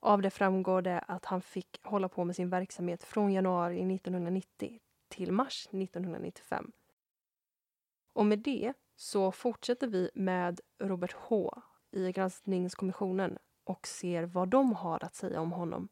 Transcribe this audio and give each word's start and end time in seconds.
Av 0.00 0.22
det 0.22 0.30
framgår 0.30 0.82
det 0.82 0.98
att 0.98 1.24
han 1.24 1.42
fick 1.42 1.80
hålla 1.82 2.08
på 2.08 2.24
med 2.24 2.36
sin 2.36 2.50
verksamhet 2.50 3.04
från 3.04 3.32
januari 3.32 3.94
1990 3.94 4.80
till 5.08 5.32
mars 5.32 5.66
1995. 5.66 6.72
Och 8.12 8.26
med 8.26 8.38
det 8.38 8.72
så 8.96 9.32
fortsätter 9.32 9.86
vi 9.86 10.10
med 10.14 10.60
Robert 10.78 11.12
H 11.12 11.62
i 11.90 12.12
granskningskommissionen 12.12 13.38
och 13.64 13.86
ser 13.86 14.22
vad 14.22 14.48
de 14.48 14.72
har 14.72 15.04
att 15.04 15.14
säga 15.14 15.40
om 15.40 15.52
honom. 15.52 15.88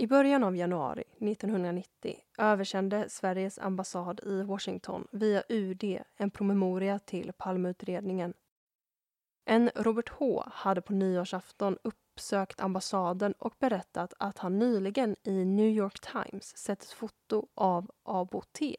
I 0.00 0.06
början 0.06 0.44
av 0.44 0.56
januari 0.56 1.04
1990 1.18 2.16
översände 2.38 3.08
Sveriges 3.08 3.58
ambassad 3.58 4.20
i 4.26 4.42
Washington 4.42 5.06
via 5.12 5.42
UD 5.48 5.84
en 6.16 6.30
promemoria 6.30 6.98
till 6.98 7.32
Palmeutredningen. 7.32 8.34
En 9.44 9.70
Robert 9.74 10.08
H 10.08 10.44
hade 10.52 10.80
på 10.80 10.92
nyårsafton 10.92 11.78
uppsökt 11.84 12.60
ambassaden 12.60 13.32
och 13.32 13.54
berättat 13.58 14.14
att 14.18 14.38
han 14.38 14.58
nyligen 14.58 15.16
i 15.22 15.44
New 15.44 15.70
York 15.70 16.00
Times 16.00 16.56
sett 16.56 16.82
ett 16.82 16.90
foto 16.90 17.48
av 17.54 17.90
Abo 18.02 18.42
T 18.42 18.76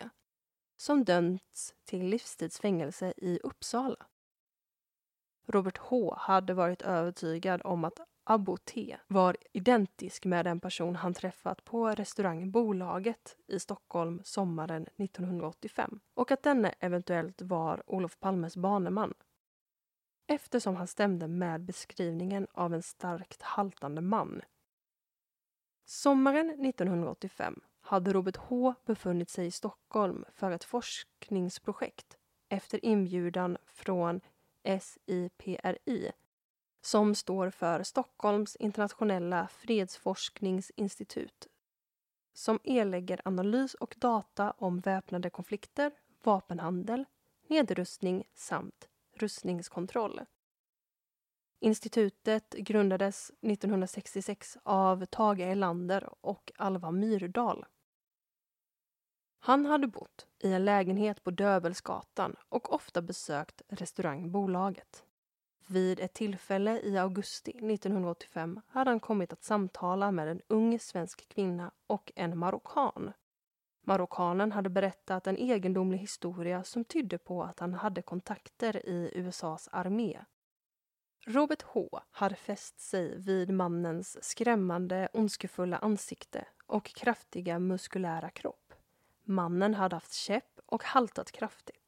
som 0.77 1.03
dömts 1.03 1.73
till 1.85 2.05
livstidsfängelse 2.05 3.13
i 3.17 3.39
Uppsala. 3.43 4.05
Robert 5.47 5.77
H 5.77 6.15
hade 6.17 6.53
varit 6.53 6.81
övertygad 6.81 7.61
om 7.63 7.83
att 7.83 7.99
Abo 8.23 8.57
T 8.57 8.97
var 9.07 9.37
identisk 9.53 10.25
med 10.25 10.45
den 10.45 10.59
person 10.59 10.95
han 10.95 11.13
träffat 11.13 11.63
på 11.63 11.89
restaurang 11.89 12.51
Bolaget 12.51 13.37
i 13.47 13.59
Stockholm 13.59 14.21
sommaren 14.23 14.87
1985 14.97 15.99
och 16.13 16.31
att 16.31 16.43
denne 16.43 16.73
eventuellt 16.79 17.41
var 17.41 17.83
Olof 17.87 18.19
Palmes 18.19 18.57
baneman. 18.57 19.13
eftersom 20.27 20.75
han 20.75 20.87
stämde 20.87 21.27
med 21.27 21.61
beskrivningen 21.61 22.47
av 22.51 22.73
en 22.73 22.83
starkt 22.83 23.41
haltande 23.41 24.01
man. 24.01 24.41
Sommaren 25.85 26.65
1985 26.65 27.61
hade 27.81 28.13
Robert 28.13 28.37
H 28.37 28.73
befunnit 28.85 29.29
sig 29.29 29.47
i 29.47 29.51
Stockholm 29.51 30.25
för 30.33 30.51
ett 30.51 30.63
forskningsprojekt 30.63 32.17
efter 32.49 32.85
inbjudan 32.85 33.57
från 33.65 34.21
SIPRI 34.81 36.11
som 36.81 37.15
står 37.15 37.49
för 37.49 37.83
Stockholms 37.83 38.55
internationella 38.55 39.47
fredsforskningsinstitut 39.47 41.47
som 42.33 42.59
erlägger 42.63 43.21
analys 43.25 43.73
och 43.73 43.95
data 43.97 44.51
om 44.51 44.79
väpnade 44.79 45.29
konflikter, 45.29 45.91
vapenhandel, 46.23 47.05
nedrustning 47.47 48.23
samt 48.33 48.87
rustningskontroll. 49.15 50.21
Institutet 51.59 52.53
grundades 52.53 53.31
1966 53.41 54.57
av 54.63 55.05
Tage 55.05 55.39
Erlander 55.39 56.09
och 56.21 56.51
Alva 56.55 56.91
Myrdal. 56.91 57.65
Han 59.39 59.65
hade 59.65 59.87
bott 59.87 60.27
i 60.39 60.53
en 60.53 60.65
lägenhet 60.65 61.23
på 61.23 61.31
Döbelsgatan 61.31 62.35
och 62.49 62.73
ofta 62.73 63.01
besökt 63.01 63.61
restaurangbolaget. 63.67 65.05
Vid 65.67 65.99
ett 65.99 66.13
tillfälle 66.13 66.79
i 66.79 66.97
augusti 66.97 67.51
1985 67.51 68.61
hade 68.67 68.91
han 68.91 68.99
kommit 68.99 69.33
att 69.33 69.43
samtala 69.43 70.11
med 70.11 70.27
en 70.27 70.41
ung 70.47 70.79
svensk 70.79 71.29
kvinna 71.29 71.71
och 71.87 72.11
en 72.15 72.37
marockan. 72.37 73.13
Marockanen 73.83 74.51
hade 74.51 74.69
berättat 74.69 75.27
en 75.27 75.37
egendomlig 75.37 75.97
historia 75.97 76.63
som 76.63 76.83
tydde 76.83 77.17
på 77.17 77.43
att 77.43 77.59
han 77.59 77.73
hade 77.73 78.01
kontakter 78.01 78.85
i 78.85 79.11
USAs 79.15 79.69
armé. 79.71 80.19
Robert 81.25 81.61
H 81.61 82.01
hade 82.11 82.35
fäst 82.35 82.79
sig 82.79 83.17
vid 83.19 83.53
mannens 83.53 84.23
skrämmande, 84.23 85.09
ondskefulla 85.13 85.77
ansikte 85.77 86.45
och 86.65 86.85
kraftiga 86.85 87.59
muskulära 87.59 88.29
kropp. 88.29 88.73
Mannen 89.23 89.73
hade 89.75 89.95
haft 89.95 90.13
käpp 90.13 90.59
och 90.65 90.83
haltat 90.83 91.31
kraftigt. 91.31 91.80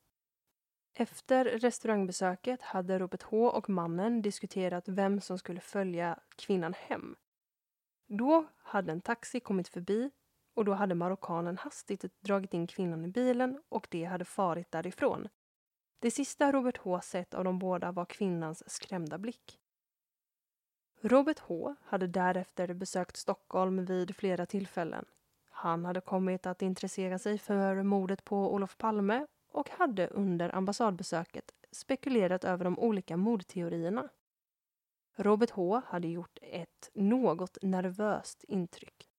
Efter 0.95 1.45
restaurangbesöket 1.45 2.61
hade 2.61 2.99
Robert 2.99 3.23
H 3.23 3.47
och 3.47 3.69
mannen 3.69 4.21
diskuterat 4.21 4.83
vem 4.87 5.21
som 5.21 5.37
skulle 5.37 5.59
följa 5.59 6.19
kvinnan 6.35 6.73
hem. 6.73 7.15
Då 8.07 8.45
hade 8.57 8.91
en 8.91 9.01
taxi 9.01 9.39
kommit 9.39 9.67
förbi 9.67 10.11
och 10.53 10.65
då 10.65 10.73
hade 10.73 10.95
marockanen 10.95 11.57
hastigt 11.57 12.05
dragit 12.19 12.53
in 12.53 12.67
kvinnan 12.67 13.05
i 13.05 13.07
bilen 13.07 13.61
och 13.69 13.87
de 13.89 14.03
hade 14.03 14.25
farit 14.25 14.71
därifrån. 14.71 15.29
Det 15.99 16.11
sista 16.11 16.51
Robert 16.51 16.77
H 16.77 17.01
sett 17.01 17.33
av 17.33 17.43
de 17.43 17.59
båda 17.59 17.91
var 17.91 18.05
kvinnans 18.05 18.69
skrämda 18.71 19.17
blick. 19.17 19.59
Robert 21.01 21.39
H 21.39 21.75
hade 21.83 22.07
därefter 22.07 22.73
besökt 22.73 23.17
Stockholm 23.17 23.85
vid 23.85 24.15
flera 24.15 24.45
tillfällen. 24.45 25.05
Han 25.49 25.85
hade 25.85 26.01
kommit 26.01 26.45
att 26.45 26.61
intressera 26.61 27.19
sig 27.19 27.37
för 27.37 27.83
mordet 27.83 28.25
på 28.25 28.53
Olof 28.53 28.77
Palme 28.77 29.27
och 29.53 29.69
hade 29.69 30.07
under 30.07 30.55
ambassadbesöket 30.55 31.51
spekulerat 31.71 32.43
över 32.43 32.65
de 32.65 32.79
olika 32.79 33.17
mordteorierna. 33.17 34.09
Robert 35.15 35.49
H 35.49 35.81
hade 35.85 36.07
gjort 36.07 36.37
ett 36.41 36.91
något 36.93 37.57
nervöst 37.61 38.43
intryck. 38.47 39.09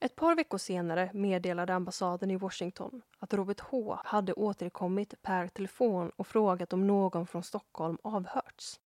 Ett 0.00 0.16
par 0.16 0.36
veckor 0.36 0.58
senare 0.58 1.10
meddelade 1.14 1.74
ambassaden 1.74 2.30
i 2.30 2.36
Washington 2.36 3.02
att 3.18 3.34
Robert 3.34 3.60
H 3.60 3.98
hade 4.04 4.32
återkommit 4.32 5.22
per 5.22 5.48
telefon 5.48 6.10
och 6.16 6.26
frågat 6.26 6.72
om 6.72 6.86
någon 6.86 7.26
från 7.26 7.42
Stockholm 7.42 7.98
avhörts. 8.02 8.80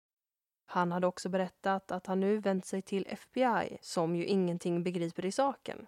Han 0.66 0.92
hade 0.92 1.08
också 1.08 1.30
berättat 1.30 1.92
att 1.92 2.08
han 2.08 2.20
nu 2.20 2.38
vänt 2.38 2.66
sig 2.66 2.82
till 2.82 3.08
FBI 3.10 3.78
som 3.82 4.16
ju 4.16 4.26
ingenting 4.26 4.84
begriper 4.84 5.26
i 5.26 5.32
saken. 5.32 5.88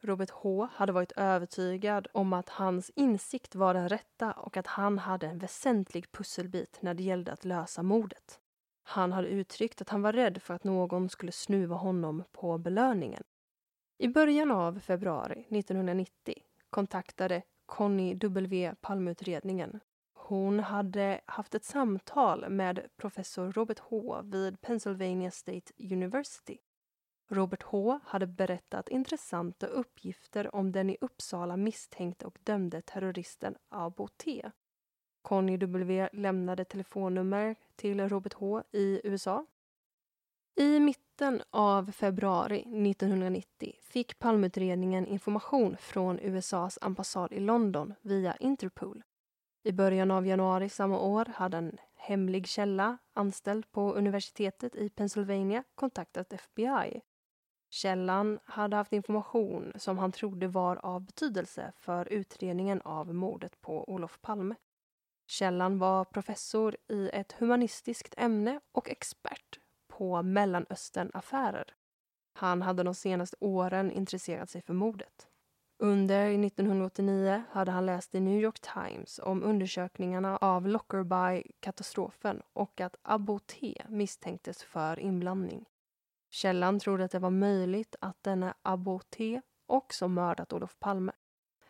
Robert 0.00 0.30
H 0.30 0.68
hade 0.72 0.92
varit 0.92 1.12
övertygad 1.12 2.08
om 2.12 2.32
att 2.32 2.48
hans 2.48 2.90
insikt 2.90 3.54
var 3.54 3.74
den 3.74 3.88
rätta 3.88 4.32
och 4.32 4.56
att 4.56 4.66
han 4.66 4.98
hade 4.98 5.26
en 5.26 5.38
väsentlig 5.38 6.12
pusselbit 6.12 6.78
när 6.82 6.94
det 6.94 7.02
gällde 7.02 7.32
att 7.32 7.44
lösa 7.44 7.82
mordet. 7.82 8.40
Han 8.82 9.12
hade 9.12 9.28
uttryckt 9.28 9.80
att 9.80 9.88
han 9.88 10.02
var 10.02 10.12
rädd 10.12 10.42
för 10.42 10.54
att 10.54 10.64
någon 10.64 11.08
skulle 11.08 11.32
snuva 11.32 11.76
honom 11.76 12.24
på 12.32 12.58
belöningen. 12.58 13.22
I 13.98 14.08
början 14.08 14.50
av 14.50 14.78
februari 14.78 15.46
1990 15.50 16.34
kontaktade 16.70 17.42
Conny 17.66 18.14
W 18.14 18.74
Palmeutredningen. 18.80 19.80
Hon 20.14 20.60
hade 20.60 21.20
haft 21.26 21.54
ett 21.54 21.64
samtal 21.64 22.48
med 22.48 22.86
professor 22.96 23.52
Robert 23.52 23.78
H 23.78 24.22
vid 24.22 24.60
Pennsylvania 24.60 25.30
State 25.30 25.72
University 25.78 26.58
Robert 27.30 27.62
H 27.62 28.00
hade 28.04 28.26
berättat 28.26 28.88
intressanta 28.88 29.66
uppgifter 29.66 30.54
om 30.54 30.72
den 30.72 30.90
i 30.90 30.96
Uppsala 31.00 31.56
misstänkte 31.56 32.26
och 32.26 32.38
dömde 32.42 32.82
terroristen 32.82 33.56
Abo 33.68 34.08
T. 34.08 34.50
Conny 35.22 35.56
W 35.56 36.08
lämnade 36.12 36.64
telefonnummer 36.64 37.56
till 37.76 38.08
Robert 38.08 38.34
H 38.34 38.62
i 38.72 39.00
USA. 39.04 39.46
I 40.56 40.80
mitten 40.80 41.42
av 41.50 41.92
februari 41.92 42.60
1990 42.60 43.74
fick 43.82 44.18
Palmeutredningen 44.18 45.06
information 45.06 45.76
från 45.76 46.18
USAs 46.20 46.78
ambassad 46.80 47.32
i 47.32 47.40
London 47.40 47.94
via 48.02 48.36
Interpol. 48.36 49.02
I 49.62 49.72
början 49.72 50.10
av 50.10 50.26
januari 50.26 50.68
samma 50.68 51.00
år 51.00 51.24
hade 51.34 51.56
en 51.56 51.78
hemlig 51.94 52.46
källa 52.46 52.98
anställd 53.14 53.72
på 53.72 53.94
universitetet 53.94 54.76
i 54.76 54.90
Pennsylvania 54.90 55.64
kontaktat 55.74 56.32
FBI 56.32 57.00
Källan 57.70 58.38
hade 58.44 58.76
haft 58.76 58.92
information 58.92 59.72
som 59.76 59.98
han 59.98 60.12
trodde 60.12 60.48
var 60.48 60.76
av 60.76 61.00
betydelse 61.00 61.72
för 61.76 62.12
utredningen 62.12 62.80
av 62.80 63.14
mordet 63.14 63.60
på 63.60 63.90
Olof 63.90 64.20
Palme. 64.20 64.54
Källan 65.26 65.78
var 65.78 66.04
professor 66.04 66.76
i 66.88 67.10
ett 67.12 67.32
humanistiskt 67.32 68.14
ämne 68.16 68.60
och 68.72 68.90
expert 68.90 69.58
på 69.88 70.22
Mellanösternaffärer. 70.22 71.74
Han 72.32 72.62
hade 72.62 72.82
de 72.82 72.94
senaste 72.94 73.36
åren 73.40 73.92
intresserat 73.92 74.50
sig 74.50 74.62
för 74.62 74.74
mordet. 74.74 75.28
Under 75.78 76.44
1989 76.44 77.42
hade 77.50 77.70
han 77.70 77.86
läst 77.86 78.14
i 78.14 78.20
New 78.20 78.40
York 78.40 78.60
Times 78.60 79.20
om 79.22 79.42
undersökningarna 79.42 80.36
av 80.36 80.68
Lockerbie-katastrofen 80.68 82.42
och 82.52 82.80
att 82.80 82.96
Abu 83.02 83.38
T 83.38 83.82
misstänktes 83.88 84.62
för 84.62 85.00
inblandning. 85.00 85.64
Källan 86.30 86.78
trodde 86.78 87.04
att 87.04 87.10
det 87.10 87.18
var 87.18 87.30
möjligt 87.30 87.96
att 88.00 88.22
denne 88.22 88.54
Aboté 88.62 89.08
T 89.10 89.40
också 89.66 90.08
mördat 90.08 90.52
Olof 90.52 90.78
Palme. 90.78 91.12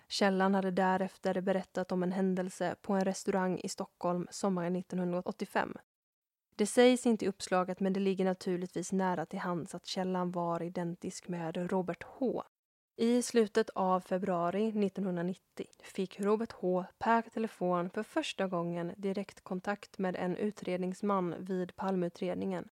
Källan 0.08 0.54
hade 0.54 0.70
därefter 0.70 1.40
berättat 1.40 1.92
om 1.92 2.02
en 2.02 2.12
händelse 2.12 2.76
på 2.82 2.92
en 2.92 3.04
restaurang 3.04 3.58
i 3.58 3.68
Stockholm 3.68 4.26
sommaren 4.30 4.76
1985. 4.76 5.76
Det 6.56 6.66
sägs 6.66 7.06
inte 7.06 7.24
i 7.24 7.28
uppslaget 7.28 7.80
men 7.80 7.92
det 7.92 8.00
ligger 8.00 8.24
naturligtvis 8.24 8.92
nära 8.92 9.26
till 9.26 9.38
hands 9.38 9.74
att 9.74 9.86
källan 9.86 10.30
var 10.30 10.62
identisk 10.62 11.28
med 11.28 11.70
Robert 11.70 12.02
H. 12.02 12.42
I 12.96 13.22
slutet 13.22 13.70
av 13.70 14.00
februari 14.00 14.68
1990 14.68 15.66
fick 15.82 16.20
Robert 16.20 16.52
H 16.52 16.84
per 16.98 17.22
telefon 17.22 17.90
för 17.90 18.02
första 18.02 18.46
gången 18.46 18.92
direktkontakt 18.96 19.98
med 19.98 20.16
en 20.16 20.36
utredningsman 20.36 21.34
vid 21.38 21.76
Palmeutredningen 21.76 22.68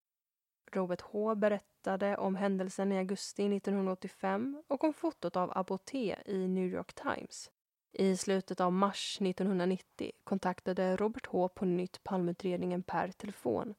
Robert 0.72 1.00
H 1.00 1.34
berättade 1.34 1.75
om 2.18 2.36
händelsen 2.36 2.92
i 2.92 2.98
augusti 2.98 3.56
1985 3.56 4.62
och 4.68 4.84
om 4.84 4.92
fotot 4.92 5.36
av 5.36 5.58
Aboté 5.58 6.16
i 6.26 6.48
New 6.48 6.66
York 6.68 6.94
Times. 6.94 7.50
I 7.92 8.16
slutet 8.16 8.60
av 8.60 8.72
mars 8.72 9.18
1990 9.20 10.12
kontaktade 10.24 10.96
Robert 10.96 11.26
H 11.26 11.48
på 11.48 11.64
nytt 11.64 12.04
Palmeutredningen 12.04 12.82
per 12.82 13.10
telefon. 13.10 13.74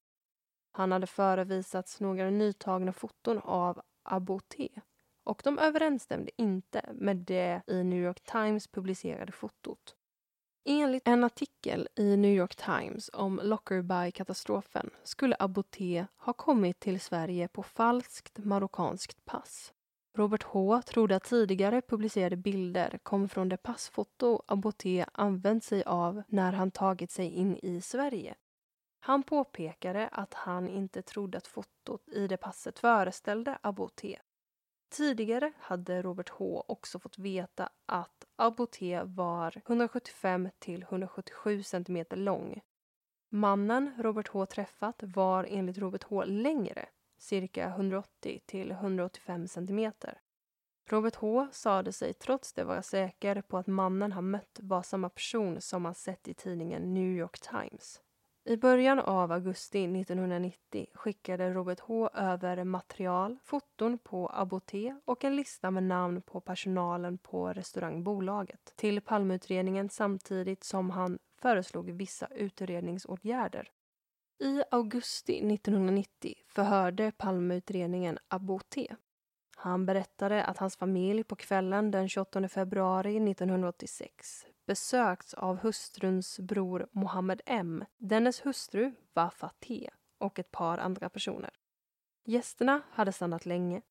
Han 0.71 0.91
hade 0.91 1.07
förevisats 1.07 1.99
några 1.99 2.29
nytagna 2.29 2.93
foton 2.93 3.37
av 3.37 3.81
Aboté 4.03 4.69
och 5.23 5.41
de 5.43 5.59
överensstämde 5.59 6.31
inte 6.37 6.89
med 6.93 7.17
det 7.17 7.61
i 7.67 7.83
New 7.83 8.03
York 8.03 8.23
Times 8.23 8.67
publicerade 8.67 9.31
fotot. 9.31 9.96
Enligt 10.69 11.07
en 11.07 11.24
artikel 11.24 11.88
i 11.95 12.17
New 12.17 12.31
York 12.31 12.55
Times 12.55 13.09
om 13.13 13.39
Lockerbie-katastrofen 13.43 14.89
skulle 15.03 15.36
Aboté 15.39 16.05
ha 16.17 16.33
kommit 16.33 16.79
till 16.79 17.00
Sverige 17.00 17.47
på 17.47 17.63
falskt 17.63 18.38
marockanskt 18.38 19.25
pass. 19.25 19.74
Robert 20.17 20.43
H 20.43 20.81
trodde 20.81 21.15
att 21.15 21.24
tidigare 21.24 21.81
publicerade 21.81 22.36
bilder 22.36 23.00
kom 23.03 23.29
från 23.29 23.50
det 23.50 23.57
passfoto 23.57 24.41
Aboté 24.47 25.05
använt 25.12 25.63
sig 25.63 25.83
av 25.83 26.24
när 26.27 26.51
han 26.51 26.71
tagit 26.71 27.12
sig 27.12 27.29
in 27.29 27.57
i 27.57 27.81
Sverige. 27.81 28.36
Han 29.00 29.24
påpekade 29.24 30.07
att 30.07 30.33
han 30.33 30.67
inte 30.67 31.01
trodde 31.01 31.38
att 31.38 31.47
fotot 31.47 32.09
i 32.09 32.27
det 32.27 32.38
passet 32.38 32.79
föreställde 32.79 33.57
Aboté. 33.62 34.19
Tidigare 34.89 35.51
hade 35.58 36.01
Robert 36.01 36.29
H 36.29 36.65
också 36.67 37.00
fått 37.00 37.17
veta 37.17 37.70
att 37.86 38.25
Aboté 38.36 39.03
var 39.03 39.62
175 39.65 40.50
till 40.60 40.84
177 40.84 41.63
cm 41.63 42.06
lång. 42.12 42.62
Mannen 43.29 43.94
Robert 43.98 44.27
H 44.27 44.46
träffat 44.46 45.03
var 45.03 45.46
enligt 45.50 45.77
Robert 45.77 46.03
H 46.03 46.24
längre, 46.25 46.89
cirka 47.17 47.65
180 47.65 48.41
till 48.46 48.72
185 48.72 49.48
cm. 49.48 49.91
Robert 50.89 51.15
H 51.15 51.48
sade 51.51 51.94
sig 51.94 52.13
trots 52.13 52.53
det 52.53 52.63
vara 52.63 52.82
säker 52.82 53.41
på 53.41 53.58
att 53.58 53.67
mannen 53.67 54.12
han 54.12 54.29
mött 54.29 54.60
var 54.62 54.82
samma 54.82 55.10
person 55.10 55.62
som 55.62 55.86
han 55.86 55.96
sett 55.96 56.27
i 56.27 56.34
tidningen 56.34 56.94
New 56.94 57.17
York 57.17 57.39
Times. 57.39 58.01
I 58.47 58.57
början 58.57 58.99
av 58.99 59.31
augusti 59.31 59.83
1990 59.83 60.87
skickade 60.93 61.53
Robert 61.53 61.79
H 61.79 62.09
över 62.13 62.63
material, 62.63 63.37
foton 63.43 63.97
på 63.97 64.29
Aboté 64.33 64.95
och 65.05 65.23
en 65.23 65.35
lista 65.35 65.71
med 65.71 65.83
namn 65.83 66.21
på 66.21 66.41
personalen 66.41 67.17
på 67.17 67.53
restaurangbolaget 67.53 68.73
till 68.75 69.01
Palmeutredningen 69.01 69.89
samtidigt 69.89 70.63
som 70.63 70.89
han 70.89 71.19
föreslog 71.41 71.91
vissa 71.91 72.27
utredningsåtgärder. 72.27 73.69
I 74.39 74.61
augusti 74.71 75.53
1990 75.53 76.33
förhörde 76.47 77.11
Palmeutredningen 77.17 78.17
Aboté. 78.27 78.95
Han 79.55 79.85
berättade 79.85 80.43
att 80.43 80.57
hans 80.57 80.77
familj 80.77 81.23
på 81.23 81.35
kvällen 81.35 81.91
den 81.91 82.09
28 82.09 82.47
februari 82.47 83.31
1986 83.31 84.45
besökts 84.67 85.33
av 85.33 85.57
hustruns 85.57 86.39
bror 86.39 86.88
Mohammed 86.91 87.41
M, 87.45 87.86
dennes 87.97 88.45
hustru 88.45 88.91
Wafa 89.13 89.50
T 89.59 89.89
och 90.17 90.39
ett 90.39 90.51
par 90.51 90.77
andra 90.77 91.09
personer. 91.09 91.53
Gästerna 92.25 92.81
hade 92.91 93.12
stannat 93.12 93.45
länge 93.45 93.81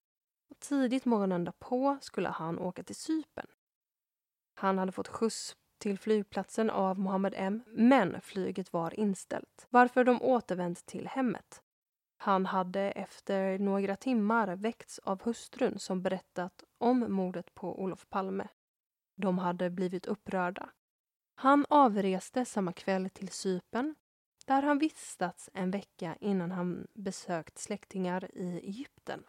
och 0.51 0.61
tidigt 0.61 1.05
morgonen 1.05 1.45
därpå 1.45 1.99
skulle 2.01 2.29
han 2.29 2.59
åka 2.59 2.83
till 2.83 2.97
Sypen. 2.97 3.47
Han 4.55 4.79
hade 4.79 4.93
fått 4.93 5.09
skjuts 5.09 5.57
till 5.79 5.99
flygplatsen 5.99 6.71
av 6.71 6.99
Mohammed 6.99 7.35
M, 7.37 7.63
men 7.67 8.21
flyget 8.21 8.73
var 8.73 9.01
inställt, 9.01 9.67
varför 9.71 10.05
de 10.05 10.23
återvänt 10.23 10.87
till 10.87 11.09
hemmet. 11.09 11.63
Han 12.17 12.47
hade 12.47 12.81
efter 12.81 13.59
några 13.59 13.97
timmar 13.97 14.57
väckts 14.57 14.99
av 14.99 15.23
hustrun 15.23 15.79
som 15.79 16.03
berättat 16.03 16.65
om 16.79 17.13
mordet 17.13 17.55
på 17.55 17.83
Olof 17.83 18.09
Palme. 18.09 18.49
De 19.17 19.39
hade 19.39 19.71
blivit 19.71 20.07
upprörda. 20.07 20.71
Han 21.35 21.67
avreste 21.69 22.45
samma 22.45 22.73
kväll 22.73 23.11
till 23.11 23.29
Sypen 23.29 23.95
där 24.47 24.63
han 24.63 24.79
vistats 24.79 25.51
en 25.55 25.71
vecka 25.71 26.17
innan 26.21 26.51
han 26.51 26.87
besökt 26.95 27.59
släktingar 27.59 28.31
i 28.35 28.59
Egypten. 28.59 29.25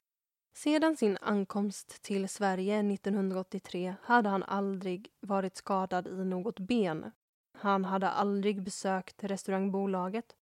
Sedan 0.54 0.98
sin 0.98 1.18
ankomst 1.22 2.04
till 2.04 2.30
Sverige 2.30 2.80
1983 2.94 3.96
hade 4.02 4.30
han 4.30 4.44
aldrig 4.44 5.10
varit 5.20 5.58
skadad 5.58 6.08
i 6.08 6.26
något 6.26 6.60
ben. 6.60 7.12
Han 7.58 7.86
hade 7.86 8.10
aldrig 8.10 8.64
besökt 8.64 9.24
restaurangbolaget, 9.24 10.36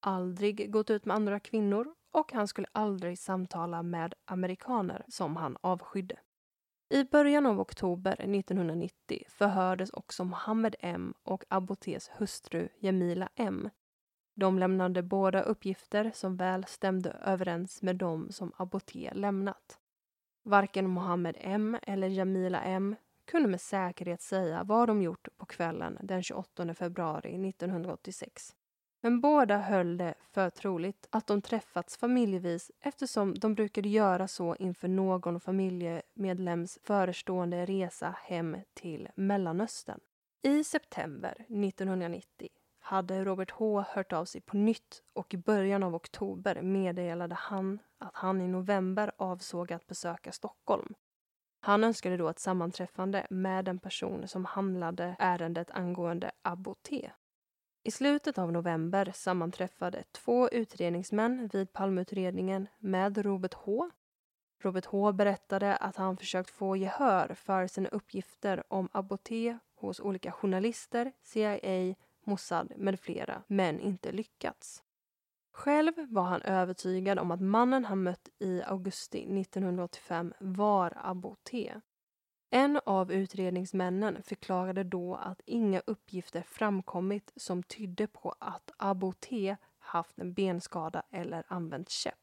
aldrig 0.00 0.72
gått 0.72 0.90
ut 0.90 1.04
med 1.04 1.16
andra 1.16 1.40
kvinnor 1.40 1.94
och 2.10 2.32
han 2.32 2.48
skulle 2.48 2.68
aldrig 2.72 3.18
samtala 3.18 3.82
med 3.82 4.14
amerikaner 4.24 5.04
som 5.08 5.36
han 5.36 5.56
avskydde. 5.60 6.18
I 6.92 7.04
början 7.04 7.46
av 7.46 7.60
oktober 7.60 8.12
1990 8.12 9.22
förhördes 9.28 9.90
också 9.90 10.24
Mohammed 10.24 10.76
M 10.80 11.14
och 11.22 11.44
Abotés 11.48 12.10
hustru 12.18 12.68
Jamila 12.78 13.28
M. 13.34 13.70
De 14.34 14.58
lämnade 14.58 15.02
båda 15.02 15.42
uppgifter 15.42 16.10
som 16.14 16.36
väl 16.36 16.64
stämde 16.64 17.10
överens 17.10 17.82
med 17.82 17.96
de 17.96 18.32
som 18.32 18.52
Aboté 18.56 19.10
lämnat. 19.14 19.78
Varken 20.42 20.90
Mohammed 20.90 21.36
M 21.40 21.76
eller 21.82 22.08
Jamila 22.08 22.60
M 22.60 22.96
kunde 23.24 23.48
med 23.48 23.60
säkerhet 23.60 24.22
säga 24.22 24.64
vad 24.64 24.88
de 24.88 25.02
gjort 25.02 25.28
på 25.36 25.46
kvällen 25.46 25.98
den 26.02 26.22
28 26.22 26.74
februari 26.74 27.48
1986. 27.48 28.54
Men 29.00 29.20
båda 29.20 29.58
höll 29.58 29.96
det 29.96 30.14
för 30.32 30.50
troligt 30.50 31.06
att 31.10 31.26
de 31.26 31.42
träffats 31.42 31.96
familjevis 31.96 32.70
eftersom 32.80 33.34
de 33.34 33.54
brukade 33.54 33.88
göra 33.88 34.28
så 34.28 34.56
inför 34.56 34.88
någon 34.88 35.40
familjemedlems 35.40 36.78
förestående 36.82 37.66
resa 37.66 38.14
hem 38.22 38.56
till 38.74 39.08
Mellanöstern. 39.14 40.00
I 40.42 40.64
september 40.64 41.30
1990 41.30 42.48
hade 42.80 43.24
Robert 43.24 43.50
H 43.50 43.84
hört 43.88 44.12
av 44.12 44.24
sig 44.24 44.40
på 44.40 44.56
nytt 44.56 45.02
och 45.12 45.34
i 45.34 45.36
början 45.36 45.82
av 45.82 45.94
oktober 45.94 46.62
meddelade 46.62 47.34
han 47.34 47.78
att 47.98 48.16
han 48.16 48.40
i 48.40 48.48
november 48.48 49.12
avsåg 49.16 49.72
att 49.72 49.86
besöka 49.86 50.32
Stockholm. 50.32 50.94
Han 51.60 51.84
önskade 51.84 52.16
då 52.16 52.28
ett 52.28 52.38
sammanträffande 52.38 53.26
med 53.30 53.64
den 53.64 53.78
person 53.78 54.28
som 54.28 54.44
handlade 54.44 55.16
ärendet 55.18 55.70
angående 55.70 56.30
Aboté. 56.42 57.10
I 57.82 57.90
slutet 57.90 58.38
av 58.38 58.52
november 58.52 59.12
sammanträffade 59.14 60.04
två 60.12 60.48
utredningsmän 60.48 61.48
vid 61.52 61.72
Palmeutredningen 61.72 62.68
med 62.78 63.18
Robert 63.18 63.54
H. 63.54 63.90
Robert 64.62 64.86
H 64.86 65.12
berättade 65.12 65.76
att 65.76 65.96
han 65.96 66.16
försökt 66.16 66.50
få 66.50 66.76
gehör 66.76 67.34
för 67.34 67.66
sina 67.66 67.88
uppgifter 67.88 68.62
om 68.68 68.88
Aboté 68.92 69.58
hos 69.74 70.00
olika 70.00 70.32
journalister, 70.32 71.12
CIA, 71.22 71.94
Mossad 72.24 72.72
med 72.76 73.00
flera, 73.00 73.42
men 73.46 73.80
inte 73.80 74.12
lyckats. 74.12 74.82
Själv 75.52 75.92
var 76.08 76.22
han 76.22 76.42
övertygad 76.42 77.18
om 77.18 77.30
att 77.30 77.40
mannen 77.40 77.84
han 77.84 78.02
mött 78.02 78.28
i 78.38 78.62
augusti 78.62 79.40
1985 79.40 80.34
var 80.40 80.92
Aboté. 80.96 81.80
En 82.52 82.80
av 82.84 83.12
utredningsmännen 83.12 84.22
förklarade 84.22 84.84
då 84.84 85.14
att 85.14 85.40
inga 85.46 85.82
uppgifter 85.86 86.42
framkommit 86.42 87.32
som 87.36 87.62
tydde 87.62 88.06
på 88.06 88.34
att 88.38 88.70
Abu 88.76 89.12
T 89.12 89.56
haft 89.78 90.18
en 90.18 90.32
benskada 90.32 91.02
eller 91.10 91.44
använt 91.48 91.88
käpp. 91.88 92.14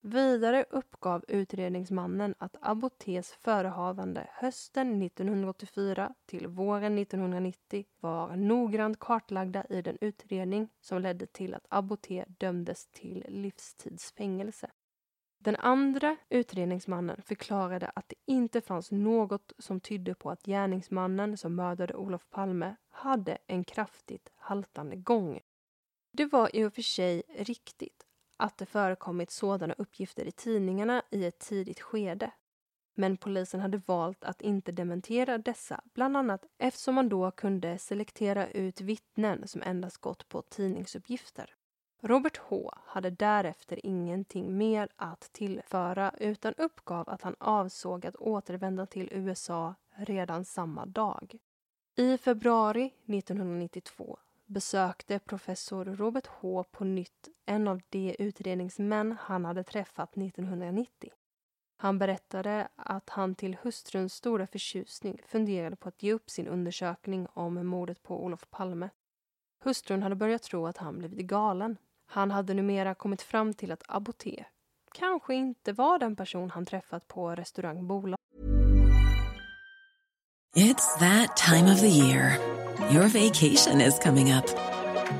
Vidare 0.00 0.64
uppgav 0.70 1.24
utredningsmannen 1.28 2.34
att 2.38 2.56
Abu 2.60 2.90
Ts 2.90 3.32
förehavande 3.32 4.28
hösten 4.30 5.02
1984 5.02 6.14
till 6.26 6.46
våren 6.46 6.98
1990 6.98 7.84
var 8.00 8.36
noggrant 8.36 8.98
kartlagda 8.98 9.64
i 9.68 9.82
den 9.82 9.98
utredning 10.00 10.68
som 10.80 11.02
ledde 11.02 11.26
till 11.26 11.54
att 11.54 11.66
Abu 11.68 11.96
T 11.96 12.24
dömdes 12.28 12.86
till 12.86 13.24
livstidsfängelse. 13.28 14.70
Den 15.44 15.56
andra 15.56 16.16
utredningsmannen 16.28 17.22
förklarade 17.22 17.90
att 17.94 18.08
det 18.08 18.14
inte 18.26 18.60
fanns 18.60 18.90
något 18.90 19.52
som 19.58 19.80
tydde 19.80 20.14
på 20.14 20.30
att 20.30 20.42
gärningsmannen 20.42 21.36
som 21.36 21.54
mördade 21.54 21.94
Olof 21.94 22.26
Palme 22.30 22.76
hade 22.90 23.38
en 23.46 23.64
kraftigt 23.64 24.32
haltande 24.36 24.96
gång. 24.96 25.40
Det 26.12 26.24
var 26.24 26.56
i 26.56 26.64
och 26.64 26.74
för 26.74 26.82
sig 26.82 27.22
riktigt 27.28 28.06
att 28.36 28.58
det 28.58 28.66
förekommit 28.66 29.30
sådana 29.30 29.74
uppgifter 29.78 30.24
i 30.24 30.32
tidningarna 30.32 31.02
i 31.10 31.24
ett 31.24 31.38
tidigt 31.38 31.80
skede. 31.80 32.32
Men 32.94 33.16
polisen 33.16 33.60
hade 33.60 33.82
valt 33.86 34.24
att 34.24 34.42
inte 34.42 34.72
dementera 34.72 35.38
dessa, 35.38 35.80
bland 35.94 36.16
annat 36.16 36.46
eftersom 36.58 36.94
man 36.94 37.08
då 37.08 37.30
kunde 37.30 37.78
selektera 37.78 38.50
ut 38.50 38.80
vittnen 38.80 39.48
som 39.48 39.62
endast 39.62 39.98
gått 39.98 40.28
på 40.28 40.42
tidningsuppgifter. 40.42 41.54
Robert 42.04 42.36
H 42.36 42.72
hade 42.84 43.10
därefter 43.10 43.86
ingenting 43.86 44.58
mer 44.58 44.88
att 44.96 45.32
tillföra 45.32 46.14
utan 46.18 46.54
uppgav 46.54 47.08
att 47.08 47.22
han 47.22 47.36
avsåg 47.38 48.06
att 48.06 48.16
återvända 48.16 48.86
till 48.86 49.08
USA 49.12 49.74
redan 49.96 50.44
samma 50.44 50.86
dag. 50.86 51.38
I 51.96 52.18
februari 52.18 52.84
1992 53.06 54.18
besökte 54.46 55.18
professor 55.18 55.84
Robert 55.84 56.26
H 56.26 56.64
på 56.70 56.84
nytt 56.84 57.28
en 57.46 57.68
av 57.68 57.80
de 57.88 58.16
utredningsmän 58.18 59.16
han 59.20 59.44
hade 59.44 59.64
träffat 59.64 60.16
1990. 60.16 61.10
Han 61.76 61.98
berättade 61.98 62.68
att 62.76 63.10
han 63.10 63.34
till 63.34 63.56
hustruns 63.62 64.14
stora 64.14 64.46
förtjusning 64.46 65.20
funderade 65.26 65.76
på 65.76 65.88
att 65.88 66.02
ge 66.02 66.12
upp 66.12 66.30
sin 66.30 66.48
undersökning 66.48 67.26
om 67.32 67.66
mordet 67.66 68.02
på 68.02 68.24
Olof 68.24 68.50
Palme. 68.50 68.88
Hustrun 69.64 70.02
hade 70.02 70.14
börjat 70.14 70.42
tro 70.42 70.66
att 70.66 70.76
han 70.76 70.98
blivit 70.98 71.26
galen 71.26 71.76
han 72.12 72.30
hade 72.30 72.54
numera 72.54 72.94
kommit 72.94 73.22
fram 73.22 73.54
till 73.54 73.72
att 73.72 73.82
Aboté 73.88 74.44
kanske 74.94 75.34
inte 75.34 75.72
var 75.72 75.98
den 75.98 76.16
person 76.16 76.50
han 76.50 76.66
träffat 76.66 77.08
på 77.08 77.34
restaurang 77.34 77.86
Bola. 77.86 78.16
It's 80.56 80.98
that 80.98 81.36
time 81.36 81.72
of 81.72 81.80
the 81.80 81.88
year. 81.88 82.38
Your 82.90 83.08
vacation 83.08 83.80
is 83.80 83.98
coming 83.98 84.32
up. 84.32 84.46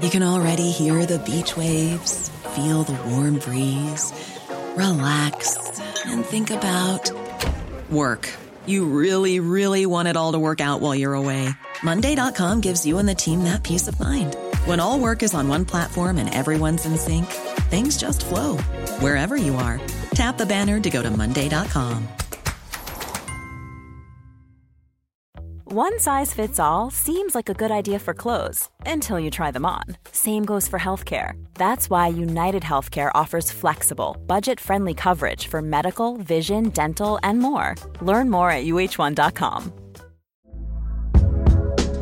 You 0.03 0.11
can 0.11 0.23
already 0.23 0.71
hear 0.71 1.07
the 1.07 1.19
beach 1.19 1.57
waves, 1.57 2.31
feel 2.55 2.85
the 2.85 2.99
warm 3.11 3.39
breeze, 3.39 4.13
relax 4.77 5.57
and 6.07 6.25
think 6.25 6.51
about 6.51 7.13
work. 7.91 8.29
You 8.67 8.85
really, 8.85 9.41
really 9.41 9.87
want 9.87 10.09
it 10.09 10.17
all 10.17 10.33
to 10.33 10.39
work 10.39 10.61
out 10.61 10.81
while 10.81 10.95
you're 10.95 11.15
away. 11.15 11.49
Monday.com 11.83 12.61
gives 12.61 12.85
you 12.85 12.99
and 12.99 13.09
the 13.09 13.15
team 13.15 13.45
that 13.45 13.63
peace 13.63 13.89
of 13.89 13.99
mind. 13.99 14.37
When 14.65 14.79
all 14.79 15.01
work 15.01 15.25
is 15.25 15.35
on 15.35 15.49
one 15.49 15.65
platform 15.65 16.19
and 16.19 16.33
everyone's 16.33 16.87
in 16.87 16.97
sync, 16.97 17.27
things 17.69 17.97
just 17.97 18.25
flow 18.25 18.59
wherever 19.01 19.37
you 19.37 19.57
are. 19.57 19.81
Tap 20.15 20.39
the 20.39 20.47
banner 20.47 20.79
to 20.79 20.91
go 20.91 21.03
to 21.03 21.11
Monday.com. 21.11 22.07
One 25.65 25.99
size 25.99 26.35
fits 26.35 26.61
all 26.61 26.91
seems 26.91 27.35
like 27.35 27.49
a 27.49 27.55
good 27.55 27.71
idea 27.73 27.99
for 27.99 28.13
clothes 28.15 28.69
until 28.85 29.19
you 29.19 29.31
try 29.31 29.51
them 29.51 29.65
on. 29.65 29.85
Same 30.13 30.45
goes 30.45 30.69
for 30.69 30.79
healthcare. 30.79 31.33
That's 31.55 31.89
why 31.89 32.09
United 32.09 32.63
Healthcare 32.63 33.11
offers 33.15 33.51
flexible, 33.51 34.17
budget 34.27 34.61
friendly 34.61 34.95
coverage 34.95 35.47
for 35.49 35.63
medical, 35.63 36.19
vision, 36.19 36.69
dental, 36.69 37.19
and 37.23 37.39
more. 37.41 37.75
Learn 38.03 38.31
more 38.31 38.51
at 38.51 38.65
uh1.com. 38.65 39.73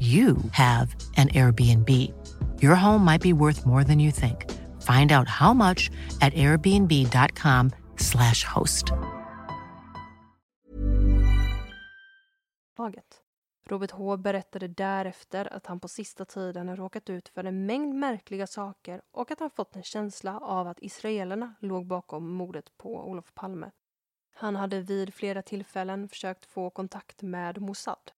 you 0.00 0.36
have 0.52 0.94
an 1.16 1.28
Airbnb. 1.28 1.88
Your 2.62 2.74
home 2.74 3.04
might 3.04 3.22
be 3.22 3.32
worth 3.32 3.64
more 3.66 3.84
than 3.84 4.00
you 4.00 4.10
think. 4.10 4.50
Find 4.82 5.12
out 5.12 5.28
how 5.28 5.54
much 5.54 5.90
at 6.20 6.34
airbnb.com 6.34 7.70
slash 7.96 8.44
host. 8.44 8.92
Robert 13.66 13.90
H 13.90 14.16
berättade 14.16 14.68
därefter 14.68 15.52
att 15.52 15.66
han 15.66 15.80
på 15.80 15.88
sista 15.88 16.24
tiden 16.24 16.76
råkat 16.76 17.10
ut 17.10 17.28
för 17.28 17.44
en 17.44 17.66
mängd 17.66 17.94
märkliga 17.94 18.46
saker 18.46 19.02
och 19.10 19.30
att 19.30 19.40
han 19.40 19.50
fått 19.50 19.76
en 19.76 19.82
känsla 19.82 20.38
av 20.38 20.68
att 20.68 20.82
israelerna 20.82 21.54
låg 21.60 21.86
bakom 21.86 22.28
mordet 22.28 22.76
på 22.76 23.08
Olof 23.08 23.34
Palme. 23.34 23.70
Han 24.34 24.56
hade 24.56 24.80
vid 24.80 25.14
flera 25.14 25.42
tillfällen 25.42 26.08
försökt 26.08 26.46
få 26.46 26.70
kontakt 26.70 27.22
med 27.22 27.60
Mossad. 27.60 28.12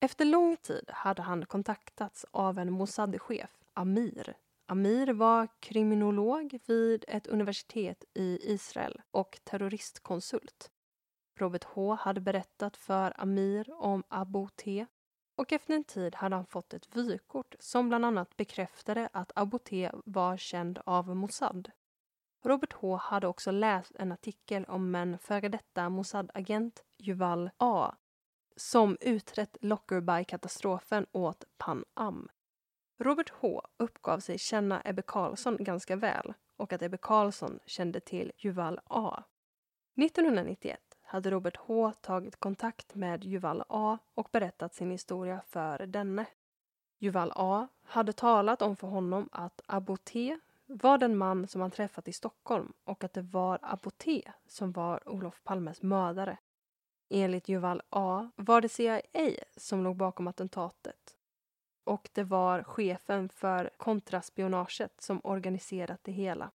Efter 0.00 0.24
lång 0.24 0.56
tid 0.56 0.84
hade 0.88 1.22
han 1.22 1.46
kontaktats 1.46 2.26
av 2.30 2.58
en 2.58 2.72
Mossad-chef, 2.72 3.50
Amir. 3.74 4.36
Amir 4.66 5.12
var 5.12 5.48
kriminolog 5.60 6.58
vid 6.66 7.04
ett 7.08 7.26
universitet 7.26 8.04
i 8.14 8.52
Israel 8.52 9.02
och 9.10 9.40
terroristkonsult. 9.44 10.70
Robert 11.38 11.64
H 11.64 11.94
hade 11.94 12.20
berättat 12.20 12.76
för 12.76 13.20
Amir 13.20 13.72
om 13.72 14.02
Abu 14.08 14.48
T 14.56 14.86
och 15.36 15.52
efter 15.52 15.74
en 15.74 15.84
tid 15.84 16.14
hade 16.14 16.36
han 16.36 16.46
fått 16.46 16.74
ett 16.74 16.96
vykort 16.96 17.54
som 17.58 17.88
bland 17.88 18.04
annat 18.04 18.36
bekräftade 18.36 19.08
att 19.12 19.32
Abu 19.34 19.58
T 19.58 19.90
var 20.04 20.36
känd 20.36 20.78
av 20.84 21.16
Mossad. 21.16 21.70
Robert 22.44 22.72
H 22.72 22.96
hade 22.96 23.26
också 23.26 23.50
läst 23.50 23.96
en 23.96 24.12
artikel 24.12 24.64
om 24.64 24.94
en 24.94 25.18
före 25.18 25.48
detta 25.48 25.88
Mossad-agent, 25.88 26.84
Yuval 26.98 27.50
A, 27.58 27.94
som 28.58 28.96
utrett 29.00 29.56
Lockerbie-katastrofen 29.60 31.06
åt 31.12 31.44
Pan 31.58 31.84
Am. 31.94 32.28
Robert 32.98 33.30
H 33.30 33.62
uppgav 33.76 34.20
sig 34.20 34.38
känna 34.38 34.82
Ebbe 34.84 35.02
Carlsson 35.02 35.56
ganska 35.60 35.96
väl 35.96 36.34
och 36.56 36.72
att 36.72 36.82
Ebbe 36.82 36.96
Carlsson 36.96 37.58
kände 37.66 38.00
till 38.00 38.32
Juval 38.36 38.80
A. 38.84 39.22
1991 39.96 40.80
hade 41.02 41.30
Robert 41.30 41.56
H 41.56 41.92
tagit 42.00 42.36
kontakt 42.36 42.94
med 42.94 43.24
Juval 43.24 43.64
A 43.68 43.98
och 44.14 44.28
berättat 44.32 44.74
sin 44.74 44.90
historia 44.90 45.40
för 45.46 45.86
denne. 45.86 46.26
Juval 46.98 47.32
A 47.34 47.68
hade 47.82 48.12
talat 48.12 48.62
om 48.62 48.76
för 48.76 48.86
honom 48.86 49.28
att 49.32 49.60
Abu 49.66 49.96
var 50.66 50.98
den 50.98 51.16
man 51.16 51.48
som 51.48 51.60
han 51.60 51.70
träffat 51.70 52.08
i 52.08 52.12
Stockholm 52.12 52.72
och 52.84 53.04
att 53.04 53.12
det 53.12 53.22
var 53.22 53.58
Abu 53.62 53.90
som 54.46 54.72
var 54.72 55.08
Olof 55.08 55.44
Palmes 55.44 55.82
mördare. 55.82 56.38
Enligt 57.08 57.48
Yuval 57.48 57.82
A 57.90 58.30
var 58.36 58.60
det 58.60 58.68
CIA 58.68 59.00
som 59.56 59.84
låg 59.84 59.96
bakom 59.96 60.28
attentatet 60.28 61.18
och 61.88 62.10
det 62.12 62.24
var 62.24 62.62
chefen 62.62 63.28
för 63.28 63.70
kontraspionaget 63.76 65.00
som 65.00 65.20
organiserat 65.24 66.00
det 66.04 66.12
hela. 66.12 66.50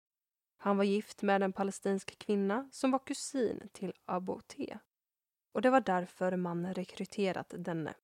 Han 0.56 0.76
var 0.76 0.84
gift 0.84 1.22
med 1.22 1.42
en 1.42 1.52
palestinsk 1.52 2.18
kvinna 2.18 2.68
som 2.72 2.90
var 2.90 2.98
kusin 2.98 3.68
till 3.72 3.92
Abu 4.04 4.40
T. 4.40 4.78
Och 5.52 5.62
det 5.62 5.70
var 5.70 5.80
därför 5.80 6.36
man 6.36 6.74
rekryterat 6.74 7.54
denne. 7.58 7.94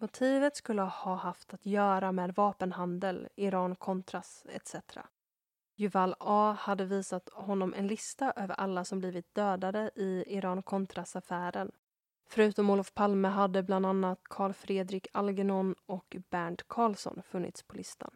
Motivet 0.00 0.56
skulle 0.56 0.82
ha 0.82 1.14
haft 1.14 1.54
att 1.54 1.66
göra 1.66 2.12
med 2.12 2.34
vapenhandel, 2.34 3.28
Iran-Contras 3.36 4.46
etc. 4.48 4.74
Yuval 5.78 6.14
A 6.18 6.56
hade 6.60 6.84
visat 6.84 7.28
honom 7.28 7.74
en 7.74 7.86
lista 7.86 8.32
över 8.36 8.54
alla 8.54 8.84
som 8.84 8.98
blivit 8.98 9.34
dödade 9.34 9.90
i 9.96 10.24
Iran-Contras-affären. 10.26 11.72
Förutom 12.28 12.70
Olof 12.70 12.94
Palme 12.94 13.28
hade 13.28 13.62
bland 13.62 13.86
annat 13.86 14.20
Carl 14.22 14.52
Fredrik 14.52 15.06
Algernon 15.12 15.74
och 15.86 16.16
Bernt 16.30 16.68
Karlsson 16.68 17.22
funnits 17.22 17.62
på 17.62 17.76
listan. 17.76 18.10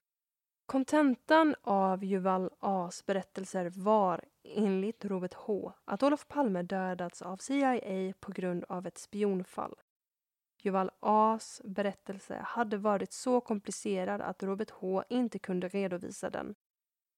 Kontentan 0.66 1.54
av 1.62 2.04
Yuval 2.04 2.50
A's 2.60 3.06
berättelser 3.06 3.72
var, 3.74 4.24
enligt 4.44 5.04
Robert 5.04 5.34
H, 5.34 5.72
att 5.84 6.02
Olof 6.02 6.28
Palme 6.28 6.62
dödats 6.62 7.22
av 7.22 7.36
CIA 7.36 8.12
på 8.20 8.32
grund 8.32 8.64
av 8.68 8.86
ett 8.86 8.98
spionfall. 8.98 9.74
Yuval 10.62 10.90
A's 11.00 11.60
berättelse 11.64 12.42
hade 12.46 12.76
varit 12.76 13.12
så 13.12 13.40
komplicerad 13.40 14.20
att 14.20 14.42
Robert 14.42 14.70
H 14.70 15.04
inte 15.08 15.38
kunde 15.38 15.68
redovisa 15.68 16.30
den 16.30 16.54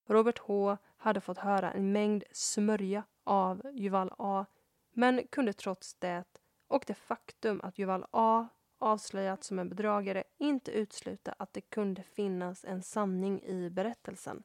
Robert 0.06 0.38
H 0.38 0.76
hade 0.96 1.20
fått 1.20 1.38
höra 1.38 1.72
en 1.72 1.92
mängd 1.92 2.24
smörja 2.32 3.04
av 3.24 3.62
Juval 3.74 4.12
A 4.18 4.46
men 4.92 5.26
kunde 5.26 5.52
trots 5.52 5.94
det 5.94 6.24
och 6.68 6.84
det 6.86 6.94
faktum 6.94 7.60
att 7.60 7.78
Juval 7.78 8.06
A 8.10 8.48
avslöjats 8.78 9.46
som 9.46 9.58
en 9.58 9.68
bedragare 9.68 10.24
inte 10.38 10.70
utesluta 10.70 11.34
att 11.38 11.52
det 11.52 11.60
kunde 11.60 12.02
finnas 12.02 12.64
en 12.64 12.82
sanning 12.82 13.42
i 13.42 13.70
berättelsen. 13.70 14.42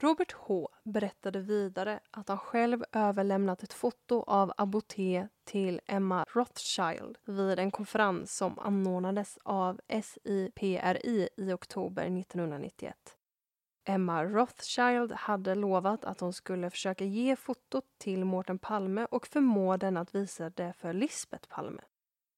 Robert 0.00 0.32
H 0.32 0.68
berättade 0.84 1.40
vidare 1.40 2.00
att 2.10 2.28
han 2.28 2.38
själv 2.38 2.84
överlämnat 2.92 3.62
ett 3.62 3.72
foto 3.72 4.22
av 4.22 4.52
Abu 4.56 4.80
till 5.44 5.80
Emma 5.86 6.24
Rothschild 6.28 7.18
vid 7.24 7.58
en 7.58 7.70
konferens 7.70 8.36
som 8.36 8.58
anordnades 8.58 9.38
av 9.42 9.80
SIPRI 10.02 11.28
i 11.36 11.52
oktober 11.52 12.02
1991. 12.02 13.16
Emma 13.90 14.24
Rothschild 14.24 15.12
hade 15.12 15.54
lovat 15.54 16.04
att 16.04 16.20
hon 16.20 16.32
skulle 16.32 16.70
försöka 16.70 17.04
ge 17.04 17.36
fotot 17.36 17.84
till 17.98 18.24
Mårten 18.24 18.58
Palme 18.58 19.06
och 19.10 19.26
förmå 19.26 19.76
den 19.76 19.96
att 19.96 20.14
visa 20.14 20.50
det 20.50 20.72
för 20.72 20.92
Lisbeth 20.92 21.48
Palme. 21.48 21.82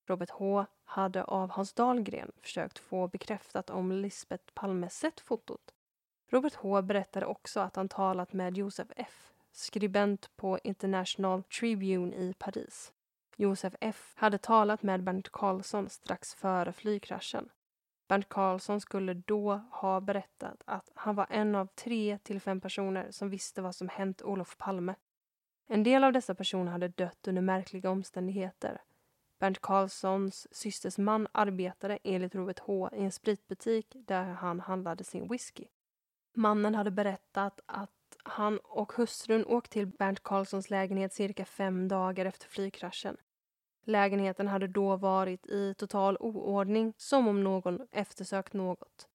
Robert 0.08 0.30
H 0.30 0.66
hade 0.84 1.24
av 1.24 1.50
Hans 1.50 1.72
Dahlgren 1.72 2.32
försökt 2.40 2.78
få 2.78 3.08
bekräftat 3.08 3.70
om 3.70 3.92
Lisbeth 3.92 4.44
Palme 4.54 4.88
sett 4.88 5.20
fotot. 5.20 5.74
Robert 6.30 6.54
H 6.54 6.82
berättade 6.82 7.26
också 7.26 7.60
att 7.60 7.76
han 7.76 7.88
talat 7.88 8.32
med 8.32 8.56
Josef 8.56 8.88
F, 8.96 9.32
skribent 9.52 10.36
på 10.36 10.58
International 10.64 11.42
Tribune 11.42 12.16
i 12.16 12.34
Paris. 12.38 12.92
Josef 13.36 13.74
F 13.80 14.12
hade 14.16 14.38
talat 14.38 14.82
med 14.82 15.02
Bernt 15.02 15.28
Karlsson 15.28 15.88
strax 15.88 16.34
före 16.34 16.72
flygkraschen. 16.72 17.48
Bernt 18.08 18.28
Karlsson 18.28 18.80
skulle 18.80 19.14
då 19.14 19.60
ha 19.70 20.00
berättat 20.00 20.62
att 20.64 20.90
han 20.94 21.14
var 21.14 21.26
en 21.30 21.54
av 21.54 21.66
tre 21.66 22.18
till 22.22 22.40
fem 22.40 22.60
personer 22.60 23.10
som 23.10 23.30
visste 23.30 23.62
vad 23.62 23.74
som 23.74 23.88
hänt 23.88 24.22
Olof 24.22 24.56
Palme. 24.58 24.94
En 25.66 25.82
del 25.82 26.04
av 26.04 26.12
dessa 26.12 26.34
personer 26.34 26.72
hade 26.72 26.88
dött 26.88 27.28
under 27.28 27.42
märkliga 27.42 27.90
omständigheter. 27.90 28.80
Bernt 29.38 29.60
Karlssons 29.60 30.46
systers 30.50 30.98
man 30.98 31.28
arbetade 31.32 31.98
enligt 32.04 32.34
Robert 32.34 32.58
H 32.58 32.90
i 32.92 33.04
en 33.04 33.12
spritbutik 33.12 33.86
där 33.94 34.24
han 34.24 34.60
handlade 34.60 35.04
sin 35.04 35.28
whisky. 35.28 35.64
Mannen 36.34 36.74
hade 36.74 36.90
berättat 36.90 37.60
att 37.66 37.90
han 38.24 38.58
och 38.58 38.92
hustrun 38.92 39.44
åkt 39.46 39.72
till 39.72 39.86
Bernt 39.86 40.22
Karlssons 40.22 40.70
lägenhet 40.70 41.12
cirka 41.12 41.44
fem 41.44 41.88
dagar 41.88 42.26
efter 42.26 42.48
flygkraschen. 42.48 43.16
Lägenheten 43.84 44.48
hade 44.48 44.66
då 44.66 44.96
varit 44.96 45.46
i 45.46 45.74
total 45.74 46.16
oordning, 46.20 46.94
som 46.96 47.28
om 47.28 47.44
någon 47.44 47.86
eftersökt 47.90 48.52
något. 48.52 49.08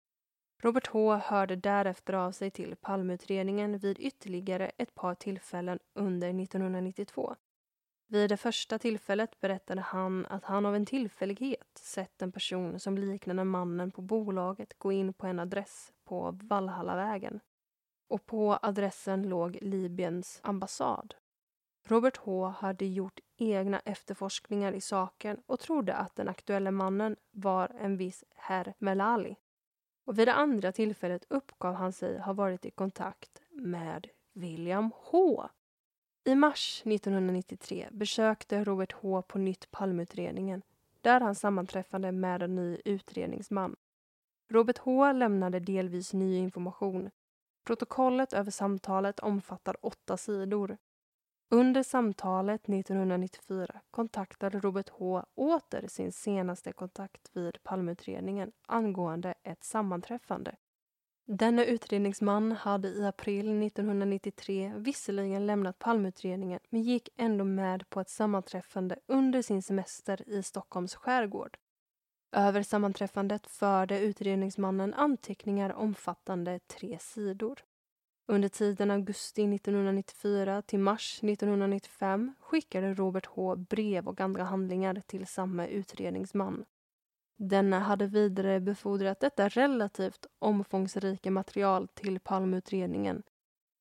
Robert 0.61 0.87
H 0.87 1.15
hörde 1.15 1.55
därefter 1.55 2.13
av 2.13 2.31
sig 2.31 2.51
till 2.51 2.75
Palmeutredningen 2.75 3.77
vid 3.77 3.99
ytterligare 3.99 4.71
ett 4.77 4.95
par 4.95 5.15
tillfällen 5.15 5.79
under 5.93 6.41
1992. 6.41 7.35
Vid 8.09 8.29
det 8.29 8.37
första 8.37 8.79
tillfället 8.79 9.39
berättade 9.39 9.81
han 9.81 10.25
att 10.25 10.43
han 10.43 10.65
av 10.65 10.75
en 10.75 10.85
tillfällighet 10.85 11.77
sett 11.77 12.21
en 12.21 12.31
person 12.31 12.79
som 12.79 12.97
liknade 12.97 13.43
mannen 13.43 13.91
på 13.91 14.01
bolaget 14.01 14.79
gå 14.79 14.91
in 14.91 15.13
på 15.13 15.27
en 15.27 15.39
adress 15.39 15.93
på 16.05 16.39
Valhallavägen. 16.41 17.39
Och 18.09 18.25
på 18.25 18.59
adressen 18.61 19.29
låg 19.29 19.57
Libyens 19.61 20.39
ambassad. 20.43 21.15
Robert 21.87 22.17
H 22.17 22.47
hade 22.47 22.85
gjort 22.85 23.19
egna 23.37 23.79
efterforskningar 23.79 24.73
i 24.73 24.81
saken 24.81 25.41
och 25.45 25.59
trodde 25.59 25.95
att 25.95 26.15
den 26.15 26.29
aktuella 26.29 26.71
mannen 26.71 27.15
var 27.31 27.71
en 27.79 27.97
viss 27.97 28.23
herr 28.35 28.73
Melali. 28.77 29.35
Och 30.05 30.19
vid 30.19 30.27
det 30.27 30.33
andra 30.33 30.71
tillfället 30.71 31.25
uppgav 31.29 31.73
han 31.73 31.93
sig 31.93 32.19
ha 32.19 32.33
varit 32.33 32.65
i 32.65 32.71
kontakt 32.71 33.41
med 33.51 34.07
William 34.33 34.91
H. 34.95 35.49
I 36.23 36.35
mars 36.35 36.81
1993 36.85 37.87
besökte 37.91 38.63
Robert 38.63 38.93
H 38.93 39.21
på 39.21 39.37
nytt 39.37 39.71
Palmeutredningen 39.71 40.61
där 41.01 41.21
han 41.21 41.35
sammanträffade 41.35 42.11
med 42.11 42.41
en 42.41 42.55
ny 42.55 42.77
utredningsman. 42.85 43.75
Robert 44.49 44.77
H 44.77 45.11
lämnade 45.11 45.59
delvis 45.59 46.13
ny 46.13 46.37
information. 46.37 47.09
Protokollet 47.63 48.33
över 48.33 48.51
samtalet 48.51 49.19
omfattar 49.19 49.85
åtta 49.85 50.17
sidor. 50.17 50.77
Under 51.49 51.83
samtalet 51.83 52.69
1994 52.69 53.81
kontaktade 53.91 54.59
Robert 54.59 54.89
H 54.89 55.25
åter 55.35 55.87
sin 55.87 56.11
senaste 56.11 56.71
kontakt 56.71 57.29
vid 57.33 57.63
Palmeutredningen 57.63 58.51
angående 58.67 59.33
ett 59.43 59.63
sammanträffande. 59.63 60.55
Denne 61.25 61.65
utredningsman 61.65 62.51
hade 62.51 62.87
i 62.87 63.05
april 63.05 63.63
1993 63.63 64.73
visserligen 64.77 65.45
lämnat 65.45 65.79
Palmeutredningen 65.79 66.59
men 66.69 66.81
gick 66.81 67.09
ändå 67.17 67.45
med 67.45 67.89
på 67.89 68.01
ett 68.01 68.09
sammanträffande 68.09 68.99
under 69.07 69.41
sin 69.41 69.61
semester 69.61 70.29
i 70.29 70.43
Stockholms 70.43 70.95
skärgård. 70.95 71.57
Över 72.31 72.63
sammanträffandet 72.63 73.47
förde 73.47 73.99
utredningsmannen 73.99 74.93
anteckningar 74.93 75.73
omfattande 75.73 76.59
tre 76.59 76.97
sidor. 77.01 77.63
Under 78.29 78.49
tiden 78.49 78.91
augusti 78.91 79.55
1994 79.55 80.61
till 80.61 80.79
mars 80.79 81.19
1995 81.23 82.33
skickade 82.39 82.93
Robert 82.93 83.25
H 83.25 83.55
brev 83.55 84.07
och 84.07 84.21
andra 84.21 84.43
handlingar 84.43 85.01
till 85.07 85.27
samma 85.27 85.67
utredningsman. 85.67 86.65
Denna 87.37 87.79
hade 87.79 88.07
vidare 88.07 88.59
befordrat 88.59 89.19
detta 89.19 89.49
relativt 89.49 90.25
omfångsrika 90.39 91.31
material 91.31 91.87
till 91.87 92.19
Palmeutredningen 92.19 93.23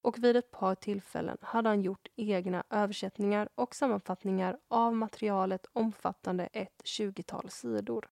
och 0.03 0.19
vid 0.19 0.37
ett 0.37 0.51
par 0.51 0.75
tillfällen 0.75 1.39
hade 1.41 1.69
han 1.69 1.83
gjort 1.83 2.09
egna 2.17 2.65
översättningar 2.71 3.49
och 3.55 3.75
sammanfattningar 3.75 4.59
av 4.69 4.95
materialet 4.95 5.67
omfattande 5.73 6.47
ett 6.47 6.81
tjugotal 6.85 7.51
sidor. 7.51 8.09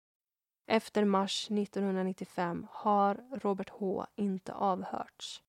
Efter 0.67 1.05
mars 1.05 1.51
1995 1.51 2.67
har 2.71 3.39
Robert 3.41 3.69
H 3.69 4.05
inte 4.15 4.53
avhörts. 4.53 5.43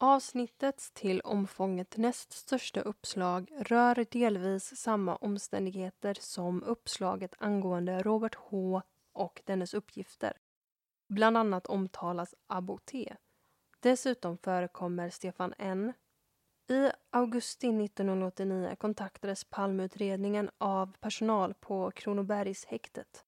Avsnittets 0.00 0.90
till 0.90 1.20
omfånget 1.20 1.96
näst 1.96 2.32
största 2.32 2.80
uppslag 2.80 3.50
rör 3.58 4.06
delvis 4.10 4.76
samma 4.76 5.16
omständigheter 5.16 6.16
som 6.20 6.62
uppslaget 6.62 7.34
angående 7.38 8.02
Robert 8.02 8.34
H 8.34 8.82
och 9.12 9.42
dennes 9.44 9.74
uppgifter. 9.74 10.32
Bland 11.08 11.36
annat 11.36 11.66
omtalas 11.66 12.34
Abo 12.46 12.78
T. 12.78 13.16
Dessutom 13.80 14.38
förekommer 14.38 15.10
Stefan 15.10 15.54
N. 15.58 15.92
I 16.68 16.90
augusti 17.10 17.66
1989 17.84 18.76
kontaktades 18.78 19.44
Palmeutredningen 19.44 20.50
av 20.58 20.92
personal 21.00 21.54
på 21.54 21.90
Kronobergshäktet. 21.90 23.24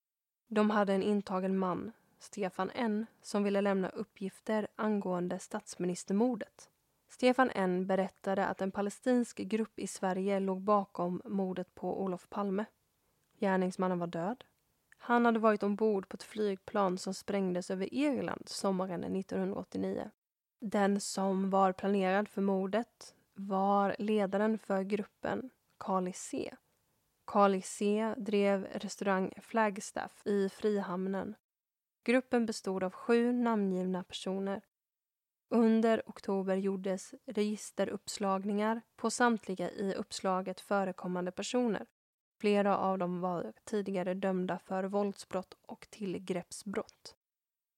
De 0.47 0.69
hade 0.69 0.93
en 0.93 1.03
intagen 1.03 1.57
man 1.57 1.91
Stefan 2.21 2.71
N 2.75 3.05
som 3.21 3.43
ville 3.43 3.61
lämna 3.61 3.89
uppgifter 3.89 4.67
angående 4.75 5.39
statsministermordet. 5.39 6.69
Stefan 7.09 7.51
N 7.55 7.87
berättade 7.87 8.45
att 8.45 8.61
en 8.61 8.71
palestinsk 8.71 9.37
grupp 9.37 9.79
i 9.79 9.87
Sverige 9.87 10.39
låg 10.39 10.61
bakom 10.61 11.21
mordet 11.25 11.75
på 11.75 12.03
Olof 12.03 12.29
Palme. 12.29 12.65
Gärningsmannen 13.39 13.99
var 13.99 14.07
död. 14.07 14.43
Han 14.97 15.25
hade 15.25 15.39
varit 15.39 15.63
ombord 15.63 16.09
på 16.09 16.15
ett 16.15 16.23
flygplan 16.23 16.97
som 16.97 17.13
sprängdes 17.13 17.71
över 17.71 17.93
Irland 17.93 18.49
sommaren 18.49 19.03
1989. 19.15 20.11
Den 20.59 20.99
som 20.99 21.49
var 21.49 21.73
planerad 21.73 22.29
för 22.29 22.41
mordet 22.41 23.15
var 23.33 23.95
ledaren 23.99 24.59
för 24.59 24.83
gruppen, 24.83 25.49
Carly 25.77 26.13
C. 26.13 26.53
Carly 27.25 27.61
C 27.61 28.13
drev 28.17 28.67
restaurang 28.73 29.33
Flagstaff 29.41 30.21
i 30.25 30.49
Frihamnen 30.49 31.35
Gruppen 32.03 32.45
bestod 32.45 32.83
av 32.83 32.91
sju 32.91 33.31
namngivna 33.31 34.03
personer. 34.03 34.61
Under 35.49 36.01
oktober 36.05 36.55
gjordes 36.55 37.13
registeruppslagningar 37.25 38.81
på 38.95 39.09
samtliga 39.09 39.71
i 39.71 39.93
uppslaget 39.93 40.61
förekommande 40.61 41.31
personer. 41.31 41.85
Flera 42.39 42.77
av 42.77 42.97
dem 42.97 43.21
var 43.21 43.53
tidigare 43.63 44.13
dömda 44.13 44.59
för 44.59 44.83
våldsbrott 44.83 45.53
och 45.61 45.87
tillgreppsbrott. 45.89 47.15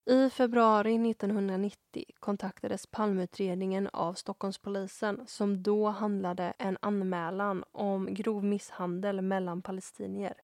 I 0.05 0.29
februari 0.29 1.09
1990 1.11 2.05
kontaktades 2.19 2.87
Palmeutredningen 2.87 3.89
av 3.93 4.13
Stockholmspolisen 4.13 5.27
som 5.27 5.63
då 5.63 5.89
handlade 5.89 6.53
en 6.57 6.77
anmälan 6.81 7.63
om 7.71 8.13
grov 8.13 8.43
misshandel 8.43 9.21
mellan 9.21 9.61
palestinier. 9.61 10.41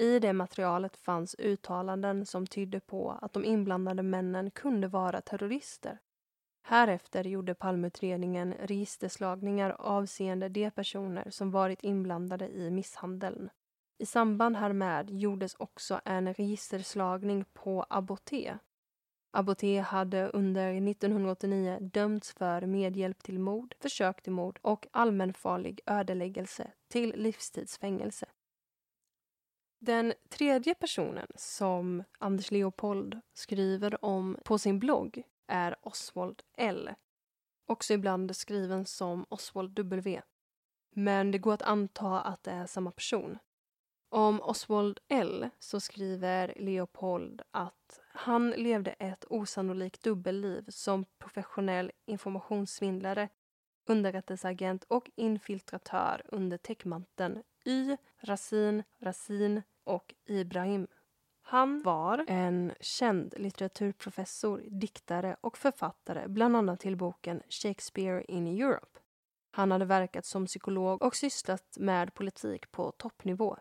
I 0.00 0.18
det 0.18 0.32
materialet 0.32 0.96
fanns 0.96 1.34
uttalanden 1.38 2.26
som 2.26 2.46
tydde 2.46 2.80
på 2.80 3.18
att 3.22 3.32
de 3.32 3.44
inblandade 3.44 4.02
männen 4.02 4.50
kunde 4.50 4.88
vara 4.88 5.20
terrorister. 5.20 5.98
Härefter 6.62 7.24
gjorde 7.24 7.54
Palmeutredningen 7.54 8.52
registerslagningar 8.52 9.70
avseende 9.78 10.48
de 10.48 10.70
personer 10.70 11.30
som 11.30 11.50
varit 11.50 11.84
inblandade 11.84 12.48
i 12.48 12.70
misshandeln. 12.70 13.50
I 13.98 14.06
samband 14.06 14.56
härmed 14.56 15.10
gjordes 15.10 15.54
också 15.54 16.00
en 16.04 16.34
registerslagning 16.34 17.44
på 17.52 17.86
Aboté. 17.90 18.58
Aboté 19.30 19.78
hade 19.80 20.28
under 20.28 20.88
1989 20.90 21.78
dömts 21.80 22.32
för 22.32 22.66
medhjälp 22.66 23.22
till 23.22 23.38
mord, 23.38 23.74
försök 23.80 24.22
till 24.22 24.32
mord 24.32 24.58
och 24.62 24.86
allmänfarlig 24.90 25.80
ödeläggelse 25.86 26.72
till 26.88 27.14
livstidsfängelse. 27.16 28.26
Den 29.82 30.14
tredje 30.28 30.74
personen 30.74 31.26
som 31.34 32.04
Anders 32.18 32.50
Leopold 32.50 33.20
skriver 33.34 34.04
om 34.04 34.38
på 34.44 34.58
sin 34.58 34.78
blogg 34.78 35.22
är 35.46 35.76
Oswald 35.82 36.42
L. 36.56 36.90
Också 37.66 37.94
ibland 37.94 38.36
skriven 38.36 38.86
som 38.86 39.26
Oswald 39.28 39.70
W. 39.70 40.22
Men 40.90 41.30
det 41.30 41.38
går 41.38 41.54
att 41.54 41.62
anta 41.62 42.20
att 42.20 42.42
det 42.42 42.50
är 42.50 42.66
samma 42.66 42.90
person. 42.90 43.38
Om 44.08 44.40
Oswald 44.40 45.00
L 45.08 45.50
så 45.58 45.80
skriver 45.80 46.54
Leopold 46.56 47.42
att 47.50 48.00
han 48.12 48.50
levde 48.50 48.90
ett 48.90 49.24
osannolikt 49.28 50.02
dubbelliv 50.02 50.64
som 50.68 51.04
professionell 51.18 51.92
informationssvindlare, 52.06 53.28
underrättelseagent 53.86 54.84
och 54.84 55.10
infiltratör 55.14 56.22
under 56.28 56.56
täckmanteln 56.58 57.42
Y, 57.64 57.96
Rasin, 58.20 58.82
Rasin 58.98 59.62
och 59.84 60.14
Ibrahim. 60.26 60.86
Han 61.42 61.82
var 61.82 62.24
en 62.28 62.72
känd 62.80 63.34
litteraturprofessor, 63.36 64.62
diktare 64.70 65.36
och 65.40 65.58
författare 65.58 66.28
bland 66.28 66.56
annat 66.56 66.80
till 66.80 66.96
boken 66.96 67.42
Shakespeare 67.48 68.24
in 68.28 68.46
Europe. 68.46 69.00
Han 69.50 69.70
hade 69.70 69.84
verkat 69.84 70.26
som 70.26 70.46
psykolog 70.46 71.02
och 71.02 71.16
sysslat 71.16 71.76
med 71.78 72.14
politik 72.14 72.70
på 72.70 72.92
toppnivå. 72.92 73.56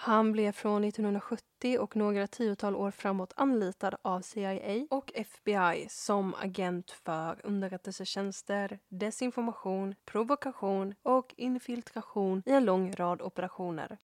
Han 0.00 0.32
blev 0.32 0.52
från 0.52 0.84
1970 0.84 1.78
och 1.78 1.96
några 1.96 2.26
tiotal 2.26 2.76
år 2.76 2.90
framåt 2.90 3.32
anlitad 3.36 3.94
av 4.02 4.20
CIA 4.20 4.86
och 4.90 5.12
FBI 5.14 5.86
som 5.90 6.34
agent 6.34 6.90
för 6.90 7.40
underrättelsetjänster, 7.46 8.78
desinformation, 8.88 9.94
provokation 10.04 10.94
och 11.02 11.34
infiltration 11.36 12.42
i 12.46 12.52
en 12.52 12.64
lång 12.64 12.92
rad 12.92 13.22
operationer. 13.22 13.98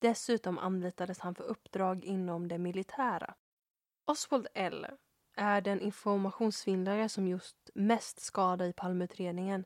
Dessutom 0.00 0.58
anlitades 0.58 1.18
han 1.18 1.34
för 1.34 1.44
uppdrag 1.44 2.04
inom 2.04 2.48
det 2.48 2.58
militära. 2.58 3.34
Oswald 4.04 4.46
L 4.54 4.86
är 5.36 5.60
den 5.60 5.80
informationssvindlare 5.80 7.08
som 7.08 7.28
just 7.28 7.56
mest 7.74 8.20
skada 8.20 8.66
i 8.66 8.72
Palmeutredningen 8.72 9.64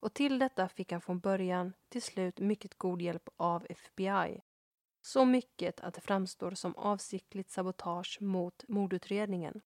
och 0.00 0.14
till 0.14 0.38
detta 0.38 0.68
fick 0.68 0.92
han 0.92 1.00
från 1.00 1.20
början 1.20 1.72
till 1.88 2.02
slut 2.02 2.40
mycket 2.40 2.78
god 2.78 3.02
hjälp 3.02 3.28
av 3.36 3.66
FBI. 3.68 4.40
Så 5.06 5.24
mycket 5.24 5.80
att 5.80 5.94
det 5.94 6.00
framstår 6.00 6.50
som 6.50 6.76
avsiktligt 6.76 7.50
sabotage 7.50 8.18
mot 8.20 8.64
mordutredningen. 8.68 9.60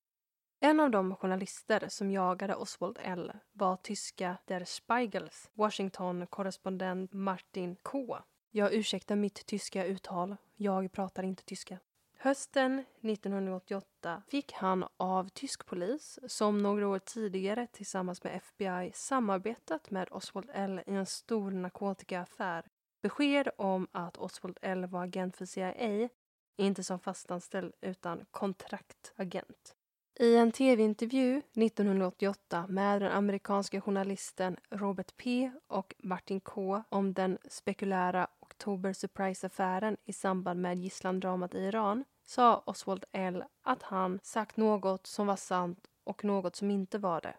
En 0.61 0.81
av 0.81 0.91
de 0.91 1.17
journalister 1.17 1.89
som 1.89 2.11
jagade 2.11 2.55
Oswald 2.55 2.99
L 3.03 3.33
var 3.53 3.77
tyska 3.77 4.37
Der 4.45 4.65
Spiegels 4.65 5.51
Washington-korrespondent 5.55 7.13
Martin 7.13 7.77
K 7.83 8.19
jag 8.51 8.73
ursäktar 8.73 9.17
mitt 9.17 9.47
tyska 9.47 9.85
uttal. 9.85 10.37
Jag 10.57 10.93
pratar 10.93 11.23
inte 11.23 11.45
tyska. 11.45 11.79
Hösten 12.19 12.85
1988 13.03 14.23
fick 14.29 14.53
han 14.53 14.85
av 14.97 15.29
tysk 15.29 15.67
polis, 15.67 16.19
som 16.27 16.63
några 16.63 16.89
år 16.89 16.99
tidigare 16.99 17.67
tillsammans 17.73 18.25
med 18.25 18.37
FBI 18.37 18.93
samarbetat 18.95 19.91
med 19.91 20.09
Oswald 20.11 20.51
L 20.55 20.81
i 20.87 20.95
en 20.95 21.07
stor 21.07 21.51
narkotikaaffär, 21.51 22.65
besked 23.09 23.49
om 23.57 23.89
att 23.93 24.17
Oswald 24.17 24.59
L 24.63 24.87
var 24.87 25.05
agent 25.05 25.37
för 25.37 25.47
CIA, 25.47 26.09
inte 26.57 26.85
som 26.85 26.99
fastanställd 26.99 27.75
utan 27.81 28.25
kontraktagent. 28.31 29.75
I 30.21 30.37
en 30.37 30.53
tv-intervju 30.53 31.43
1988 31.55 32.67
med 32.69 33.03
den 33.03 33.13
amerikanska 33.13 33.81
journalisten 33.81 34.57
Robert 34.71 35.17
P 35.17 35.51
och 35.67 35.95
Martin 35.99 36.41
K 36.41 36.83
om 36.89 37.15
den 37.15 37.39
spekulära 37.49 38.27
October 38.41 38.93
Surprise-affären 38.93 39.97
i 40.05 40.13
samband 40.13 40.61
med 40.61 40.79
gisslandramat 40.79 41.55
i 41.55 41.59
Iran 41.59 42.05
sa 42.25 42.63
Oswald 42.67 43.05
L 43.13 43.45
att 43.63 43.83
han 43.83 44.19
sagt 44.23 44.57
något 44.57 45.07
som 45.07 45.27
var 45.27 45.37
sant 45.37 45.87
och 46.05 46.25
något 46.25 46.57
som 46.57 46.71
inte 46.71 46.99
var 46.99 47.21
det. 47.21 47.35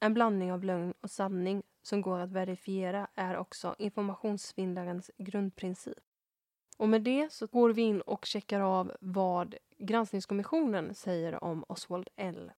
En 0.00 0.14
blandning 0.14 0.52
av 0.52 0.64
lögn 0.64 0.94
och 1.00 1.10
sanning 1.10 1.62
som 1.82 2.02
går 2.02 2.18
att 2.18 2.32
verifiera 2.32 3.08
är 3.14 3.36
också 3.36 3.74
informationssvindlarens 3.78 5.10
grundprincip. 5.18 5.98
Och 6.76 6.88
med 6.88 7.02
det 7.02 7.32
så 7.32 7.46
går 7.46 7.70
vi 7.72 7.82
in 7.82 8.00
och 8.00 8.24
checkar 8.24 8.60
av 8.60 8.92
vad 9.00 9.54
granskningskommissionen 9.78 10.94
säger 10.94 11.44
om 11.44 11.64
Oswald 11.68 12.08
L. 12.16 12.52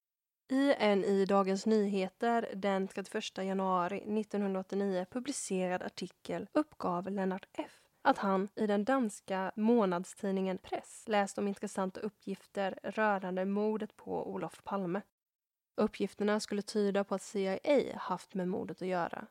I 0.51 0.75
en 0.79 1.05
i 1.05 1.25
Dagens 1.25 1.67
Nyheter 1.67 2.49
den 2.55 2.89
31 2.89 3.39
januari 3.39 3.97
1989 3.97 5.07
publicerad 5.11 5.83
artikel 5.83 6.49
uppgav 6.53 7.11
Lennart 7.11 7.47
F 7.53 7.83
att 8.03 8.19
han 8.19 8.49
i 8.55 8.67
den 8.67 8.85
danska 8.85 9.53
månadstidningen 9.57 10.59
Press 10.59 11.05
läst 11.07 11.39
om 11.39 11.49
intressanta 11.49 12.01
uppgifter 12.01 12.79
rörande 12.83 13.45
mordet 13.45 13.97
på 13.97 14.33
Olof 14.33 14.65
Palme. 14.65 15.01
Uppgifterna 15.75 16.41
skulle 16.41 16.63
tyda 16.63 17.05
på 17.05 17.15
att 17.15 17.23
CIA 17.23 17.99
haft 17.99 18.35
med 18.35 18.49
mordet 18.49 18.83
att 18.83 18.89
göra. 18.89 19.27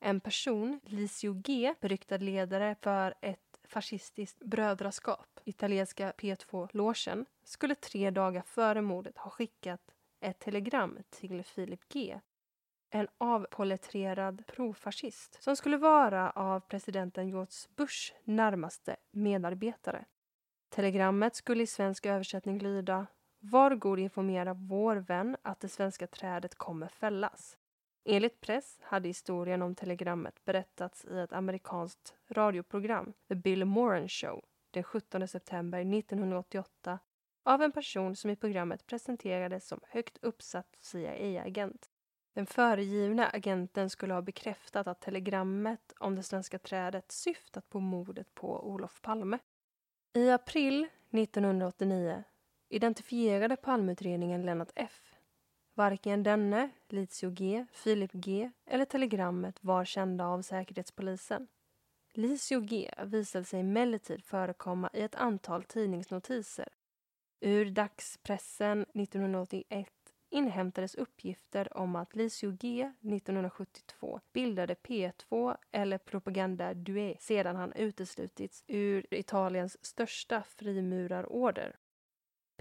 En 0.00 0.20
person, 0.20 0.80
Licio 0.84 1.32
G, 1.32 1.74
beryktad 1.80 2.16
ledare 2.16 2.76
för 2.80 3.14
ett 3.20 3.60
fascistiskt 3.64 4.38
brödraskap, 4.38 5.40
italienska 5.44 6.10
P2-logen, 6.10 7.26
skulle 7.44 7.74
tre 7.74 8.10
dagar 8.10 8.42
före 8.42 8.82
mordet 8.82 9.18
ha 9.18 9.30
skickat 9.30 9.94
ett 10.20 10.38
telegram 10.38 10.98
till 11.10 11.44
Philip 11.44 11.88
G 11.88 12.20
en 12.94 13.08
avpolletterad 13.18 14.46
profascist 14.46 15.42
som 15.42 15.56
skulle 15.56 15.76
vara 15.76 16.30
av 16.30 16.60
presidenten 16.60 17.28
George 17.28 17.68
Bush 17.76 18.14
närmaste 18.24 18.96
medarbetare. 19.10 20.04
Telegrammet 20.68 21.36
skulle 21.36 21.62
i 21.62 21.66
svensk 21.66 22.06
översättning 22.06 22.58
lyda 22.58 23.06
var 23.44 23.74
god 23.74 23.98
informera 23.98 24.54
vår 24.54 24.96
vän 24.96 25.36
att 25.42 25.60
det 25.60 25.68
svenska 25.68 26.06
trädet 26.06 26.54
kommer 26.54 26.88
fällas. 26.88 27.58
Enligt 28.04 28.40
press 28.40 28.78
hade 28.82 29.08
historien 29.08 29.62
om 29.62 29.74
telegrammet 29.74 30.44
berättats 30.44 31.04
i 31.04 31.18
ett 31.18 31.32
amerikanskt 31.32 32.14
radioprogram, 32.28 33.12
The 33.28 33.34
Bill 33.34 33.64
Moran 33.64 34.08
Show, 34.08 34.44
den 34.70 34.82
17 34.82 35.28
september 35.28 35.80
1988 35.98 36.98
av 37.42 37.62
en 37.62 37.72
person 37.72 38.16
som 38.16 38.30
i 38.30 38.36
programmet 38.36 38.86
presenterades 38.86 39.68
som 39.68 39.80
högt 39.88 40.18
uppsatt 40.22 40.76
CIA-agent. 40.80 41.90
Den 42.34 42.46
föregivna 42.46 43.28
agenten 43.28 43.90
skulle 43.90 44.14
ha 44.14 44.22
bekräftat 44.22 44.86
att 44.86 45.00
telegrammet 45.00 45.92
om 45.98 46.16
det 46.16 46.22
svenska 46.22 46.58
trädet 46.58 47.12
syftat 47.12 47.68
på 47.68 47.80
mordet 47.80 48.34
på 48.34 48.68
Olof 48.68 49.00
Palme. 49.02 49.38
I 50.14 50.30
april 50.30 50.88
1989 51.10 52.24
identifierade 52.72 53.56
Palmeutredningen 53.56 54.42
Lennart 54.42 54.72
F. 54.74 55.14
Varken 55.74 56.22
denne, 56.22 56.70
Lizio 56.88 57.30
G, 57.30 57.66
Filip 57.72 58.12
G 58.12 58.50
eller 58.66 58.84
telegrammet 58.84 59.64
var 59.64 59.84
kända 59.84 60.26
av 60.26 60.42
Säkerhetspolisen. 60.42 61.48
Lizio 62.12 62.60
G 62.60 62.90
visade 63.04 63.44
sig 63.44 63.60
emellertid 63.60 64.24
förekomma 64.24 64.90
i 64.92 65.02
ett 65.02 65.14
antal 65.14 65.62
tidningsnotiser. 65.62 66.68
Ur 67.40 67.70
dagspressen 67.70 68.82
1981 68.82 69.88
inhämtades 70.30 70.94
uppgifter 70.94 71.76
om 71.76 71.96
att 71.96 72.16
Lisio 72.16 72.50
G 72.50 72.92
1972 73.00 74.20
bildade 74.32 74.74
P2 74.74 75.56
eller 75.70 75.98
Propaganda 75.98 76.74
Due 76.74 77.16
sedan 77.20 77.56
han 77.56 77.72
uteslutits 77.72 78.64
ur 78.66 79.14
Italiens 79.14 79.84
största 79.84 80.42
frimurarorder. 80.42 81.76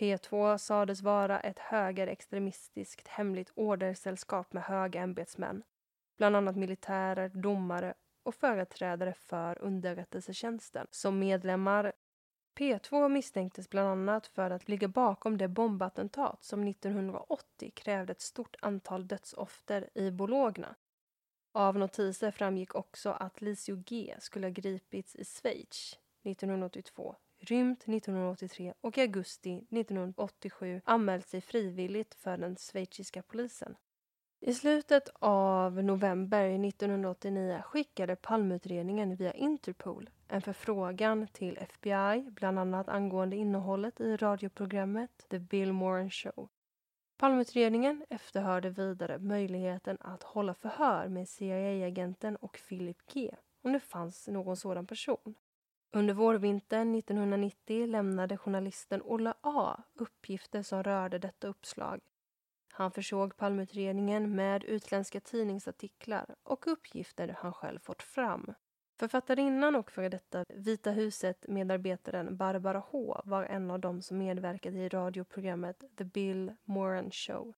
P2 0.01 0.57
sades 0.57 1.01
vara 1.01 1.39
ett 1.39 1.59
högerextremistiskt 1.59 3.07
hemligt 3.07 3.51
ordersällskap 3.55 4.53
med 4.53 4.63
höga 4.63 5.01
ämbetsmän, 5.01 5.63
bland 6.17 6.35
annat 6.35 6.55
militärer, 6.55 7.29
domare 7.29 7.93
och 8.23 8.35
företrädare 8.35 9.13
för 9.13 9.61
underrättelsetjänsten. 9.61 10.87
Som 10.91 11.19
medlemmar 11.19 11.93
P2 12.55 13.09
misstänktes 13.09 13.69
bland 13.69 13.89
annat 13.89 14.27
för 14.27 14.51
att 14.51 14.69
ligga 14.69 14.87
bakom 14.87 15.37
det 15.37 15.47
bombattentat 15.47 16.43
som 16.43 16.67
1980 16.67 17.71
krävde 17.75 18.11
ett 18.11 18.21
stort 18.21 18.55
antal 18.61 19.07
dödsoffer 19.07 19.89
i 19.93 20.11
Bologna. 20.11 20.75
Av 21.51 21.77
notiser 21.77 22.31
framgick 22.31 22.75
också 22.75 23.09
att 23.11 23.41
Lisio 23.41 23.75
G 23.75 24.15
skulle 24.19 24.47
ha 24.47 24.51
gripits 24.51 25.15
i 25.15 25.25
Schweiz 25.25 25.99
1982, 26.23 27.15
rymt 27.41 27.79
1983 27.79 28.73
och 28.81 28.97
i 28.97 29.01
augusti 29.01 29.53
1987 29.69 30.81
anmält 30.85 31.27
sig 31.27 31.41
frivilligt 31.41 32.15
för 32.15 32.37
den 32.37 32.55
schweiziska 32.55 33.21
polisen. 33.21 33.75
I 34.39 34.53
slutet 34.53 35.09
av 35.19 35.83
november 35.83 36.65
1989 36.67 37.61
skickade 37.65 38.15
Palmeutredningen 38.15 39.15
via 39.15 39.33
Interpol 39.33 40.09
en 40.27 40.41
förfrågan 40.41 41.27
till 41.27 41.57
FBI, 41.57 42.29
bland 42.31 42.59
annat 42.59 42.89
angående 42.89 43.35
innehållet 43.35 43.99
i 43.99 44.17
radioprogrammet 44.17 45.25
The 45.29 45.39
Bill 45.39 45.73
Moran 45.73 46.09
Show. 46.09 46.49
Palmeutredningen 47.17 48.05
efterhörde 48.09 48.69
vidare 48.69 49.19
möjligheten 49.19 49.97
att 49.99 50.23
hålla 50.23 50.53
förhör 50.53 51.07
med 51.07 51.29
CIA-agenten 51.29 52.35
och 52.35 52.59
Philip 52.69 52.97
G 53.13 53.35
om 53.61 53.73
det 53.73 53.79
fanns 53.79 54.27
någon 54.27 54.57
sådan 54.57 54.87
person. 54.87 55.35
Under 55.93 56.13
vårvintern 56.13 56.95
1990 56.95 57.87
lämnade 57.87 58.37
journalisten 58.37 59.01
Olle 59.01 59.33
A 59.41 59.83
uppgifter 59.93 60.63
som 60.63 60.83
rörde 60.83 61.19
detta 61.19 61.47
uppslag 61.47 62.01
han 62.81 62.91
försåg 62.91 63.37
Palmeutredningen 63.37 64.35
med 64.35 64.63
utländska 64.63 65.19
tidningsartiklar 65.19 66.35
och 66.43 66.67
uppgifter 66.67 67.35
han 67.39 67.53
själv 67.53 67.79
fått 67.79 68.03
fram. 68.03 68.53
Författarinnan 68.99 69.75
och 69.75 69.91
före 69.91 70.09
detta 70.09 70.45
Vita 70.49 70.91
huset-medarbetaren 70.91 72.37
Barbara 72.37 72.79
H 72.79 73.21
var 73.25 73.43
en 73.43 73.71
av 73.71 73.79
dem 73.79 74.01
som 74.01 74.17
medverkade 74.17 74.77
i 74.77 74.89
radioprogrammet 74.89 75.83
The 75.97 76.03
Bill 76.03 76.53
Moran 76.63 77.11
Show. 77.11 77.53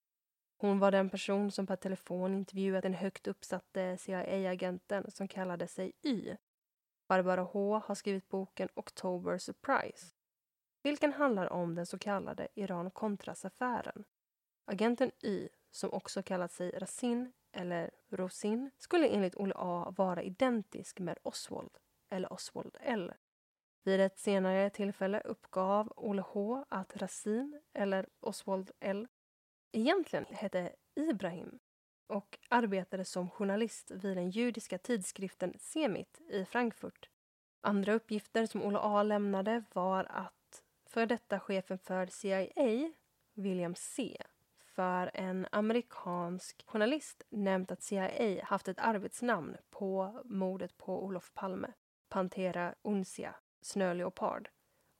Hon 0.58 0.80
var 0.80 0.92
den 0.92 1.10
person 1.10 1.52
som 1.52 1.68
per 1.68 1.76
telefon 1.76 2.34
intervjuat 2.34 2.84
den 2.84 2.94
högt 2.94 3.28
uppsatte 3.28 3.98
CIA-agenten 3.98 5.12
som 5.12 5.28
kallade 5.28 5.68
sig 5.68 5.92
Y. 6.04 6.36
Barbara 7.14 7.42
H 7.42 7.82
har 7.86 7.96
skrivit 7.96 8.30
boken 8.30 8.70
October 8.76 9.38
Surprise 9.38 10.06
vilken 10.84 11.14
handlar 11.14 11.54
om 11.54 11.76
den 11.76 11.86
så 11.86 11.98
kallade 11.98 12.48
Iran-Contras-affären. 12.56 14.04
Agenten 14.66 15.12
Y, 15.22 15.50
som 15.72 15.94
också 15.94 16.24
kallat 16.24 16.52
sig 16.52 16.72
Rasin 16.72 17.34
eller 17.52 17.92
Rosin, 18.10 18.72
skulle 18.78 19.08
enligt 19.08 19.36
Olle 19.36 19.54
A 19.58 19.94
vara 19.98 20.24
identisk 20.24 21.00
med 21.00 21.18
Oswald 21.24 21.78
eller 22.10 22.34
Oswald 22.34 22.78
L. 22.80 23.14
Vid 23.84 24.02
ett 24.02 24.20
senare 24.20 24.70
tillfälle 24.70 25.20
uppgav 25.20 25.94
Olle 25.96 26.22
H 26.22 26.66
att 26.70 26.98
Rasin 26.98 27.62
eller 27.74 28.10
Oswald 28.20 28.72
L 28.80 29.08
egentligen 29.72 30.26
hette 30.30 30.76
Ibrahim 30.96 31.60
och 32.08 32.40
arbetade 32.50 33.06
som 33.06 33.30
journalist 33.30 33.92
vid 33.92 34.18
den 34.18 34.30
judiska 34.30 34.78
tidskriften 34.78 35.54
Semit 35.60 36.22
i 36.30 36.46
Frankfurt. 36.46 37.10
Andra 37.62 37.94
uppgifter 37.94 38.46
som 38.46 38.64
Ola 38.64 38.80
A 38.80 39.04
lämnade 39.04 39.64
var 39.74 40.04
att 40.10 40.64
för 40.86 41.06
detta 41.06 41.40
chefen 41.40 41.80
för 41.80 42.06
CIA, 42.06 42.92
William 43.34 43.76
C 43.76 44.18
för 44.76 45.12
en 45.14 45.48
amerikansk 45.52 46.64
journalist 46.66 47.24
nämnt 47.30 47.72
att 47.72 47.84
CIA 47.84 48.46
haft 48.46 48.68
ett 48.68 48.80
arbetsnamn 48.80 49.58
på 49.70 50.22
mordet 50.26 50.78
på 50.78 51.04
Olof 51.04 51.32
Palme, 51.34 51.74
Pantera 52.10 52.76
uncia, 52.84 53.36
snöleopard 53.62 54.50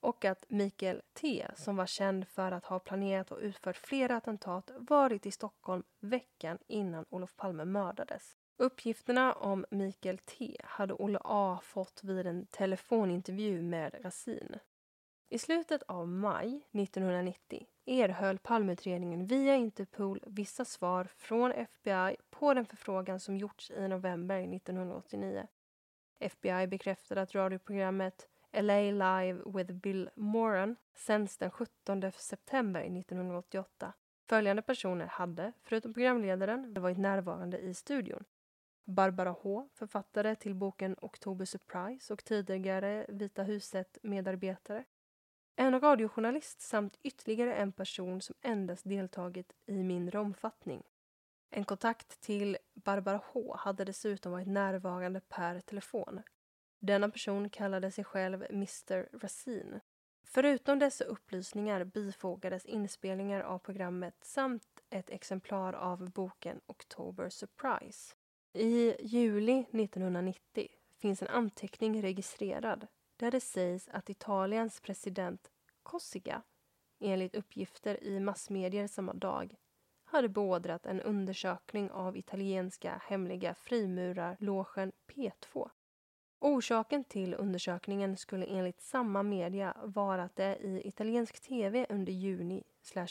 och 0.04 0.26
att 0.26 0.46
Mikael 0.48 1.02
T, 1.14 1.46
som 1.56 1.76
var 1.76 1.86
känd 1.86 2.28
för 2.28 2.52
att 2.52 2.66
ha 2.66 2.80
planerat 2.80 3.32
och 3.32 3.40
utfört 3.42 3.78
flera 3.78 4.16
attentat, 4.16 4.72
varit 4.78 5.26
i 5.26 5.32
Stockholm 5.32 5.84
veckan 6.00 6.58
innan 6.68 7.06
Olof 7.10 7.36
Palme 7.36 7.66
mördades. 7.66 8.38
Uppgifterna 8.58 9.34
om 9.34 9.66
Mikael 9.72 10.18
T 10.18 10.58
hade 10.64 10.94
Olle 10.94 11.20
A 11.24 11.60
fått 11.64 12.04
vid 12.04 12.28
en 12.28 12.46
telefonintervju 12.46 13.62
med 13.62 14.06
Rasin. 14.06 14.56
I 15.30 15.38
slutet 15.38 15.84
av 15.84 16.08
maj 16.08 16.68
1990 16.72 17.68
erhöll 17.86 18.38
Palmeutredningen 18.38 19.28
via 19.28 19.56
Interpol 19.56 20.24
vissa 20.28 20.66
svar 20.66 21.08
från 21.16 21.52
FBI 21.52 22.16
på 22.30 22.54
den 22.54 22.66
förfrågan 22.66 23.20
som 23.20 23.38
gjorts 23.38 23.72
i 23.72 23.88
november 23.88 24.56
1989. 24.56 25.48
FBI 26.20 26.68
bekräftade 26.68 27.22
att 27.22 27.36
radioprogrammet 27.36 28.28
LA 28.54 28.82
Live 28.92 29.42
with 29.46 29.74
Bill 29.74 30.10
Moran 30.16 30.76
sänds 30.96 31.38
den 31.38 31.52
17 31.52 32.12
september 32.12 32.82
1988. 32.82 33.94
Följande 34.30 34.62
personer 34.62 35.06
hade, 35.06 35.54
förutom 35.64 35.94
programledaren, 35.94 36.74
varit 36.74 36.98
närvarande 36.98 37.58
i 37.58 37.74
studion. 37.74 38.24
Barbara 38.86 39.30
H, 39.30 39.70
författare 39.74 40.36
till 40.36 40.56
boken 40.56 40.96
Oktober 41.02 41.46
Surprise 41.46 42.14
och 42.14 42.24
tidigare 42.24 43.06
Vita 43.10 43.44
huset-medarbetare. 43.44 44.84
En 45.56 45.80
radiojournalist 45.80 46.62
samt 46.62 47.00
ytterligare 47.04 47.56
en 47.56 47.72
person 47.72 48.22
som 48.22 48.36
endast 48.42 48.90
deltagit 48.90 49.54
i 49.66 49.84
mindre 49.84 50.20
omfattning. 50.20 50.84
En 51.50 51.66
kontakt 51.66 52.22
till 52.22 52.58
Barbara 52.74 53.22
H 53.34 53.56
hade 53.60 53.86
dessutom 53.86 54.32
varit 54.32 54.48
närvarande 54.48 55.20
per 55.20 55.60
telefon. 55.60 56.22
Denna 56.86 57.10
person 57.10 57.50
kallade 57.50 57.92
sig 57.92 58.04
själv 58.04 58.46
Mr 58.50 59.10
Racine. 59.22 59.80
Förutom 60.24 60.80
dessa 60.80 61.04
upplysningar 61.04 61.84
bifogades 61.84 62.66
inspelningar 62.66 63.42
av 63.42 63.60
programmet 63.60 64.16
samt 64.22 64.82
ett 64.90 65.10
exemplar 65.10 65.74
av 65.74 66.12
boken 66.12 66.62
October 66.66 67.30
Surprise. 67.30 68.16
I 68.54 68.96
juli 69.00 69.60
1990 69.60 70.68
finns 70.98 71.22
en 71.22 71.28
anteckning 71.28 72.02
registrerad 72.02 72.88
där 73.18 73.32
det 73.32 73.42
sägs 73.42 73.88
att 73.88 74.10
Italiens 74.10 74.82
president 74.82 75.52
Cossiga 75.84 76.42
enligt 77.00 77.36
uppgifter 77.36 78.04
i 78.04 78.20
massmedier 78.20 78.88
samma 78.88 79.14
dag 79.14 79.56
hade 80.04 80.30
beordrat 80.30 80.86
en 80.86 81.02
undersökning 81.02 81.92
av 81.92 82.18
italienska 82.18 83.02
hemliga 83.06 83.56
frimurarlogen 83.56 84.92
P2. 85.08 85.70
Orsaken 86.44 87.04
till 87.04 87.34
undersökningen 87.34 88.18
skulle 88.18 88.46
enligt 88.46 88.82
samma 88.82 89.24
media 89.24 89.78
vara 89.84 90.24
att 90.24 90.36
det 90.36 90.58
i 90.58 90.88
italiensk 90.88 91.40
tv 91.40 91.86
under 91.90 92.14
juni 92.14 92.64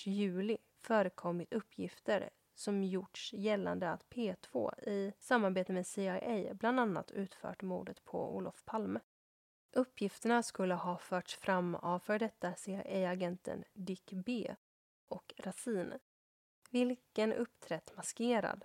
juli 0.05 0.59
förekommit 0.79 1.53
uppgifter 1.53 2.31
som 2.55 2.85
gjorts 2.85 3.33
gällande 3.33 3.91
att 3.91 4.05
P2 4.09 4.89
i 4.89 5.13
samarbete 5.19 5.73
med 5.73 5.87
CIA 5.87 6.55
bland 6.55 6.81
annat 6.81 7.11
utfört 7.11 7.63
mordet 7.63 8.05
på 8.05 8.37
Olof 8.37 8.65
Palme. 8.65 9.01
Uppgifterna 9.73 10.43
skulle 10.43 10.75
ha 10.75 10.99
förts 10.99 11.37
fram 11.37 11.75
av 11.75 11.99
för 11.99 12.19
detta 12.19 12.55
CIA-agenten 12.55 13.65
Dick 13.73 14.13
B 14.13 14.55
och 15.09 15.35
Racine, 15.39 15.99
vilken 16.71 17.33
uppträtt 17.33 17.97
maskerad. 17.97 18.65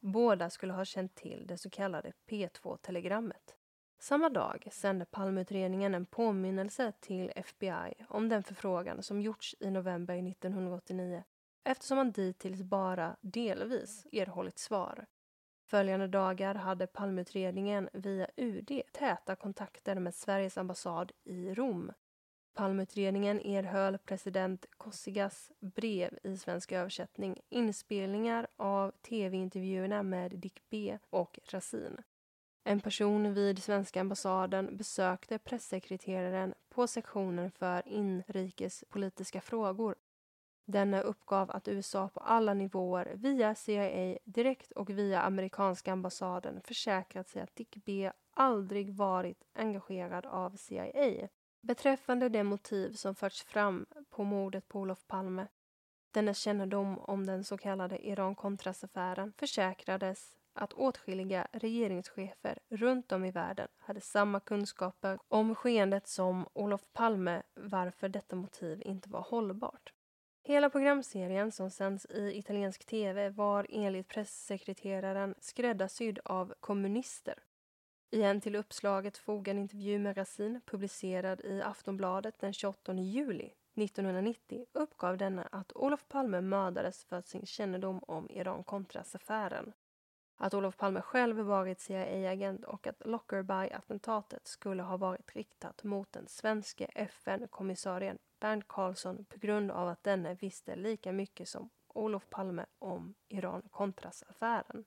Båda 0.00 0.50
skulle 0.50 0.72
ha 0.72 0.84
känt 0.84 1.14
till 1.14 1.46
det 1.46 1.58
så 1.58 1.70
kallade 1.70 2.12
P2-telegrammet. 2.26 3.56
Samma 3.98 4.28
dag 4.28 4.68
sände 4.72 5.04
Palmeutredningen 5.04 5.94
en 5.94 6.06
påminnelse 6.06 6.92
till 7.00 7.32
FBI 7.36 7.94
om 8.08 8.28
den 8.28 8.42
förfrågan 8.42 9.02
som 9.02 9.20
gjorts 9.20 9.54
i 9.60 9.70
november 9.70 10.28
1989 10.30 11.24
eftersom 11.64 11.96
man 11.96 12.12
dittills 12.12 12.62
bara 12.62 13.16
delvis 13.20 14.06
erhållit 14.12 14.58
svar. 14.58 15.06
Följande 15.66 16.06
dagar 16.06 16.54
hade 16.54 16.86
Palmeutredningen 16.86 17.88
via 17.92 18.26
UD 18.36 18.82
täta 18.92 19.36
kontakter 19.36 19.94
med 19.94 20.14
Sveriges 20.14 20.58
ambassad 20.58 21.12
i 21.24 21.54
Rom. 21.54 21.92
Palmeutredningen 22.54 23.40
erhöll 23.40 23.98
president 23.98 24.66
Kossigas 24.70 25.52
brev 25.60 26.18
i 26.22 26.36
svensk 26.36 26.72
översättning, 26.72 27.40
inspelningar 27.48 28.46
av 28.56 28.90
tv-intervjuerna 28.90 30.02
med 30.02 30.38
Dick 30.38 30.62
B 30.70 30.98
och 31.10 31.38
Racine. 31.44 32.02
En 32.64 32.80
person 32.80 33.34
vid 33.34 33.62
svenska 33.62 34.00
ambassaden 34.00 34.76
besökte 34.76 35.38
pressekreteraren 35.38 36.54
på 36.68 36.86
sektionen 36.86 37.50
för 37.50 37.88
inrikespolitiska 37.88 39.40
frågor 39.40 39.94
Denna 40.66 41.00
uppgav 41.00 41.50
att 41.50 41.68
USA 41.68 42.08
på 42.08 42.20
alla 42.20 42.54
nivåer 42.54 43.12
via 43.14 43.54
CIA 43.54 44.18
direkt 44.24 44.72
och 44.72 44.90
via 44.90 45.22
amerikanska 45.22 45.92
ambassaden 45.92 46.60
försäkrat 46.60 47.28
sig 47.28 47.42
att 47.42 47.56
Dick 47.56 47.76
B 47.84 48.12
aldrig 48.30 48.94
varit 48.94 49.44
engagerad 49.54 50.26
av 50.26 50.56
CIA. 50.56 51.28
Beträffande 51.60 52.28
det 52.28 52.42
motiv 52.42 52.92
som 52.92 53.14
förts 53.14 53.42
fram 53.42 53.86
på 54.10 54.24
mordet 54.24 54.68
på 54.68 54.80
Olof 54.80 55.06
Palme, 55.06 55.46
denna 56.10 56.34
kännedom 56.34 56.98
om 56.98 57.26
den 57.26 57.44
så 57.44 57.58
kallade 57.58 58.06
Iran-Contras-affären 58.06 59.32
försäkrades 59.36 60.36
att 60.54 60.72
åtskilliga 60.72 61.46
regeringschefer 61.52 62.58
runt 62.68 63.12
om 63.12 63.24
i 63.24 63.30
världen 63.30 63.68
hade 63.78 64.00
samma 64.00 64.40
kunskaper 64.40 65.18
om 65.28 65.54
skeendet 65.54 66.06
som 66.06 66.48
Olof 66.52 66.82
Palme 66.92 67.42
varför 67.54 68.08
detta 68.08 68.36
motiv 68.36 68.82
inte 68.84 69.10
var 69.10 69.20
hållbart. 69.20 69.92
Hela 70.42 70.70
programserien 70.70 71.52
som 71.52 71.70
sänds 71.70 72.06
i 72.06 72.38
italiensk 72.38 72.84
tv 72.84 73.30
var 73.30 73.66
enligt 73.70 74.08
pressekreteraren 74.08 75.34
skräddarsydd 75.40 76.18
av 76.24 76.54
kommunister. 76.60 77.38
I 78.10 78.22
en 78.22 78.40
till 78.40 78.56
uppslaget 78.56 79.18
fogad 79.18 79.56
intervju 79.56 79.98
med 79.98 80.16
Racine 80.16 80.60
publicerad 80.66 81.40
i 81.40 81.62
Aftonbladet 81.62 82.38
den 82.38 82.52
28 82.52 82.94
juli 82.94 83.52
1990 83.76 84.66
uppgav 84.72 85.16
denna 85.16 85.42
att 85.42 85.72
Olof 85.76 86.08
Palme 86.08 86.40
mördades 86.40 87.04
för 87.04 87.22
sin 87.22 87.46
kännedom 87.46 87.98
om 87.98 88.30
Iran-Contras-affären. 88.30 89.72
Att 90.36 90.54
Olof 90.54 90.76
Palme 90.76 91.00
själv 91.00 91.36
varit 91.36 91.80
CIA-agent 91.80 92.64
och 92.64 92.86
att 92.86 93.06
Lockerby-attentatet 93.06 94.46
skulle 94.46 94.82
ha 94.82 94.96
varit 94.96 95.36
riktat 95.36 95.84
mot 95.84 96.12
den 96.12 96.28
svenske 96.28 96.84
FN-kommissarien 96.84 98.18
Bernt 98.40 98.68
Karlsson 98.68 99.24
på 99.24 99.38
grund 99.38 99.70
av 99.70 99.88
att 99.88 100.04
denne 100.04 100.34
visste 100.34 100.76
lika 100.76 101.12
mycket 101.12 101.48
som 101.48 101.70
Olof 101.88 102.30
Palme 102.30 102.66
om 102.78 103.14
Iran-Contras-affären. 103.28 104.84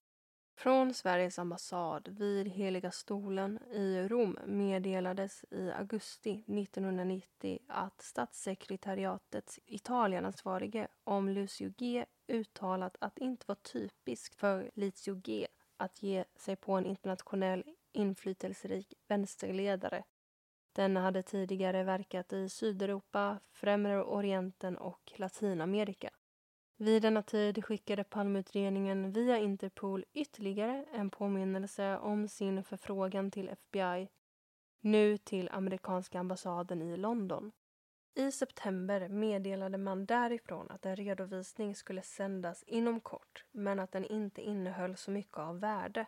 Från 0.58 0.93
Sveriges 0.93 1.39
ambassad 1.39 2.08
vid 2.08 2.48
Heliga 2.48 2.91
stolen 2.91 3.60
i 3.72 4.08
Rom 4.08 4.38
meddelades 4.46 5.46
i 5.52 5.72
augusti 5.72 6.32
1990 6.32 7.60
att 7.67 8.02
statssekretariatets 8.02 9.60
Italienansvarige 9.65 10.88
om 11.04 11.30
Lucio 11.30 11.74
G 11.78 12.06
uttalat 12.28 12.98
att 13.00 13.15
det 13.15 13.24
inte 13.24 13.46
var 13.48 13.56
typiskt 13.56 14.36
för 14.36 14.72
Lucio 14.74 15.22
G 15.24 15.48
att 15.78 16.04
ge 16.04 16.26
sig 16.36 16.56
på 16.56 16.74
en 16.74 16.86
internationell 16.86 17.63
inflytelserik 17.93 18.93
vänsterledare 19.08 20.04
den 20.78 20.98
hade 20.98 21.24
tidigare 21.24 21.84
verkat 21.84 22.34
i 22.34 22.50
Sydeuropa, 22.50 23.39
Främre 23.52 24.04
Orienten 24.04 24.78
och 24.78 25.12
Latinamerika. 25.15 26.10
Vid 26.79 27.01
denna 27.01 27.23
tid 27.23 27.65
skickade 27.65 28.03
Palmeutredningen 28.03 29.11
via 29.11 29.37
Interpol 29.37 30.05
ytterligare 30.13 30.85
en 30.93 31.09
påminnelse 31.09 31.97
om 31.97 32.27
sin 32.27 32.63
förfrågan 32.63 33.31
till 33.31 33.49
FBI, 33.49 34.07
nu 34.81 35.17
till 35.17 35.49
amerikanska 35.51 36.19
ambassaden 36.19 36.81
i 36.81 36.97
London. 36.97 37.51
I 38.15 38.31
september 38.31 39.09
meddelade 39.09 39.77
man 39.77 40.05
därifrån 40.05 40.71
att 40.71 40.85
en 40.85 40.95
redovisning 40.95 41.75
skulle 41.75 42.01
sändas 42.01 42.63
inom 42.67 42.99
kort 42.99 43.45
men 43.51 43.79
att 43.79 43.91
den 43.91 44.05
inte 44.05 44.41
innehöll 44.41 44.97
så 44.97 45.11
mycket 45.11 45.37
av 45.37 45.59
värde. 45.59 46.05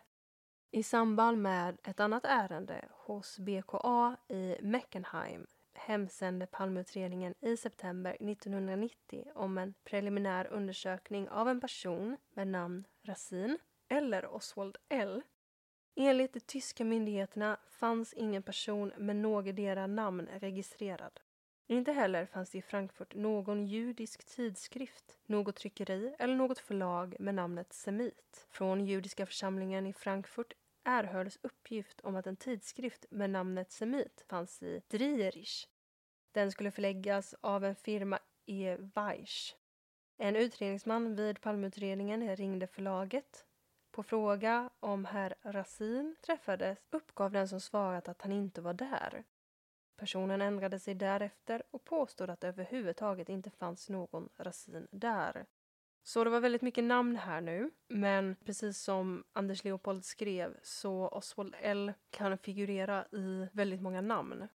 I 0.70 0.82
samband 0.82 1.42
med 1.42 1.78
ett 1.82 2.00
annat 2.00 2.24
ärende 2.24 2.88
hos 2.90 3.38
BKA 3.38 4.16
i 4.28 4.56
Meckenheim 4.62 5.46
hemsände 5.74 6.46
Palmeutredningen 6.46 7.34
i 7.40 7.56
september 7.56 8.16
1990 8.20 9.24
om 9.34 9.58
en 9.58 9.74
preliminär 9.84 10.46
undersökning 10.46 11.28
av 11.28 11.48
en 11.48 11.60
person 11.60 12.16
med 12.34 12.48
namn 12.48 12.86
Racine 13.02 13.58
eller 13.88 14.26
Oswald 14.26 14.76
L. 14.88 15.22
Enligt 15.96 16.32
de 16.32 16.40
tyska 16.40 16.84
myndigheterna 16.84 17.56
fanns 17.68 18.12
ingen 18.12 18.42
person 18.42 18.92
med 18.96 19.16
någotdera 19.16 19.86
namn 19.86 20.28
registrerad. 20.40 21.20
Inte 21.66 21.92
heller 21.92 22.26
fanns 22.26 22.50
det 22.50 22.58
i 22.58 22.62
Frankfurt 22.62 23.14
någon 23.14 23.66
judisk 23.66 24.26
tidskrift, 24.26 25.18
något 25.26 25.56
tryckeri 25.56 26.14
eller 26.18 26.34
något 26.34 26.58
förlag 26.58 27.16
med 27.18 27.34
namnet 27.34 27.72
Semit. 27.72 28.46
Från 28.50 28.86
judiska 28.86 29.26
församlingen 29.26 29.86
i 29.86 29.92
Frankfurt 29.92 30.52
erhölls 30.84 31.38
uppgift 31.42 32.00
om 32.00 32.16
att 32.16 32.26
en 32.26 32.36
tidskrift 32.36 33.04
med 33.10 33.30
namnet 33.30 33.72
Semit 33.72 34.24
fanns 34.28 34.62
i 34.62 34.82
Drierich. 34.88 35.66
Den 36.32 36.52
skulle 36.52 36.70
förläggas 36.70 37.34
av 37.40 37.64
en 37.64 37.74
firma 37.74 38.18
E. 38.46 38.76
Weisch. 38.94 39.56
En 40.16 40.36
utredningsman 40.36 41.16
vid 41.16 41.40
Palmeutredningen 41.40 42.36
ringde 42.36 42.66
förlaget. 42.66 43.44
På 43.90 44.02
fråga 44.02 44.70
om 44.80 45.04
herr 45.04 45.34
Rasin 45.42 46.16
träffades 46.20 46.78
uppgav 46.90 47.32
den 47.32 47.48
som 47.48 47.60
svarat 47.60 48.08
att 48.08 48.22
han 48.22 48.32
inte 48.32 48.60
var 48.60 48.74
där. 48.74 49.24
Personen 49.96 50.42
ändrade 50.42 50.78
sig 50.78 50.94
därefter 50.94 51.62
och 51.70 51.84
påstod 51.84 52.30
att 52.30 52.40
det 52.40 52.48
överhuvudtaget 52.48 53.28
inte 53.28 53.50
fanns 53.50 53.88
någon 53.88 54.28
Rasin 54.36 54.88
där. 54.90 55.46
Så 56.02 56.24
det 56.24 56.30
var 56.30 56.40
väldigt 56.40 56.62
mycket 56.62 56.84
namn 56.84 57.16
här 57.16 57.40
nu, 57.40 57.70
men 57.88 58.36
precis 58.44 58.78
som 58.78 59.24
Anders 59.32 59.64
Leopold 59.64 60.04
skrev 60.04 60.56
så 60.62 61.08
Oswald 61.08 61.54
L 61.60 61.92
kan 62.10 62.38
figurera 62.38 63.04
i 63.12 63.48
väldigt 63.52 63.82
många 63.82 64.00
namn. 64.00 64.48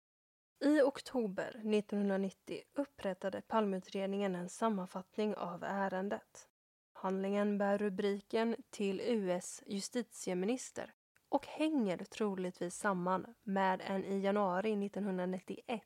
I 0.65 0.81
oktober 0.81 1.49
1990 1.49 2.61
upprättade 2.75 3.41
Palmeutredningen 3.41 4.35
en 4.35 4.49
sammanfattning 4.49 5.35
av 5.35 5.65
ärendet. 5.65 6.49
Handlingen 6.93 7.59
bär 7.59 7.79
rubriken 7.79 8.57
till 8.71 9.01
US 9.01 9.63
justitieminister 9.67 10.93
och 11.29 11.47
hänger 11.47 11.97
troligtvis 11.97 12.75
samman 12.75 13.35
med 13.43 13.83
en 13.85 14.05
i 14.05 14.21
januari 14.21 14.87
1991 14.87 15.83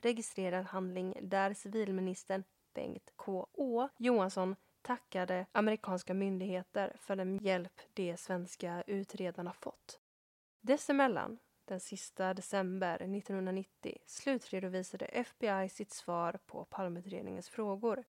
registrerad 0.00 0.64
handling 0.64 1.18
där 1.22 1.54
civilministern 1.54 2.44
Bengt 2.74 3.12
K. 3.16 3.48
Å. 3.52 3.88
Johansson 3.96 4.56
tackade 4.82 5.46
amerikanska 5.52 6.14
myndigheter 6.14 6.96
för 7.00 7.16
den 7.16 7.38
hjälp 7.38 7.80
de 7.94 8.16
svenska 8.16 8.82
utredarna 8.86 9.52
fått. 9.52 10.00
Dessemellan, 10.60 11.38
den 11.64 11.80
sista 11.80 12.34
december 12.34 12.94
1990, 12.94 13.98
slutredovisade 14.06 15.04
FBI 15.04 15.68
sitt 15.68 15.92
svar 15.92 16.38
på 16.46 16.64
Palmeutredningens 16.64 17.48
frågor. 17.48 18.04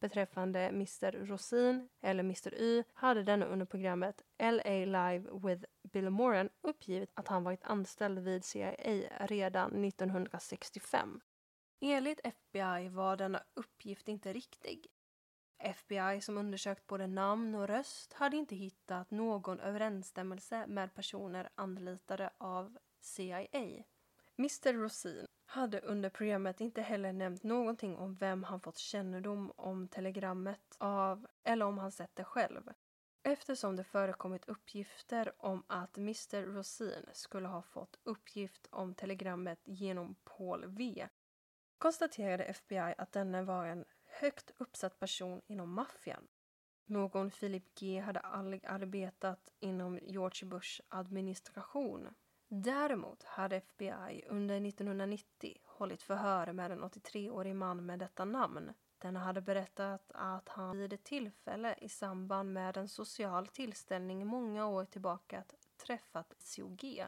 Beträffande 0.00 0.60
Mr 0.60 1.12
Rosin, 1.12 1.88
eller 2.00 2.22
Mr 2.22 2.54
Y, 2.54 2.84
hade 2.94 3.22
denne 3.22 3.46
under 3.46 3.66
programmet 3.66 4.22
LA 4.38 4.84
Live 4.84 5.30
with 5.42 5.64
Bill 5.82 6.10
Moran 6.10 6.48
uppgivit 6.60 7.10
att 7.14 7.28
han 7.28 7.44
varit 7.44 7.64
anställd 7.64 8.18
vid 8.18 8.44
CIA 8.44 8.74
redan 9.20 9.84
1965. 9.84 11.20
Enligt 11.80 12.20
FBI 12.24 12.88
var 12.88 13.16
denna 13.16 13.42
uppgift 13.54 14.08
inte 14.08 14.32
riktig. 14.32 14.86
FBI 15.60 16.20
som 16.20 16.38
undersökt 16.38 16.86
både 16.86 17.06
namn 17.06 17.54
och 17.54 17.68
röst 17.68 18.12
hade 18.12 18.36
inte 18.36 18.56
hittat 18.56 19.10
någon 19.10 19.60
överensstämmelse 19.60 20.66
med 20.66 20.94
personer 20.94 21.48
anlitade 21.54 22.30
av 22.38 22.78
CIA. 23.00 23.84
Mr 24.38 24.72
Rosin 24.72 25.26
hade 25.46 25.80
under 25.80 26.10
programmet 26.10 26.60
inte 26.60 26.82
heller 26.82 27.12
nämnt 27.12 27.42
någonting 27.42 27.96
om 27.96 28.14
vem 28.14 28.44
han 28.44 28.60
fått 28.60 28.78
kännedom 28.78 29.52
om 29.56 29.88
telegrammet 29.88 30.76
av 30.78 31.26
eller 31.44 31.66
om 31.66 31.78
han 31.78 31.92
sett 31.92 32.16
det 32.16 32.24
själv. 32.24 32.72
Eftersom 33.22 33.76
det 33.76 33.84
förekommit 33.84 34.48
uppgifter 34.48 35.32
om 35.38 35.62
att 35.66 35.96
Mr 35.96 36.42
Rosin 36.42 37.06
skulle 37.12 37.48
ha 37.48 37.62
fått 37.62 37.98
uppgift 38.04 38.68
om 38.70 38.94
telegrammet 38.94 39.60
genom 39.64 40.14
Paul 40.24 40.66
V 40.66 41.08
konstaterade 41.78 42.44
FBI 42.44 42.94
att 42.98 43.12
denne 43.12 43.42
var 43.42 43.66
en 43.66 43.84
högt 44.20 44.50
uppsatt 44.58 44.98
person 44.98 45.42
inom 45.46 45.72
maffian. 45.72 46.28
Någon 46.86 47.30
Philip 47.30 47.74
G 47.74 48.00
hade 48.00 48.20
aldrig 48.20 48.66
arbetat 48.66 49.52
inom 49.60 49.98
George 50.02 50.48
Bush 50.48 50.80
administration. 50.88 52.08
Däremot 52.48 53.22
hade 53.22 53.56
FBI 53.56 54.24
under 54.28 54.66
1990 54.66 55.60
hållit 55.64 56.02
förhör 56.02 56.52
med 56.52 56.70
en 56.70 56.84
83-årig 56.84 57.56
man 57.56 57.86
med 57.86 57.98
detta 57.98 58.24
namn. 58.24 58.72
Den 58.98 59.16
hade 59.16 59.40
berättat 59.40 60.12
att 60.14 60.48
han 60.48 60.78
vid 60.78 60.92
ett 60.92 61.04
tillfälle 61.04 61.74
i 61.80 61.88
samband 61.88 62.52
med 62.52 62.76
en 62.76 62.88
social 62.88 63.46
tillställning 63.46 64.26
många 64.26 64.66
år 64.66 64.84
tillbaka 64.84 65.44
träffat 65.76 66.34
COG. 66.56 67.06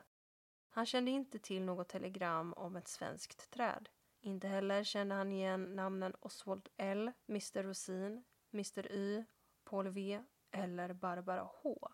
Han 0.71 0.87
kände 0.87 1.11
inte 1.11 1.39
till 1.39 1.63
något 1.63 1.89
telegram 1.89 2.53
om 2.53 2.77
ett 2.77 2.89
svenskt 2.89 3.51
träd. 3.51 3.89
Inte 4.25 4.49
heller 4.49 4.85
kände 4.85 5.15
han 5.15 5.33
igen 5.33 5.65
namnen 5.65 6.15
Oswald 6.21 6.69
L, 6.77 7.13
Mr 7.27 7.63
Rosin, 7.63 8.25
Mr 8.53 8.93
Y, 8.93 9.25
Paul 9.65 9.89
V 9.89 10.23
eller 10.51 10.93
Barbara 10.93 11.49
H. 11.63 11.89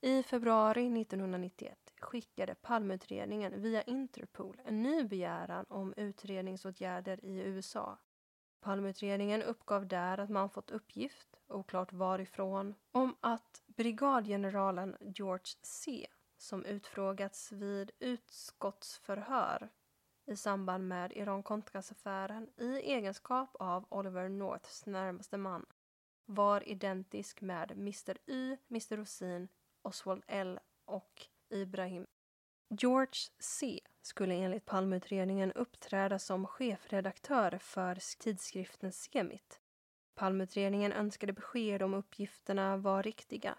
I 0.00 0.22
februari 0.22 1.00
1991 1.00 1.78
skickade 2.00 2.54
Palmeutredningen 2.54 3.62
via 3.62 3.82
Interpol 3.82 4.60
en 4.64 4.82
ny 4.82 5.04
begäran 5.04 5.66
om 5.68 5.94
utredningsåtgärder 5.96 7.24
i 7.24 7.38
USA. 7.38 7.98
Palmeutredningen 8.60 9.42
uppgav 9.42 9.86
där 9.86 10.18
att 10.18 10.30
man 10.30 10.50
fått 10.50 10.70
uppgift, 10.70 11.40
oklart 11.48 11.92
varifrån, 11.92 12.74
om 12.92 13.16
att 13.20 13.62
brigadgeneralen 13.66 14.96
George 15.00 15.54
C 15.62 16.06
som 16.36 16.64
utfrågats 16.64 17.52
vid 17.52 17.90
utskottsförhör 17.98 19.68
i 20.30 20.36
samband 20.36 20.88
med 20.88 21.12
Iran-Contras-affären 21.12 22.50
i 22.56 22.80
egenskap 22.80 23.56
av 23.58 23.86
Oliver 23.88 24.28
Norths 24.28 24.86
närmaste 24.86 25.36
man 25.36 25.66
var 26.26 26.68
identisk 26.68 27.40
med 27.40 27.70
Mr 27.70 28.16
Y, 28.26 28.56
Mr 28.70 28.96
Rosin, 28.96 29.48
Oswald 29.82 30.22
L 30.26 30.60
och 30.84 31.26
Ibrahim. 31.48 32.06
George 32.68 33.20
C 33.38 33.80
skulle 34.02 34.34
enligt 34.34 34.64
Palmeutredningen 34.64 35.52
uppträda 35.52 36.18
som 36.18 36.46
chefredaktör 36.46 37.58
för 37.58 38.18
tidskriften 38.18 38.92
Semit. 38.92 39.60
Palmeutredningen 40.14 40.92
önskade 40.92 41.32
besked 41.32 41.82
om 41.82 41.94
uppgifterna 41.94 42.76
var 42.76 43.02
riktiga. 43.02 43.58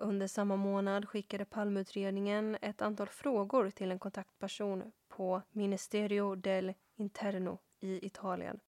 Under 0.00 0.26
samma 0.26 0.56
månad 0.56 1.08
skickade 1.08 1.44
Palmeutredningen 1.44 2.56
ett 2.62 2.82
antal 2.82 3.08
frågor 3.08 3.70
till 3.70 3.90
en 3.90 3.98
kontaktperson 3.98 4.92
på 5.08 5.42
Ministerio 5.50 6.34
del 6.34 6.74
Interno 6.96 7.58
i 7.80 8.06
Italien. 8.06 8.60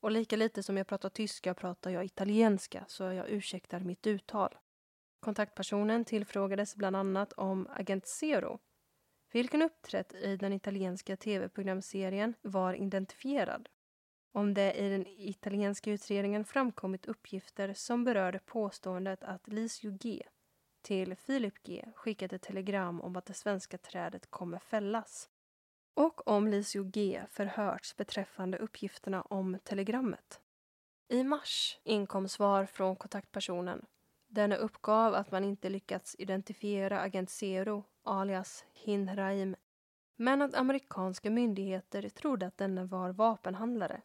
Och 0.00 0.10
lika 0.10 0.36
lite 0.36 0.62
som 0.62 0.76
jag 0.76 0.86
pratar 0.86 1.08
tyska 1.08 1.54
pratar 1.54 1.90
jag 1.90 2.04
italienska 2.04 2.84
så 2.88 3.04
jag 3.04 3.28
ursäktar 3.28 3.80
mitt 3.80 4.06
uttal. 4.06 4.54
Kontaktpersonen 5.20 6.04
tillfrågades 6.04 6.76
bland 6.76 6.96
annat 6.96 7.32
om 7.32 7.68
Agent 7.70 8.06
Zero, 8.06 8.58
vilken 9.32 9.62
uppträtt 9.62 10.14
i 10.14 10.36
den 10.36 10.52
italienska 10.52 11.16
tv-programserien 11.16 12.34
var 12.42 12.74
identifierad. 12.74 13.68
Om 14.32 14.54
det 14.54 14.72
i 14.72 14.88
den 14.88 15.06
italienska 15.06 15.90
utredningen 15.90 16.44
framkommit 16.44 17.06
uppgifter 17.06 17.74
som 17.74 18.04
berörde 18.04 18.38
påståendet 18.38 19.24
att 19.24 19.48
Lisio 19.48 19.98
G 20.00 20.22
till 20.84 21.16
Filip 21.16 21.62
G 21.62 21.84
skickat 21.94 22.32
ett 22.32 22.42
telegram 22.42 23.00
om 23.00 23.16
att 23.16 23.26
det 23.26 23.34
svenska 23.34 23.78
trädet 23.78 24.30
kommer 24.30 24.58
fällas 24.58 25.28
och 25.94 26.28
om 26.28 26.48
Lisio 26.48 26.84
G 26.84 27.22
förhörts 27.30 27.96
beträffande 27.96 28.58
uppgifterna 28.58 29.22
om 29.22 29.58
telegrammet. 29.64 30.40
I 31.08 31.24
mars 31.24 31.78
inkom 31.84 32.28
svar 32.28 32.66
från 32.66 32.96
kontaktpersonen. 32.96 33.86
Denne 34.26 34.56
uppgav 34.56 35.14
att 35.14 35.30
man 35.30 35.44
inte 35.44 35.68
lyckats 35.68 36.16
identifiera 36.18 37.00
agent 37.00 37.30
Zero, 37.30 37.84
alias 38.02 38.64
Hinraim, 38.72 39.56
men 40.16 40.42
att 40.42 40.54
amerikanska 40.54 41.30
myndigheter 41.30 42.08
trodde 42.08 42.46
att 42.46 42.58
denne 42.58 42.84
var 42.84 43.10
vapenhandlare. 43.10 44.02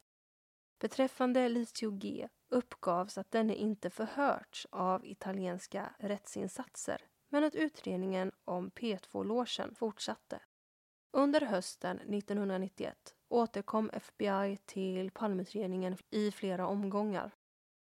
Beträffande 0.80 1.50
Lisio 1.50 1.92
G 1.92 2.28
uppgavs 2.50 3.18
att 3.18 3.32
denne 3.32 3.56
inte 3.56 3.90
förhörts 3.90 4.68
av 4.70 5.06
italienska 5.06 5.94
rättsinsatser 6.00 7.02
men 7.30 7.44
att 7.44 7.56
utredningen 7.56 8.32
om 8.46 8.72
P2-låsen 8.72 9.76
fortsatte. 9.76 10.40
Under 11.12 11.42
hösten 11.42 11.98
1991 12.00 13.16
återkom 13.28 13.90
FBI 13.94 14.58
till 14.66 15.12
Palmeutredningen 15.12 15.98
i 16.10 16.32
flera 16.32 16.68
omgångar. 16.68 17.32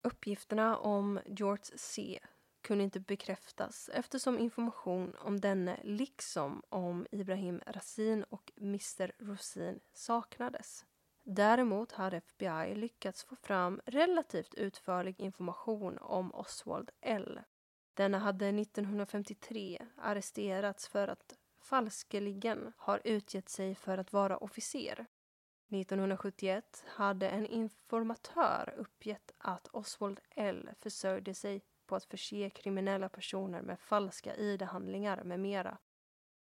Uppgifterna 0.03 0.77
om 0.77 1.19
George 1.25 1.65
C 1.75 2.19
kunde 2.61 2.83
inte 2.83 2.99
bekräftas 2.99 3.89
eftersom 3.93 4.39
information 4.39 5.15
om 5.19 5.39
denne 5.39 5.79
liksom 5.83 6.63
om 6.69 7.07
Ibrahim 7.11 7.61
Rasin 7.67 8.23
och 8.23 8.51
Mr 8.57 9.11
Rosin 9.19 9.79
saknades. 9.93 10.85
Däremot 11.29 11.91
har 11.91 12.13
FBI 12.13 12.75
lyckats 12.75 13.23
få 13.23 13.35
fram 13.35 13.81
relativt 13.85 14.53
utförlig 14.53 15.19
information 15.19 15.97
om 15.97 16.35
Oswald 16.35 16.91
L. 17.01 17.39
Denna 17.93 18.19
hade 18.19 18.47
1953 18.47 19.85
arresterats 19.97 20.87
för 20.87 21.07
att 21.07 21.35
falskeligen 21.59 22.73
har 22.77 23.01
utgett 23.03 23.49
sig 23.49 23.75
för 23.75 23.97
att 23.97 24.13
vara 24.13 24.37
officer. 24.37 25.05
1971 25.69 26.83
hade 26.87 27.29
en 27.29 27.45
informatör 27.45 28.73
uppgett 28.77 29.31
att 29.37 29.67
Oswald 29.67 30.19
L 30.29 30.69
försörjde 30.79 31.33
sig 31.33 31.61
på 31.85 31.95
att 31.95 32.05
förse 32.05 32.49
kriminella 32.49 33.09
personer 33.09 33.61
med 33.61 33.79
falska 33.79 34.35
ID-handlingar 34.35 35.23
med 35.23 35.39
mera. 35.39 35.77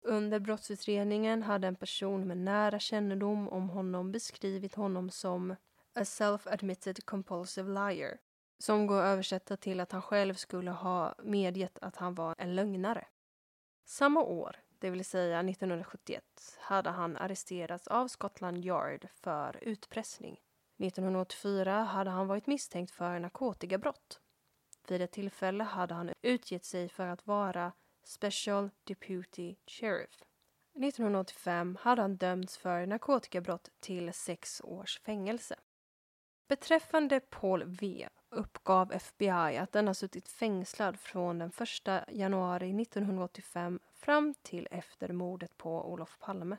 Under 0.04 0.38
brottsutredningen 0.38 1.42
hade 1.42 1.68
en 1.68 1.76
person 1.76 2.28
med 2.28 2.36
nära 2.36 2.78
kännedom 2.78 3.48
om 3.48 3.68
honom 3.68 4.12
beskrivit 4.12 4.74
honom 4.74 5.10
som 5.10 5.50
a 5.94 6.04
self-admitted 6.04 7.04
compulsive 7.04 7.68
liar 7.68 8.18
som 8.58 8.86
går 8.86 9.00
att 9.00 9.06
översätta 9.06 9.56
till 9.56 9.80
att 9.80 9.92
han 9.92 10.02
själv 10.02 10.34
skulle 10.34 10.70
ha 10.70 11.14
medgett 11.22 11.78
att 11.78 11.96
han 11.96 12.14
var 12.14 12.34
en 12.38 12.54
lögnare. 12.54 13.06
Samma 13.84 14.22
år 14.22 14.56
det 14.78 14.90
vill 14.90 15.04
säga 15.04 15.40
1971, 15.40 16.24
hade 16.60 16.90
han 16.90 17.16
arresterats 17.16 17.86
av 17.86 18.08
Scotland 18.08 18.64
Yard 18.64 19.08
för 19.14 19.58
utpressning. 19.62 20.40
1984 20.78 21.82
hade 21.82 22.10
han 22.10 22.26
varit 22.26 22.46
misstänkt 22.46 22.90
för 22.90 23.18
narkotikabrott. 23.18 24.20
Vid 24.88 25.02
ett 25.02 25.12
tillfälle 25.12 25.64
hade 25.64 25.94
han 25.94 26.10
utgett 26.22 26.64
sig 26.64 26.88
för 26.88 27.06
att 27.06 27.26
vara 27.26 27.72
Special 28.02 28.70
Deputy 28.84 29.56
Sheriff. 29.66 30.22
1985 30.74 31.78
hade 31.80 32.02
han 32.02 32.16
dömts 32.16 32.56
för 32.56 32.86
narkotikabrott 32.86 33.68
till 33.80 34.12
sex 34.12 34.60
års 34.64 35.00
fängelse. 35.00 35.56
Beträffande 36.48 37.20
Paul 37.20 37.64
V 37.64 38.08
uppgav 38.30 38.92
FBI 38.92 39.56
att 39.58 39.72
den 39.72 39.86
har 39.86 39.94
suttit 39.94 40.28
fängslad 40.28 41.00
från 41.00 41.38
den 41.38 41.52
1 41.86 42.08
januari 42.08 42.82
1985 42.82 43.80
fram 43.94 44.34
till 44.42 44.68
efter 44.70 45.12
mordet 45.12 45.56
på 45.56 45.92
Olof 45.92 46.18
Palme. 46.18 46.56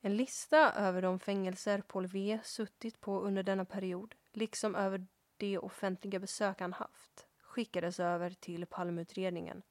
En 0.00 0.16
lista 0.16 0.72
över 0.72 1.02
de 1.02 1.18
fängelser 1.18 1.80
Paul 1.80 2.06
V 2.06 2.40
suttit 2.44 3.00
på 3.00 3.20
under 3.20 3.42
denna 3.42 3.64
period, 3.64 4.14
liksom 4.32 4.74
över 4.74 5.06
de 5.36 5.58
offentliga 5.58 6.18
besök 6.18 6.60
han 6.60 6.72
haft, 6.72 7.26
skickades 7.42 8.00
över 8.00 8.30
till 8.30 8.66
Palmeutredningen. 8.66 9.62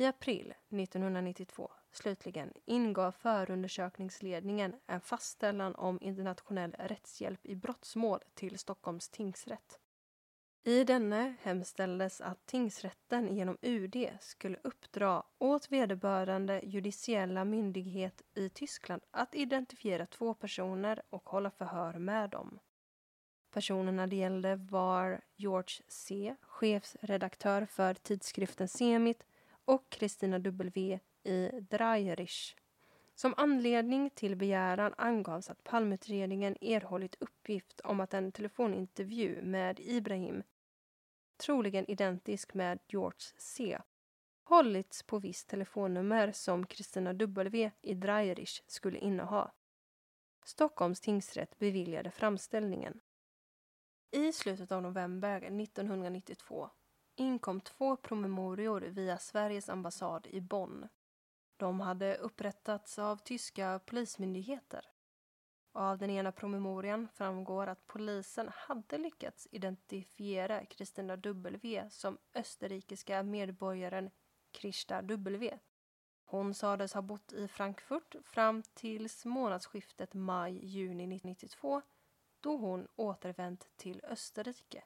I 0.00 0.06
april 0.06 0.54
1992, 0.70 1.70
slutligen, 1.92 2.52
ingav 2.64 3.12
förundersökningsledningen 3.12 4.74
en 4.86 5.00
fastställan 5.00 5.74
om 5.74 5.98
internationell 6.02 6.76
rättshjälp 6.78 7.46
i 7.46 7.56
brottsmål 7.56 8.20
till 8.34 8.58
Stockholms 8.58 9.08
tingsrätt. 9.08 9.78
I 10.64 10.84
denne 10.84 11.34
hemställdes 11.42 12.20
att 12.20 12.46
tingsrätten 12.46 13.36
genom 13.36 13.58
UD 13.62 14.08
skulle 14.20 14.58
uppdra 14.62 15.22
åt 15.38 15.72
vederbörande 15.72 16.60
judiciella 16.64 17.44
myndighet 17.44 18.22
i 18.34 18.48
Tyskland 18.48 19.02
att 19.10 19.34
identifiera 19.34 20.06
två 20.06 20.34
personer 20.34 21.02
och 21.10 21.28
hålla 21.28 21.50
förhör 21.50 21.92
med 21.92 22.30
dem. 22.30 22.58
Personerna 23.50 24.06
det 24.06 24.16
gällde 24.16 24.56
var 24.56 25.20
George 25.36 25.82
C, 25.88 26.36
chefsredaktör 26.42 27.66
för 27.66 27.94
tidskriften 27.94 28.68
Semit 28.68 29.24
och 29.68 29.90
Kristina 29.90 30.38
W 30.38 30.98
i 31.24 31.50
Dreierich. 31.60 32.56
Som 33.14 33.34
anledning 33.36 34.10
till 34.10 34.36
begäran 34.36 34.94
angavs 34.96 35.50
att 35.50 35.64
Palmeutredningen 35.64 36.56
erhållit 36.60 37.16
uppgift 37.20 37.80
om 37.80 38.00
att 38.00 38.14
en 38.14 38.32
telefonintervju 38.32 39.42
med 39.42 39.80
Ibrahim, 39.80 40.42
troligen 41.36 41.90
identisk 41.90 42.54
med 42.54 42.78
George 42.86 43.20
C, 43.36 43.78
hållits 44.44 45.02
på 45.02 45.18
visst 45.18 45.48
telefonnummer 45.48 46.32
som 46.32 46.66
Kristina 46.66 47.12
W 47.12 47.70
i 47.82 47.94
Dreierich 47.94 48.62
skulle 48.66 48.98
inneha. 48.98 49.50
Stockholms 50.44 51.00
tingsrätt 51.00 51.58
beviljade 51.58 52.10
framställningen. 52.10 53.00
I 54.10 54.32
slutet 54.32 54.72
av 54.72 54.82
november 54.82 55.42
1992 55.42 56.70
inkom 57.20 57.60
två 57.60 57.96
promemorior 57.96 58.80
via 58.80 59.18
Sveriges 59.18 59.68
ambassad 59.68 60.26
i 60.26 60.40
Bonn. 60.40 60.88
De 61.56 61.80
hade 61.80 62.16
upprättats 62.16 62.98
av 62.98 63.16
tyska 63.16 63.80
polismyndigheter. 63.86 64.86
Av 65.72 65.98
den 65.98 66.10
ena 66.10 66.32
promemorian 66.32 67.08
framgår 67.14 67.66
att 67.66 67.86
polisen 67.86 68.50
hade 68.54 68.98
lyckats 68.98 69.48
identifiera 69.50 70.64
Kristina 70.64 71.16
W 71.16 71.86
som 71.90 72.18
österrikiska 72.34 73.22
medborgaren 73.22 74.10
Krista 74.50 75.02
W. 75.02 75.58
Hon 76.24 76.54
sades 76.54 76.94
ha 76.94 77.02
bott 77.02 77.32
i 77.32 77.48
Frankfurt 77.48 78.14
fram 78.24 78.62
tills 78.74 79.24
månadsskiftet 79.24 80.14
maj-juni 80.14 81.04
1992 81.04 81.82
då 82.40 82.56
hon 82.56 82.88
återvänt 82.96 83.76
till 83.76 84.00
Österrike. 84.04 84.84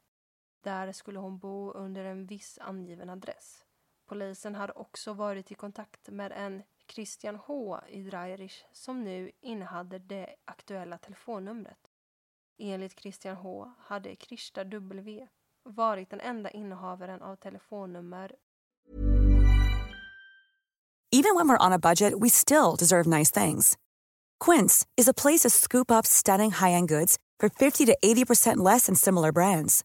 Där 0.62 0.92
skulle 0.92 1.18
hon 1.18 1.38
bo 1.38 1.72
under 1.72 2.04
en 2.04 2.26
viss 2.26 2.58
angiven 2.60 3.10
adress. 3.10 3.64
Polisen 4.06 4.54
hade 4.54 4.72
också 4.72 5.12
varit 5.12 5.52
i 5.52 5.54
kontakt 5.54 6.08
med 6.08 6.32
en 6.32 6.62
Christian 6.88 7.36
H 7.36 7.80
i 7.88 8.02
Dreirich 8.02 8.64
som 8.72 9.04
nu 9.04 9.30
innehade 9.40 9.98
det 9.98 10.34
aktuella 10.44 10.98
telefonnumret. 10.98 11.78
Enligt 12.58 13.00
Christian 13.00 13.36
H 13.36 13.72
hade 13.78 14.16
Krista 14.16 14.64
W 14.64 15.28
varit 15.64 16.10
den 16.10 16.20
enda 16.20 16.50
innehavaren 16.50 17.22
av 17.22 17.36
telefonnummer. 17.36 18.32
Even 21.14 21.34
when 21.36 21.48
we're 21.48 21.66
on 21.66 21.72
a 21.72 21.78
budget 21.78 22.14
we 22.22 22.30
still 22.30 22.76
deserve 22.78 23.18
nice 23.18 23.40
things. 23.40 23.78
Quince 24.44 24.86
is 24.96 25.08
a 25.08 25.14
place 25.14 25.40
to 25.40 25.50
scoop 25.50 25.90
up 25.90 26.06
stunning 26.06 26.50
high-end 26.50 26.88
goods 26.88 27.16
for 27.40 27.48
50 27.48 27.86
to 27.86 27.96
80% 28.04 28.56
less 28.70 28.86
than 28.86 28.96
similar 28.96 29.32
brands. 29.32 29.84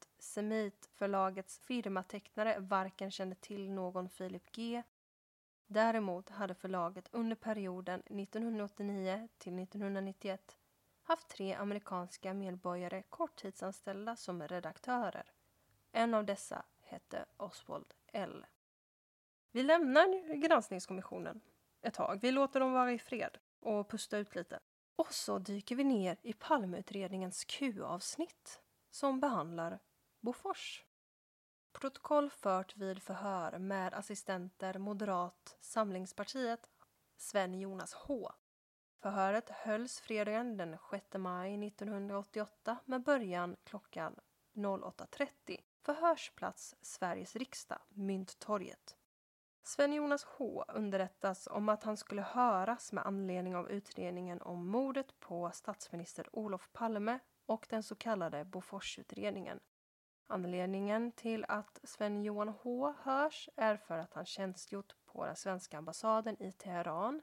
Semit-förlagets 0.21 1.59
firmatecknare 1.59 2.59
varken 2.59 3.11
kände 3.11 3.35
till 3.35 3.71
någon 3.71 4.09
Philip 4.09 4.51
G. 4.51 4.83
Däremot 5.67 6.29
hade 6.29 6.55
förlaget 6.55 7.09
under 7.11 7.35
perioden 7.35 7.99
1989 7.99 9.27
till 9.37 9.59
1991 9.59 10.57
haft 11.03 11.27
tre 11.27 11.53
amerikanska 11.53 12.33
medborgare 12.33 13.03
korttidsanställda 13.09 14.15
som 14.15 14.47
redaktörer. 14.47 15.31
En 15.91 16.13
av 16.13 16.25
dessa 16.25 16.65
hette 16.81 17.25
Oswald 17.37 17.93
L. 18.07 18.45
Vi 19.51 19.63
lämnar 19.63 20.35
granskningskommissionen 20.35 21.41
ett 21.81 21.93
tag. 21.93 22.19
Vi 22.21 22.31
låter 22.31 22.59
dem 22.59 22.71
vara 22.71 22.91
i 22.91 22.99
fred 22.99 23.37
och 23.59 23.89
pusta 23.89 24.17
ut 24.17 24.35
lite. 24.35 24.59
Och 24.95 25.13
så 25.13 25.39
dyker 25.39 25.75
vi 25.75 25.83
ner 25.83 26.17
i 26.21 26.33
Palmeutredningens 26.33 27.45
Q-avsnitt 27.45 28.61
som 28.91 29.19
behandlar 29.19 29.79
Bofors. 30.21 30.85
Protokoll 31.71 32.29
fört 32.29 32.77
vid 32.77 33.03
förhör 33.03 33.59
med 33.59 33.93
assistenter 33.93 34.77
Moderat 34.77 35.57
Samlingspartiet 35.61 36.69
Sven 37.17 37.59
Jonas 37.59 37.93
H. 37.93 38.31
Förhöret 39.01 39.49
hölls 39.49 39.99
fredagen 39.99 40.57
den 40.57 40.77
6 40.91 41.05
maj 41.17 41.67
1988 41.67 42.77
med 42.85 43.03
början 43.03 43.55
klockan 43.63 44.15
08.30. 44.53 45.57
Förhörsplats 45.81 46.75
Sveriges 46.81 47.35
riksdag, 47.35 47.79
Mynttorget. 47.89 48.97
Sven-Jonas 49.63 50.23
H 50.23 50.65
underrättas 50.67 51.47
om 51.47 51.69
att 51.69 51.83
han 51.83 51.97
skulle 51.97 52.21
höras 52.21 52.91
med 52.91 53.05
anledning 53.05 53.55
av 53.55 53.69
utredningen 53.69 54.41
om 54.41 54.67
mordet 54.67 55.19
på 55.19 55.51
statsminister 55.53 56.27
Olof 56.31 56.69
Palme 56.73 57.19
och 57.45 57.67
den 57.69 57.83
så 57.83 57.95
kallade 57.95 58.45
Boforsutredningen. 58.45 59.59
Anledningen 60.31 61.11
till 61.11 61.45
att 61.47 61.79
Sven-Johan 61.83 62.49
H 62.49 62.93
hörs 63.03 63.49
är 63.55 63.77
för 63.77 63.97
att 63.97 64.13
han 64.13 64.25
tjänstgjort 64.25 64.95
på 65.05 65.25
den 65.25 65.35
svenska 65.35 65.77
ambassaden 65.77 66.41
i 66.41 66.51
Teheran 66.51 67.21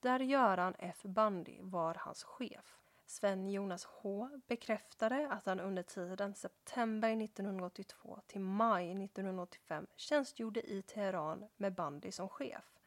där 0.00 0.20
Göran 0.20 0.74
F 0.78 1.02
Bandy 1.02 1.58
var 1.60 1.94
hans 1.94 2.24
chef. 2.24 2.76
Sven-Jonas 3.06 3.84
H 3.84 4.28
bekräftade 4.46 5.28
att 5.30 5.46
han 5.46 5.60
under 5.60 5.82
tiden 5.82 6.34
september 6.34 7.22
1982 7.22 8.20
till 8.26 8.40
maj 8.40 9.04
1985 9.04 9.86
tjänstgjorde 9.96 10.70
i 10.72 10.82
Teheran 10.82 11.48
med 11.56 11.74
Bandy 11.74 12.12
som 12.12 12.28
chef. 12.28 12.78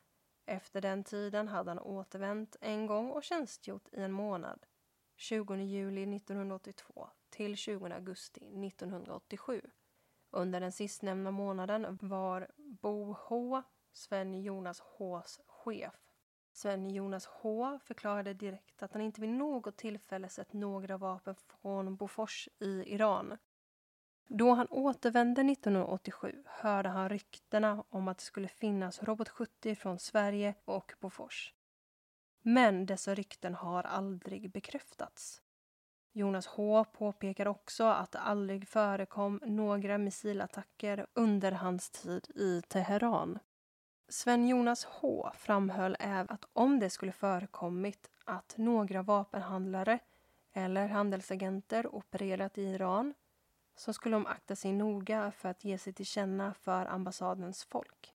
Efter 0.46 0.82
den 0.82 1.04
tiden 1.04 1.48
hade 1.48 1.72
han 1.72 1.80
återvänt 1.80 2.56
en 2.62 2.88
gång 2.88 3.12
och 3.12 3.24
tjänstgjort 3.24 3.94
i 3.94 4.02
en 4.02 4.12
månad, 4.12 4.66
20 5.16 5.56
juli 5.56 6.16
1982 6.16 7.10
till 7.40 7.56
20 7.56 7.86
augusti 7.86 8.40
1987. 8.40 9.62
Under 10.30 10.60
den 10.60 10.72
sistnämnda 10.72 11.32
månaden 11.32 12.00
var 12.02 12.48
Bo 12.58 13.14
H, 13.14 13.64
Sven-Jonas 13.92 14.82
Hs 14.82 15.40
chef 15.48 15.94
Sven-Jonas 16.52 17.26
H 17.26 17.80
förklarade 17.84 18.34
direkt 18.34 18.84
att 18.84 18.94
han 18.94 19.02
inte 19.02 19.22
vid 19.22 19.30
något 19.30 19.78
tillfälle 19.78 20.30
sett 20.30 20.54
några 20.54 20.98
vapen 20.98 21.36
från 21.36 21.96
Bofors 21.96 22.50
i 22.60 22.84
Iran. 22.94 23.38
Då 24.28 24.54
han 24.54 24.68
återvände 24.70 25.42
1987 25.42 26.44
hörde 26.46 26.90
han 26.90 27.10
ryktena 27.10 27.84
om 27.90 28.08
att 28.08 28.18
det 28.18 28.24
skulle 28.24 28.48
finnas 28.48 29.04
Robot 29.04 29.30
70 29.30 29.76
från 29.76 30.00
Sverige 30.00 30.56
och 30.66 30.94
Bofors. 31.00 31.54
Men 32.42 32.86
dessa 32.86 33.16
rykten 33.16 33.56
har 33.56 33.84
aldrig 33.84 34.52
bekräftats. 34.52 35.42
Jonas 36.12 36.48
H 36.48 36.84
påpekar 36.84 37.48
också 37.48 37.84
att 37.84 38.12
det 38.12 38.20
aldrig 38.20 38.68
förekom 38.68 39.42
några 39.46 39.98
missilattacker 39.98 41.08
under 41.14 41.52
hans 41.52 41.90
tid 41.90 42.28
i 42.36 42.62
Teheran. 42.68 43.40
Sven-Jonas 44.10 44.86
H 44.86 45.32
framhöll 45.38 45.98
även 46.00 46.30
att 46.30 46.46
om 46.54 46.80
det 46.80 46.90
skulle 46.90 47.12
förekommit 47.12 48.10
att 48.26 48.54
några 48.58 49.02
vapenhandlare 49.02 50.00
eller 50.54 50.88
handelsagenter 50.88 51.96
opererat 51.96 52.58
i 52.58 52.64
Iran 52.64 53.14
så 53.76 53.94
skulle 53.94 54.16
de 54.16 54.26
akta 54.26 54.56
sig 54.56 54.74
noga 54.74 55.32
för 55.32 55.50
att 55.50 55.64
ge 55.64 55.78
sig 55.78 55.94
till 55.94 56.06
känna 56.06 56.54
för 56.54 56.86
ambassadens 56.86 57.64
folk. 57.64 58.14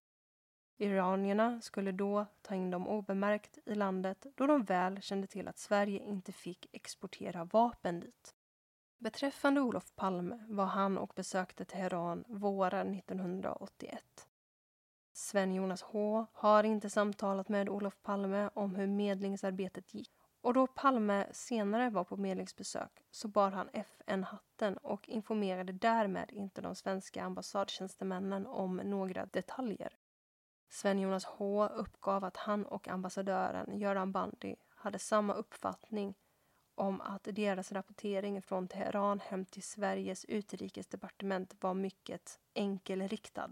Iranierna 0.77 1.61
skulle 1.61 1.91
då 1.91 2.25
ta 2.41 2.55
in 2.55 2.71
dem 2.71 2.87
obemärkt 2.87 3.57
i 3.65 3.75
landet 3.75 4.25
då 4.35 4.47
de 4.47 4.63
väl 4.63 5.01
kände 5.01 5.27
till 5.27 5.47
att 5.47 5.57
Sverige 5.57 5.99
inte 5.99 6.31
fick 6.31 6.67
exportera 6.71 7.43
vapen 7.43 7.99
dit. 7.99 8.35
Beträffande 8.97 9.61
Olof 9.61 9.95
Palme 9.95 10.45
var 10.47 10.65
han 10.65 10.97
och 10.97 11.13
besökte 11.15 11.65
Teheran 11.65 12.23
våren 12.27 12.95
1981. 12.95 14.27
Sven-Jonas 15.13 15.81
H 15.81 16.25
har 16.33 16.63
inte 16.63 16.89
samtalat 16.89 17.49
med 17.49 17.69
Olof 17.69 18.01
Palme 18.01 18.49
om 18.53 18.75
hur 18.75 18.87
medlingsarbetet 18.87 19.93
gick 19.93 20.11
och 20.41 20.53
då 20.53 20.67
Palme 20.67 21.27
senare 21.31 21.89
var 21.89 22.03
på 22.03 22.17
medlingsbesök 22.17 23.03
så 23.11 23.27
bar 23.27 23.51
han 23.51 23.69
FN-hatten 23.73 24.77
och 24.77 25.09
informerade 25.09 25.73
därmed 25.73 26.31
inte 26.31 26.61
de 26.61 26.75
svenska 26.75 27.23
ambassadtjänstemännen 27.23 28.47
om 28.47 28.75
några 28.75 29.25
detaljer. 29.25 29.93
Sven-Jonas 30.69 31.25
H 31.25 31.67
uppgav 31.67 32.23
att 32.23 32.37
han 32.37 32.65
och 32.65 32.87
ambassadören 32.87 33.79
Göran 33.79 34.11
Bandy 34.11 34.55
hade 34.69 34.99
samma 34.99 35.33
uppfattning 35.33 36.15
om 36.75 37.01
att 37.01 37.23
deras 37.23 37.71
rapportering 37.71 38.41
från 38.41 38.67
Teheran 38.67 39.19
hem 39.19 39.45
till 39.45 39.63
Sveriges 39.63 40.25
utrikesdepartement 40.25 41.55
var 41.59 41.73
mycket 41.73 42.39
enkelriktad. 42.53 43.51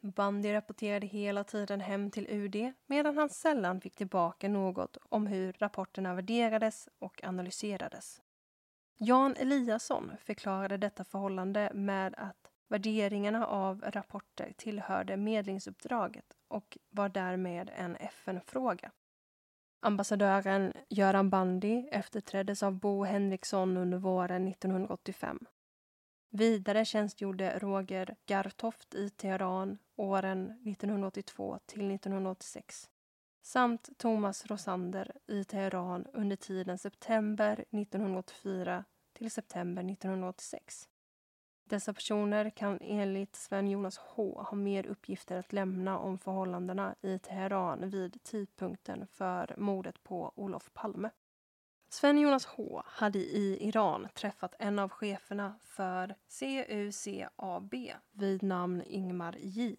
Bandy 0.00 0.52
rapporterade 0.52 1.06
hela 1.06 1.44
tiden 1.44 1.80
hem 1.80 2.10
till 2.10 2.26
UD 2.30 2.72
medan 2.86 3.18
han 3.18 3.28
sällan 3.28 3.80
fick 3.80 3.96
tillbaka 3.96 4.48
något 4.48 4.96
om 5.02 5.26
hur 5.26 5.52
rapporterna 5.52 6.14
värderades 6.14 6.88
och 6.98 7.24
analyserades. 7.24 8.22
Jan 8.96 9.36
Eliasson 9.36 10.12
förklarade 10.24 10.76
detta 10.76 11.04
förhållande 11.04 11.70
med 11.74 12.14
att 12.16 12.39
värderingarna 12.70 13.46
av 13.46 13.80
rapporter 13.86 14.52
tillhörde 14.56 15.16
medlingsuppdraget 15.16 16.36
och 16.48 16.78
var 16.90 17.08
därmed 17.08 17.70
en 17.76 17.96
FN-fråga. 17.96 18.90
Ambassadören 19.80 20.72
Göran 20.88 21.30
Bandy 21.30 21.88
efterträddes 21.92 22.62
av 22.62 22.72
Bo 22.72 23.04
Henriksson 23.04 23.76
under 23.76 23.98
våren 23.98 24.48
1985. 24.48 25.38
Vidare 26.30 26.84
tjänstgjorde 26.84 27.58
Roger 27.58 28.16
Gartoft 28.26 28.94
i 28.94 29.10
Teheran 29.10 29.78
åren 29.96 30.50
1982 30.66 31.58
till 31.66 31.90
1986 31.90 32.90
samt 33.42 33.98
Thomas 33.98 34.46
Rosander 34.46 35.12
i 35.26 35.44
Teheran 35.44 36.06
under 36.12 36.36
tiden 36.36 36.78
september 36.78 37.52
1984 37.52 38.84
till 39.12 39.30
september 39.30 39.82
1986. 39.82 40.88
Dessa 41.70 41.92
personer 41.92 42.50
kan 42.50 42.78
enligt 42.80 43.36
Sven-Jonas 43.36 43.98
H 43.98 44.42
ha 44.42 44.56
mer 44.56 44.86
uppgifter 44.86 45.38
att 45.38 45.52
lämna 45.52 45.98
om 45.98 46.18
förhållandena 46.18 46.94
i 47.02 47.18
Teheran 47.18 47.90
vid 47.90 48.22
tidpunkten 48.22 49.06
för 49.06 49.54
mordet 49.56 50.02
på 50.02 50.32
Olof 50.34 50.70
Palme. 50.72 51.10
Sven-Jonas 51.88 52.46
H 52.46 52.82
hade 52.86 53.18
i 53.18 53.68
Iran 53.68 54.08
träffat 54.14 54.54
en 54.58 54.78
av 54.78 54.88
cheferna 54.88 55.54
för 55.64 56.14
CUCAB 56.38 57.74
vid 58.12 58.42
namn 58.42 58.82
Ingmar 58.86 59.36
J. 59.38 59.76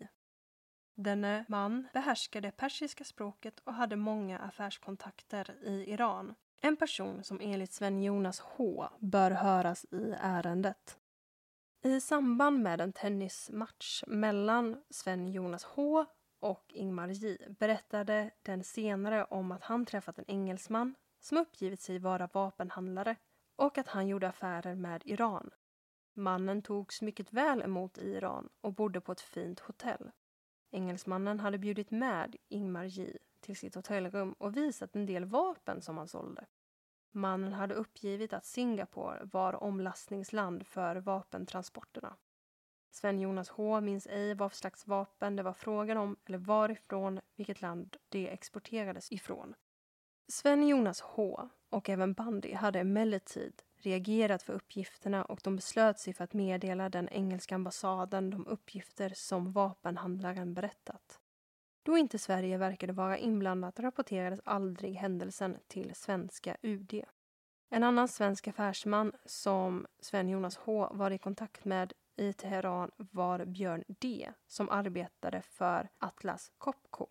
Denne 0.96 1.46
man 1.48 1.88
behärskade 1.94 2.52
persiska 2.52 3.04
språket 3.04 3.60
och 3.64 3.74
hade 3.74 3.96
många 3.96 4.40
affärskontakter 4.40 5.56
i 5.64 5.92
Iran. 5.94 6.36
En 6.62 6.76
person 6.76 7.24
som 7.24 7.40
enligt 7.42 7.74
Sven-Jonas 7.74 8.40
H 8.40 8.90
bör 9.00 9.32
höras 9.32 9.86
i 9.92 10.16
ärendet. 10.22 10.98
I 11.84 12.02
samband 12.02 12.64
med 12.64 12.82
en 12.82 12.94
tennismatch 12.94 14.04
mellan 14.08 14.84
Sven-Jonas 14.90 15.64
H 15.64 16.06
och 16.40 16.74
Ingmar 16.74 17.08
J 17.08 17.38
berättade 17.50 18.32
den 18.42 18.64
senare 18.64 19.26
om 19.26 19.52
att 19.52 19.64
han 19.64 19.86
träffat 19.86 20.20
en 20.20 20.26
engelsman 20.28 20.96
som 21.20 21.38
uppgivit 21.38 21.82
sig 21.82 22.00
vara 22.00 22.30
vapenhandlare 22.34 23.16
och 23.56 23.78
att 23.78 23.88
han 23.88 24.08
gjorde 24.08 24.30
affärer 24.30 24.76
med 24.76 25.02
Iran. 25.06 25.50
Mannen 26.14 26.62
togs 26.62 27.02
mycket 27.02 27.34
väl 27.34 27.62
emot 27.62 27.98
i 27.98 28.12
Iran 28.12 28.50
och 28.62 28.74
bodde 28.74 29.02
på 29.02 29.12
ett 29.12 29.22
fint 29.22 29.60
hotell. 29.60 30.12
Engelsmannen 30.72 31.40
hade 31.40 31.58
bjudit 31.58 31.92
med 31.92 32.36
Ingmar 32.50 32.86
J 32.86 33.18
till 33.40 33.58
sitt 33.58 33.76
hotellrum 33.76 34.34
och 34.34 34.58
visat 34.58 34.96
en 34.96 35.06
del 35.06 35.26
vapen 35.26 35.82
som 35.82 35.98
han 35.98 36.08
sålde. 36.08 36.46
Mannen 37.12 37.54
hade 37.54 37.76
uppgivit 37.76 38.34
att 38.34 38.46
Singapore 38.46 39.20
var 39.24 39.64
omlastningsland 39.64 40.68
för 40.68 40.96
vapentransporterna. 40.96 42.16
Sven-Jonas 42.92 43.50
H 43.50 43.82
minns 43.82 44.08
ej 44.08 44.34
vad 44.34 44.52
för 44.52 44.58
slags 44.58 44.88
vapen 44.88 45.36
det 45.36 45.44
var 45.44 45.54
frågan 45.54 45.98
om 45.98 46.16
eller 46.26 46.38
varifrån 46.38 47.20
vilket 47.36 47.62
land 47.62 47.98
det 48.10 48.34
exporterades 48.34 49.12
ifrån. 49.12 49.56
Sven-Jonas 50.28 51.02
H 51.02 51.50
och 51.70 51.90
även 51.90 52.14
Bandy 52.14 52.54
hade 52.54 52.80
emellertid 52.80 53.62
reagerat 53.78 54.44
för 54.44 54.54
uppgifterna 54.54 55.26
och 55.26 55.40
de 55.44 55.56
beslöt 55.56 56.00
sig 56.00 56.14
för 56.14 56.24
att 56.24 56.34
meddela 56.34 56.90
den 56.90 57.10
engelska 57.10 57.56
ambassaden 57.56 58.30
de 58.30 58.48
uppgifter 58.48 59.12
som 59.16 59.52
vapenhandlaren 59.52 60.54
berättat. 60.54 61.21
Då 61.84 61.98
inte 61.98 62.20
Sverige 62.20 62.58
verkade 62.58 62.94
vara 62.94 63.18
inblandat 63.18 63.80
rapporterades 63.80 64.42
aldrig 64.46 64.94
händelsen 64.96 65.58
till 65.68 65.96
svenska 65.96 66.58
UD. 66.62 67.04
En 67.70 67.84
annan 67.84 68.08
svensk 68.08 68.48
affärsman 68.48 69.12
som 69.26 69.88
Sven-Jonas 70.00 70.58
H 70.58 70.90
var 70.94 71.12
i 71.12 71.18
kontakt 71.18 71.66
med 71.66 71.94
i 72.16 72.34
Teheran 72.34 72.92
var 72.98 73.46
Björn 73.46 73.84
D 73.88 74.32
som 74.48 74.70
arbetade 74.70 75.42
för 75.42 75.90
Atlas 75.98 76.52
Copco. 76.58 77.08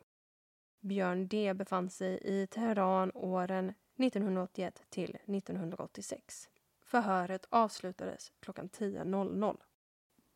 Björn 0.81 1.29
D 1.29 1.55
befann 1.55 1.91
sig 1.91 2.21
i 2.25 2.47
Teheran 2.47 3.11
åren 3.15 3.75
1981 3.97 4.83
till 4.89 5.17
1986. 5.27 6.49
Förhöret 6.81 7.47
avslutades 7.51 8.33
klockan 8.41 8.69
10.00. 8.69 9.57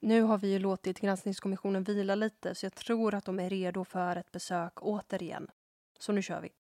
Nu 0.04 0.22
har 0.22 0.38
vi 0.38 0.52
ju 0.52 0.58
låtit 0.58 1.00
granskningskommissionen 1.00 1.84
vila 1.84 2.14
lite 2.14 2.54
så 2.54 2.66
jag 2.66 2.74
tror 2.74 3.14
att 3.14 3.24
de 3.24 3.40
är 3.40 3.50
redo 3.50 3.84
för 3.84 4.16
ett 4.16 4.32
besök 4.32 4.82
återigen. 4.82 5.50
Så 5.98 6.12
nu 6.12 6.22
kör 6.22 6.40
vi. 6.40 6.52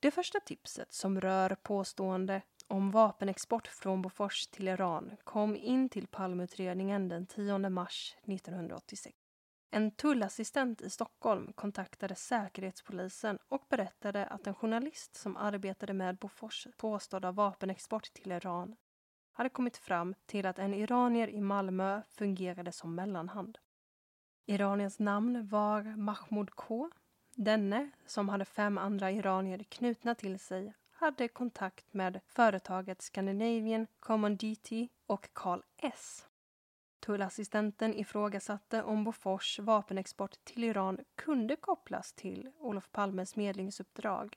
Det 0.00 0.10
första 0.10 0.40
tipset 0.40 0.92
som 0.92 1.20
rör 1.20 1.54
påstående 1.54 2.42
om 2.66 2.90
vapenexport 2.90 3.66
från 3.66 4.02
Bofors 4.02 4.46
till 4.46 4.68
Iran 4.68 5.16
kom 5.24 5.56
in 5.56 5.88
till 5.88 6.06
Palmeutredningen 6.06 7.08
den 7.08 7.26
10 7.26 7.58
mars 7.58 8.16
1986. 8.22 9.16
En 9.70 9.90
tullassistent 9.90 10.80
i 10.80 10.90
Stockholm 10.90 11.52
kontaktade 11.52 12.14
Säkerhetspolisen 12.14 13.38
och 13.48 13.66
berättade 13.68 14.26
att 14.26 14.46
en 14.46 14.54
journalist 14.54 15.16
som 15.16 15.36
arbetade 15.36 15.92
med 15.92 16.16
Bofors 16.16 16.66
påstådda 16.76 17.32
vapenexport 17.32 18.12
till 18.12 18.32
Iran 18.32 18.76
hade 19.40 19.50
kommit 19.50 19.76
fram 19.76 20.14
till 20.26 20.46
att 20.46 20.58
en 20.58 20.74
iranier 20.74 21.28
i 21.28 21.40
Malmö 21.40 22.02
fungerade 22.10 22.72
som 22.72 22.94
mellanhand. 22.94 23.58
Iraniens 24.46 24.98
namn 24.98 25.48
var 25.48 25.82
Mahmoud 25.82 26.50
K. 26.50 26.90
Denne, 27.34 27.90
som 28.06 28.28
hade 28.28 28.44
fem 28.44 28.78
andra 28.78 29.10
iranier 29.10 29.64
knutna 29.68 30.14
till 30.14 30.38
sig, 30.38 30.74
hade 30.92 31.28
kontakt 31.28 31.94
med 31.94 32.20
företaget 32.26 33.02
Scandinavian 33.02 33.86
Commodity 34.00 34.88
och 35.06 35.28
Carl 35.32 35.62
S. 35.76 36.26
Tullassistenten 37.00 37.94
ifrågasatte 37.94 38.82
om 38.82 39.04
Bofors 39.04 39.58
vapenexport 39.58 40.44
till 40.44 40.64
Iran 40.64 40.98
kunde 41.14 41.56
kopplas 41.56 42.12
till 42.12 42.50
Olof 42.58 42.92
Palmes 42.92 43.36
medlingsuppdrag 43.36 44.36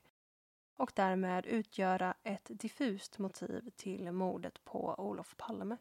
och 0.78 0.92
därmed 0.96 1.46
utgöra 1.46 2.14
ett 2.24 2.48
diffust 2.50 3.20
motiv 3.20 3.70
till 3.76 4.12
mordet 4.12 4.64
på 4.64 4.96
Olof 4.98 5.38
Palme. 5.38 5.78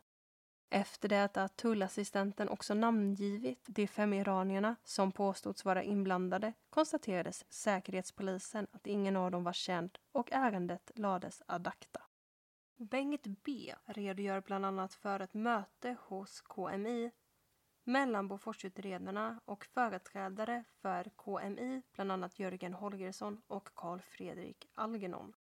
Efter 0.70 1.08
det 1.08 1.36
att 1.36 1.56
tullassistenten 1.56 2.48
också 2.48 2.74
namngivit 2.74 3.64
de 3.66 3.86
fem 3.86 4.12
iranierna 4.12 4.76
som 4.84 5.12
påstods 5.12 5.64
vara 5.64 5.82
inblandade 5.82 6.52
konstaterades 6.70 7.44
Säkerhetspolisen 7.48 8.66
att 8.72 8.86
ingen 8.86 9.16
av 9.16 9.30
dem 9.30 9.44
var 9.44 9.52
känd 9.52 9.98
och 10.12 10.32
ärendet 10.32 10.90
lades 10.94 11.42
ad 11.46 11.66
acta. 11.66 12.02
Bengt 12.76 13.26
B 13.26 13.74
redogör 13.84 14.40
bland 14.40 14.66
annat 14.66 14.94
för 14.94 15.20
ett 15.20 15.34
möte 15.34 15.96
hos 16.00 16.40
KMI 16.40 17.10
mellan 17.84 18.28
Boforsutredarna 18.28 19.40
och 19.44 19.64
företrädare 19.64 20.64
för 20.82 21.10
KMI, 21.16 21.82
bland 21.92 22.12
annat 22.12 22.38
Jörgen 22.38 22.74
Holgersson 22.74 23.42
och 23.46 23.74
Carl 23.74 24.00
Fredrik 24.00 24.68
Algernon. 24.74 25.32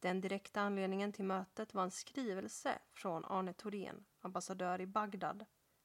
Den 0.00 0.20
direkta 0.20 0.60
anledningen 0.60 1.12
till 1.12 1.24
mötet 1.24 1.74
var 1.74 1.82
en 1.82 1.90
skrivelse 1.90 2.78
från 2.92 3.24
Arne 3.24 3.52
Thorén, 3.52 4.04
ambassadör 4.20 4.80
i 4.80 4.86
Bagdad, 4.86 5.44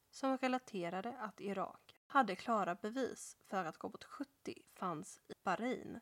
som 0.09 0.37
relaterade 0.37 1.17
att 1.19 1.41
Irak 1.41 1.99
hade 2.07 2.35
klara 2.35 2.75
bevis 2.75 3.37
för 3.45 3.65
att 3.65 3.83
Robot 3.83 4.03
70 4.03 4.29
fanns 4.73 5.19
i 5.27 5.33
Bahrain. 5.43 5.99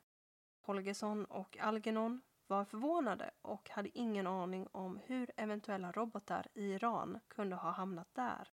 Holgersson 0.61 1.25
och 1.25 1.57
Algernon 1.57 2.21
var 2.47 2.65
förvånade 2.65 3.31
och 3.41 3.69
hade 3.69 3.97
ingen 3.97 4.27
aning 4.27 4.67
om 4.71 4.99
hur 5.05 5.31
eventuella 5.35 5.91
robotar 5.91 6.47
i 6.53 6.73
Iran 6.73 7.19
kunde 7.27 7.55
ha 7.55 7.71
hamnat 7.71 8.09
där. 8.13 8.51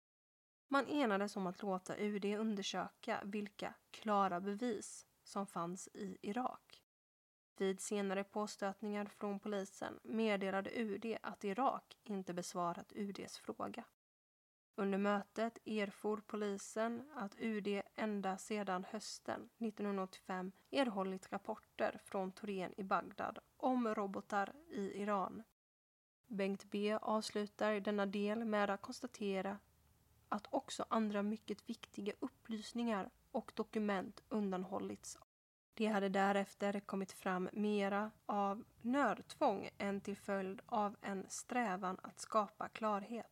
Man 0.68 0.86
enades 0.88 1.36
om 1.36 1.46
att 1.46 1.62
låta 1.62 1.96
UD 1.96 2.24
undersöka 2.24 3.20
vilka 3.24 3.74
klara 3.90 4.40
bevis 4.40 5.06
som 5.22 5.46
fanns 5.46 5.88
i 5.94 6.18
Irak. 6.22 6.82
Vid 7.56 7.80
senare 7.80 8.24
påstötningar 8.24 9.04
från 9.04 9.40
polisen 9.40 10.00
meddelade 10.02 10.70
UD 10.70 11.16
att 11.22 11.44
Irak 11.44 11.96
inte 12.02 12.34
besvarat 12.34 12.92
UDs 12.92 13.38
fråga. 13.38 13.84
Under 14.74 14.98
mötet 14.98 15.58
erfor 15.66 16.22
polisen 16.26 17.10
att 17.14 17.36
UD 17.38 17.82
ända 17.94 18.38
sedan 18.38 18.84
hösten 18.90 19.48
1985 19.58 20.52
erhållit 20.70 21.32
rapporter 21.32 22.00
från 22.04 22.32
Torén 22.32 22.74
i 22.76 22.84
Bagdad 22.84 23.38
om 23.56 23.94
robotar 23.94 24.52
i 24.68 25.02
Iran. 25.02 25.42
Bengt 26.26 26.64
B 26.64 26.98
avslutar 27.02 27.80
denna 27.80 28.06
del 28.06 28.44
med 28.44 28.70
att 28.70 28.82
konstatera 28.82 29.58
att 30.28 30.46
också 30.50 30.84
andra 30.88 31.22
mycket 31.22 31.68
viktiga 31.70 32.12
upplysningar 32.20 33.10
och 33.32 33.52
dokument 33.54 34.22
undanhållits. 34.28 35.18
Det 35.74 35.86
hade 35.86 36.08
därefter 36.08 36.80
kommit 36.80 37.12
fram 37.12 37.48
mera 37.52 38.10
av 38.26 38.64
nödtvång 38.80 39.68
än 39.78 40.00
till 40.00 40.16
följd 40.16 40.60
av 40.66 40.96
en 41.00 41.26
strävan 41.28 41.98
att 42.02 42.20
skapa 42.20 42.68
klarhet. 42.68 43.26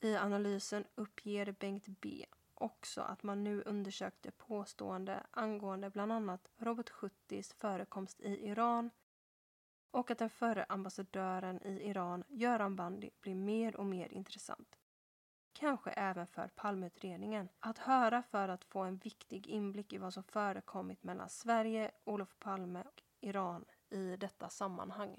I 0.00 0.16
analysen 0.16 0.84
uppger 0.94 1.52
Bengt 1.52 1.86
B 1.86 2.26
också 2.54 3.00
att 3.00 3.22
man 3.22 3.44
nu 3.44 3.62
undersökte 3.66 4.30
påstående 4.30 5.26
angående 5.30 5.90
bland 5.90 6.12
annat 6.12 6.50
Robot 6.56 6.90
70s 6.90 7.54
förekomst 7.54 8.20
i 8.20 8.46
Iran 8.48 8.90
och 9.90 10.10
att 10.10 10.18
den 10.18 10.30
förre 10.30 10.64
ambassadören 10.64 11.62
i 11.62 11.88
Iran, 11.90 12.24
Göran 12.28 12.76
Bandi, 12.76 13.10
blir 13.20 13.34
mer 13.34 13.76
och 13.76 13.86
mer 13.86 14.08
intressant. 14.12 14.77
Kanske 15.58 15.90
även 15.90 16.26
för 16.26 16.48
Palmeutredningen. 16.48 17.48
Att 17.60 17.78
höra 17.78 18.22
för 18.22 18.48
att 18.48 18.64
få 18.64 18.80
en 18.80 18.96
viktig 18.96 19.46
inblick 19.46 19.92
i 19.92 19.98
vad 19.98 20.14
som 20.14 20.22
förekommit 20.22 21.02
mellan 21.02 21.28
Sverige, 21.28 21.90
Olof 22.04 22.38
Palme 22.38 22.82
och 22.82 23.02
Iran 23.20 23.64
i 23.90 24.16
detta 24.16 24.48
sammanhang. 24.48 25.18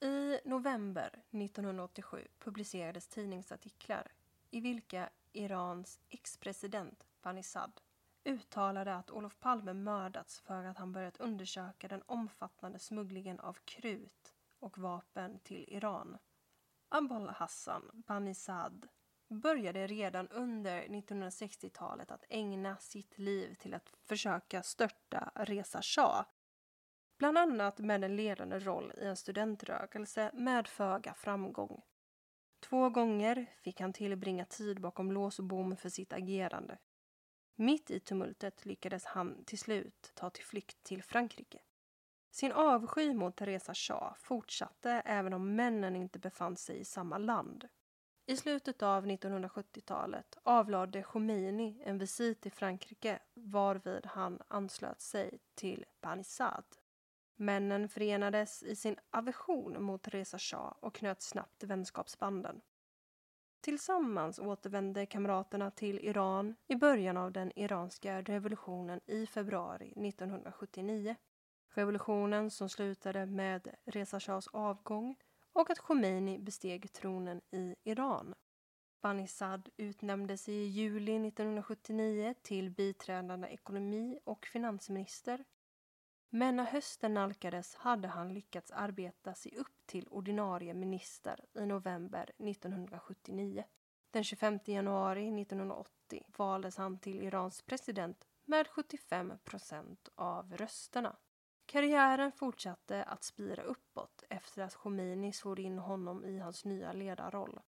I 0.00 0.38
november 0.44 1.22
1987 1.30 2.28
publicerades 2.38 3.08
tidningsartiklar 3.08 4.12
i 4.50 4.60
vilka 4.60 5.08
Irans 5.32 6.00
ex-president 6.08 7.06
Banizad 7.22 7.80
uttalade 8.24 8.94
att 8.94 9.10
Olof 9.10 9.38
Palme 9.40 9.72
mördats 9.74 10.40
för 10.40 10.64
att 10.64 10.78
han 10.78 10.92
börjat 10.92 11.20
undersöka 11.20 11.88
den 11.88 12.02
omfattande 12.06 12.78
smugglingen 12.78 13.40
av 13.40 13.58
krut 13.64 14.34
och 14.58 14.78
vapen 14.78 15.38
till 15.38 15.64
Iran. 15.68 16.18
Abol 16.88 17.28
Hassan 17.28 17.90
Banizad 17.92 18.88
började 19.30 19.86
redan 19.86 20.28
under 20.28 20.82
1960-talet 20.82 22.10
att 22.10 22.24
ägna 22.28 22.76
sitt 22.76 23.18
liv 23.18 23.54
till 23.54 23.74
att 23.74 23.92
försöka 24.06 24.62
störta 24.62 25.32
Reza 25.34 25.82
Shah 25.82 26.24
bland 27.18 27.38
annat 27.38 27.78
med 27.78 28.04
en 28.04 28.16
ledande 28.16 28.58
roll 28.58 28.92
i 28.96 29.04
en 29.04 29.16
studentrörelse 29.16 30.30
med 30.34 30.68
föga 30.68 31.14
framgång. 31.14 31.82
Två 32.60 32.88
gånger 32.88 33.46
fick 33.62 33.80
han 33.80 33.92
tillbringa 33.92 34.44
tid 34.44 34.80
bakom 34.80 35.12
lås 35.12 35.38
och 35.38 35.44
bom 35.44 35.76
för 35.76 35.88
sitt 35.88 36.12
agerande. 36.12 36.78
Mitt 37.54 37.90
i 37.90 38.00
tumultet 38.00 38.66
lyckades 38.66 39.04
han 39.04 39.44
till 39.44 39.58
slut 39.58 40.12
ta 40.14 40.30
till 40.30 40.44
flykt 40.44 40.82
till 40.82 41.02
Frankrike. 41.02 41.58
Sin 42.30 42.52
avsky 42.52 43.14
mot 43.14 43.36
Teresa 43.36 43.74
Shah 43.74 44.14
fortsatte 44.14 44.90
även 44.90 45.32
om 45.32 45.56
männen 45.56 45.96
inte 45.96 46.18
befann 46.18 46.56
sig 46.56 46.80
i 46.80 46.84
samma 46.84 47.18
land. 47.18 47.68
I 48.30 48.36
slutet 48.36 48.82
av 48.82 49.06
1970-talet 49.06 50.38
avlade 50.42 51.02
Khomeini 51.02 51.82
en 51.84 51.98
visit 51.98 52.40
till 52.40 52.52
Frankrike 52.52 53.18
varvid 53.34 54.06
han 54.06 54.42
anslöt 54.48 55.00
sig 55.00 55.38
till 55.54 55.84
Panisad. 56.00 56.64
Männen 57.36 57.88
förenades 57.88 58.62
i 58.62 58.76
sin 58.76 58.96
aversion 59.10 59.82
mot 59.82 60.08
Reza 60.08 60.38
Shah 60.38 60.72
och 60.80 60.94
knöt 60.94 61.22
snabbt 61.22 61.64
vänskapsbanden. 61.64 62.60
Tillsammans 63.60 64.38
återvände 64.38 65.06
kamraterna 65.06 65.70
till 65.70 65.98
Iran 65.98 66.56
i 66.66 66.76
början 66.76 67.16
av 67.16 67.32
den 67.32 67.58
iranska 67.58 68.22
revolutionen 68.22 69.00
i 69.06 69.26
februari 69.26 69.92
1979. 70.08 71.16
Revolutionen 71.68 72.50
som 72.50 72.68
slutade 72.68 73.26
med 73.26 73.74
Reza 73.84 74.20
Shahs 74.20 74.48
avgång 74.48 75.16
och 75.52 75.70
att 75.70 75.78
Khomeini 75.78 76.38
besteg 76.38 76.92
tronen 76.92 77.40
i 77.50 77.76
Iran. 77.84 78.34
Banissad 79.00 79.68
utnämndes 79.76 80.48
i 80.48 80.62
juli 80.64 81.28
1979 81.28 82.34
till 82.42 82.70
biträdande 82.70 83.48
ekonomi 83.48 84.18
och 84.24 84.46
finansminister 84.46 85.44
men 86.32 86.56
när 86.56 86.64
hösten 86.64 87.14
nalkades 87.14 87.74
hade 87.74 88.08
han 88.08 88.34
lyckats 88.34 88.70
arbeta 88.70 89.34
sig 89.34 89.56
upp 89.56 89.86
till 89.86 90.08
ordinarie 90.08 90.74
minister 90.74 91.44
i 91.54 91.66
november 91.66 92.30
1979. 92.38 93.64
Den 94.10 94.24
25 94.24 94.58
januari 94.64 95.42
1980 95.42 96.24
valdes 96.36 96.76
han 96.76 96.98
till 96.98 97.22
Irans 97.22 97.62
president 97.62 98.26
med 98.44 98.68
75 98.68 99.32
procent 99.44 100.08
av 100.14 100.56
rösterna. 100.56 101.16
Karriären 101.70 102.32
fortsatte 102.32 103.04
att 103.04 103.24
spira 103.24 103.62
uppåt 103.62 104.24
efter 104.28 104.62
att 104.62 104.74
Khomeini 104.74 105.32
svor 105.32 105.60
in 105.60 105.78
honom 105.78 106.24
i 106.24 106.38
hans 106.38 106.64
nya 106.64 106.92
ledarroll. 106.92 107.60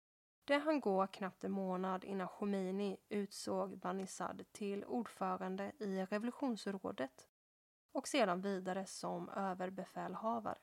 Det 0.45 0.57
han 0.57 0.79
gå 0.79 1.07
knappt 1.07 1.43
en 1.43 1.51
månad 1.51 2.03
innan 2.03 2.27
Khomeini 2.27 2.97
utsåg 3.09 3.77
Banisad 3.77 4.43
till 4.51 4.85
ordförande 4.85 5.71
i 5.79 6.05
revolutionsrådet 6.05 7.27
och 7.91 8.07
sedan 8.07 8.41
vidare 8.41 8.85
som 8.85 9.29
överbefälhavare. 9.29 10.57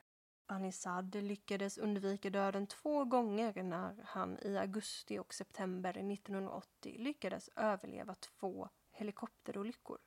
Anisad 0.47 1.15
lyckades 1.15 1.79
undvika 1.79 2.31
döden 2.31 2.67
två 2.67 3.05
gånger 3.05 3.63
när 3.63 4.03
han 4.05 4.39
i 4.43 4.59
augusti 4.59 5.19
och 5.19 5.35
september 5.35 5.91
1980 6.13 6.97
lyckades 6.99 7.51
överleva 7.57 8.15
två 8.15 8.69
helikopterolyckor. 8.91 9.99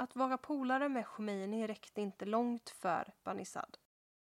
Att 0.00 0.16
vara 0.16 0.38
polare 0.38 0.88
med 0.88 1.06
Khomeini 1.06 1.66
räckte 1.66 2.00
inte 2.00 2.24
långt 2.24 2.70
för 2.70 3.12
Banisad. 3.24 3.78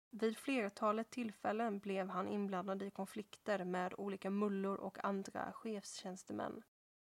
Vid 0.09 0.37
flertalet 0.37 1.09
tillfällen 1.09 1.79
blev 1.79 2.09
han 2.09 2.27
inblandad 2.27 2.81
i 2.81 2.91
konflikter 2.91 3.63
med 3.63 3.93
olika 3.97 4.29
mullor 4.29 4.77
och 4.77 5.05
andra 5.05 5.53
chefstjänstemän. 5.53 6.63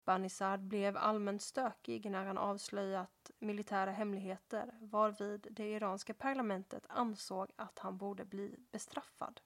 Banisad 0.04 0.60
blev 0.60 0.96
allmänt 0.96 1.42
stökig 1.42 2.10
när 2.10 2.24
han 2.24 2.38
avslöjat 2.38 3.30
militära 3.38 3.90
hemligheter 3.90 4.78
varvid 4.80 5.46
det 5.50 5.72
iranska 5.72 6.14
parlamentet 6.14 6.86
ansåg 6.88 7.50
att 7.56 7.78
han 7.78 7.96
borde 7.96 8.24
bli 8.24 8.56
bestraffad. 8.72 9.40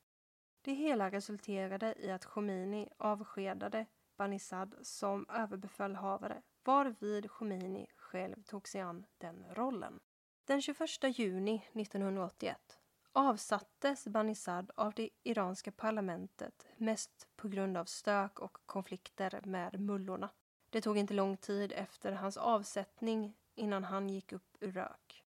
Det 0.62 0.72
hela 0.72 1.10
resulterade 1.10 1.94
i 1.98 2.10
att 2.10 2.24
Khomeini 2.24 2.88
avskedade 2.96 3.86
Banizad 4.16 4.74
som 4.82 5.26
överbefälhavare 5.28 6.42
varvid 6.64 7.30
Khomeini 7.30 7.86
själv 8.10 8.42
tog 8.42 8.68
sig 8.68 8.80
an 8.80 9.06
den 9.18 9.44
rollen. 9.54 10.00
Den 10.44 10.62
21 10.62 11.18
juni 11.18 11.66
1981 11.72 12.78
avsattes 13.12 14.06
Banizad 14.06 14.70
av 14.74 14.94
det 14.94 15.10
iranska 15.22 15.72
parlamentet 15.72 16.66
mest 16.76 17.28
på 17.36 17.48
grund 17.48 17.76
av 17.76 17.84
stök 17.84 18.38
och 18.38 18.58
konflikter 18.66 19.40
med 19.44 19.80
mullorna. 19.80 20.30
Det 20.70 20.80
tog 20.80 20.98
inte 20.98 21.14
lång 21.14 21.36
tid 21.36 21.72
efter 21.72 22.12
hans 22.12 22.36
avsättning 22.36 23.36
innan 23.54 23.84
han 23.84 24.08
gick 24.08 24.32
upp 24.32 24.56
ur 24.60 24.72
rök. 24.72 25.24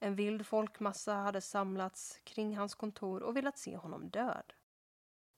En 0.00 0.14
vild 0.14 0.46
folkmassa 0.46 1.14
hade 1.14 1.40
samlats 1.40 2.20
kring 2.24 2.56
hans 2.56 2.74
kontor 2.74 3.22
och 3.22 3.36
velat 3.36 3.58
se 3.58 3.76
honom 3.76 4.10
död. 4.10 4.52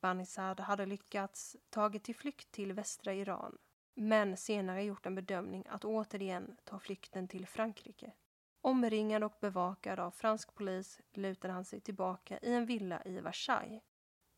Banizad 0.01 0.61
hade 0.61 0.87
lyckats 0.87 1.57
tagit 1.71 2.05
till 2.05 2.17
flykt 2.17 2.53
till 2.53 2.73
västra 2.73 3.15
Iran 3.15 3.59
men 3.95 4.37
senare 4.37 4.83
gjort 4.83 5.07
en 5.07 5.15
bedömning 5.15 5.65
att 5.69 5.85
återigen 5.85 6.57
ta 6.65 6.79
flykten 6.79 7.29
till 7.29 7.47
Frankrike. 7.47 8.13
Omringad 8.61 9.25
och 9.25 9.37
bevakad 9.41 10.01
av 10.01 10.11
fransk 10.11 10.55
polis 10.55 11.01
lutade 11.13 11.55
han 11.55 11.65
sig 11.65 11.81
tillbaka 11.81 12.39
i 12.43 12.55
en 12.55 12.67
villa 12.67 13.03
i 13.05 13.21
Versailles. 13.21 13.83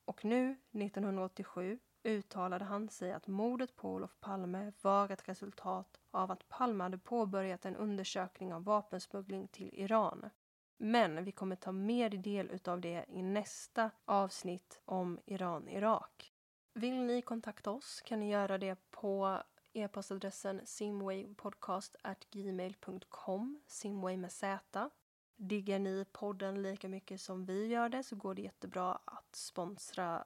Och 0.04 0.24
nu, 0.24 0.56
1987, 0.72 1.78
uttalade 2.02 2.64
han 2.64 2.88
sig 2.88 3.12
att 3.12 3.26
mordet 3.26 3.76
på 3.76 3.90
Olof 3.90 4.20
Palme 4.20 4.72
var 4.82 5.10
ett 5.10 5.28
resultat 5.28 6.00
av 6.10 6.30
att 6.30 6.48
Palme 6.48 6.84
hade 6.84 6.98
påbörjat 6.98 7.64
en 7.64 7.76
undersökning 7.76 8.54
av 8.54 8.64
vapensmuggling 8.64 9.48
till 9.48 9.70
Iran. 9.72 10.30
Men 10.76 11.24
vi 11.24 11.32
kommer 11.32 11.56
ta 11.56 11.72
mer 11.72 12.10
del 12.10 12.58
av 12.64 12.80
det 12.80 13.04
i 13.08 13.22
nästa 13.22 13.90
avsnitt 14.04 14.80
om 14.84 15.20
Iran-Irak. 15.26 16.31
Vill 16.74 17.02
ni 17.02 17.22
kontakta 17.22 17.70
oss 17.70 18.00
kan 18.00 18.20
ni 18.20 18.30
göra 18.30 18.58
det 18.58 18.90
på 18.90 19.42
e-postadressen 19.72 20.60
simwaypodcast.gmail.com 20.64 23.60
simway 23.66 24.16
med 24.16 24.32
z. 24.32 24.58
Diggar 25.36 25.78
ni 25.78 26.04
podden 26.12 26.62
lika 26.62 26.88
mycket 26.88 27.20
som 27.20 27.44
vi 27.44 27.66
gör 27.66 27.88
det 27.88 28.02
så 28.02 28.16
går 28.16 28.34
det 28.34 28.42
jättebra 28.42 28.98
att 29.04 29.36
sponsra 29.36 30.24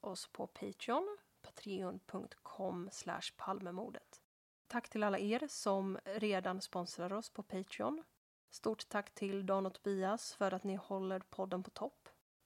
oss 0.00 0.28
på 0.32 0.46
Patreon, 0.46 1.18
patreon.com 1.42 2.90
palmemordet. 3.36 4.22
Tack 4.66 4.88
till 4.88 5.02
alla 5.02 5.18
er 5.18 5.46
som 5.48 5.98
redan 6.04 6.60
sponsrar 6.60 7.12
oss 7.12 7.30
på 7.30 7.42
Patreon. 7.42 8.04
Stort 8.50 8.88
tack 8.88 9.14
till 9.14 9.46
Dan 9.46 9.66
och 9.66 9.74
Tobias 9.74 10.34
för 10.34 10.54
att 10.54 10.64
ni 10.64 10.74
håller 10.74 11.20
podden 11.20 11.62
på 11.62 11.70
topp. 11.70 11.97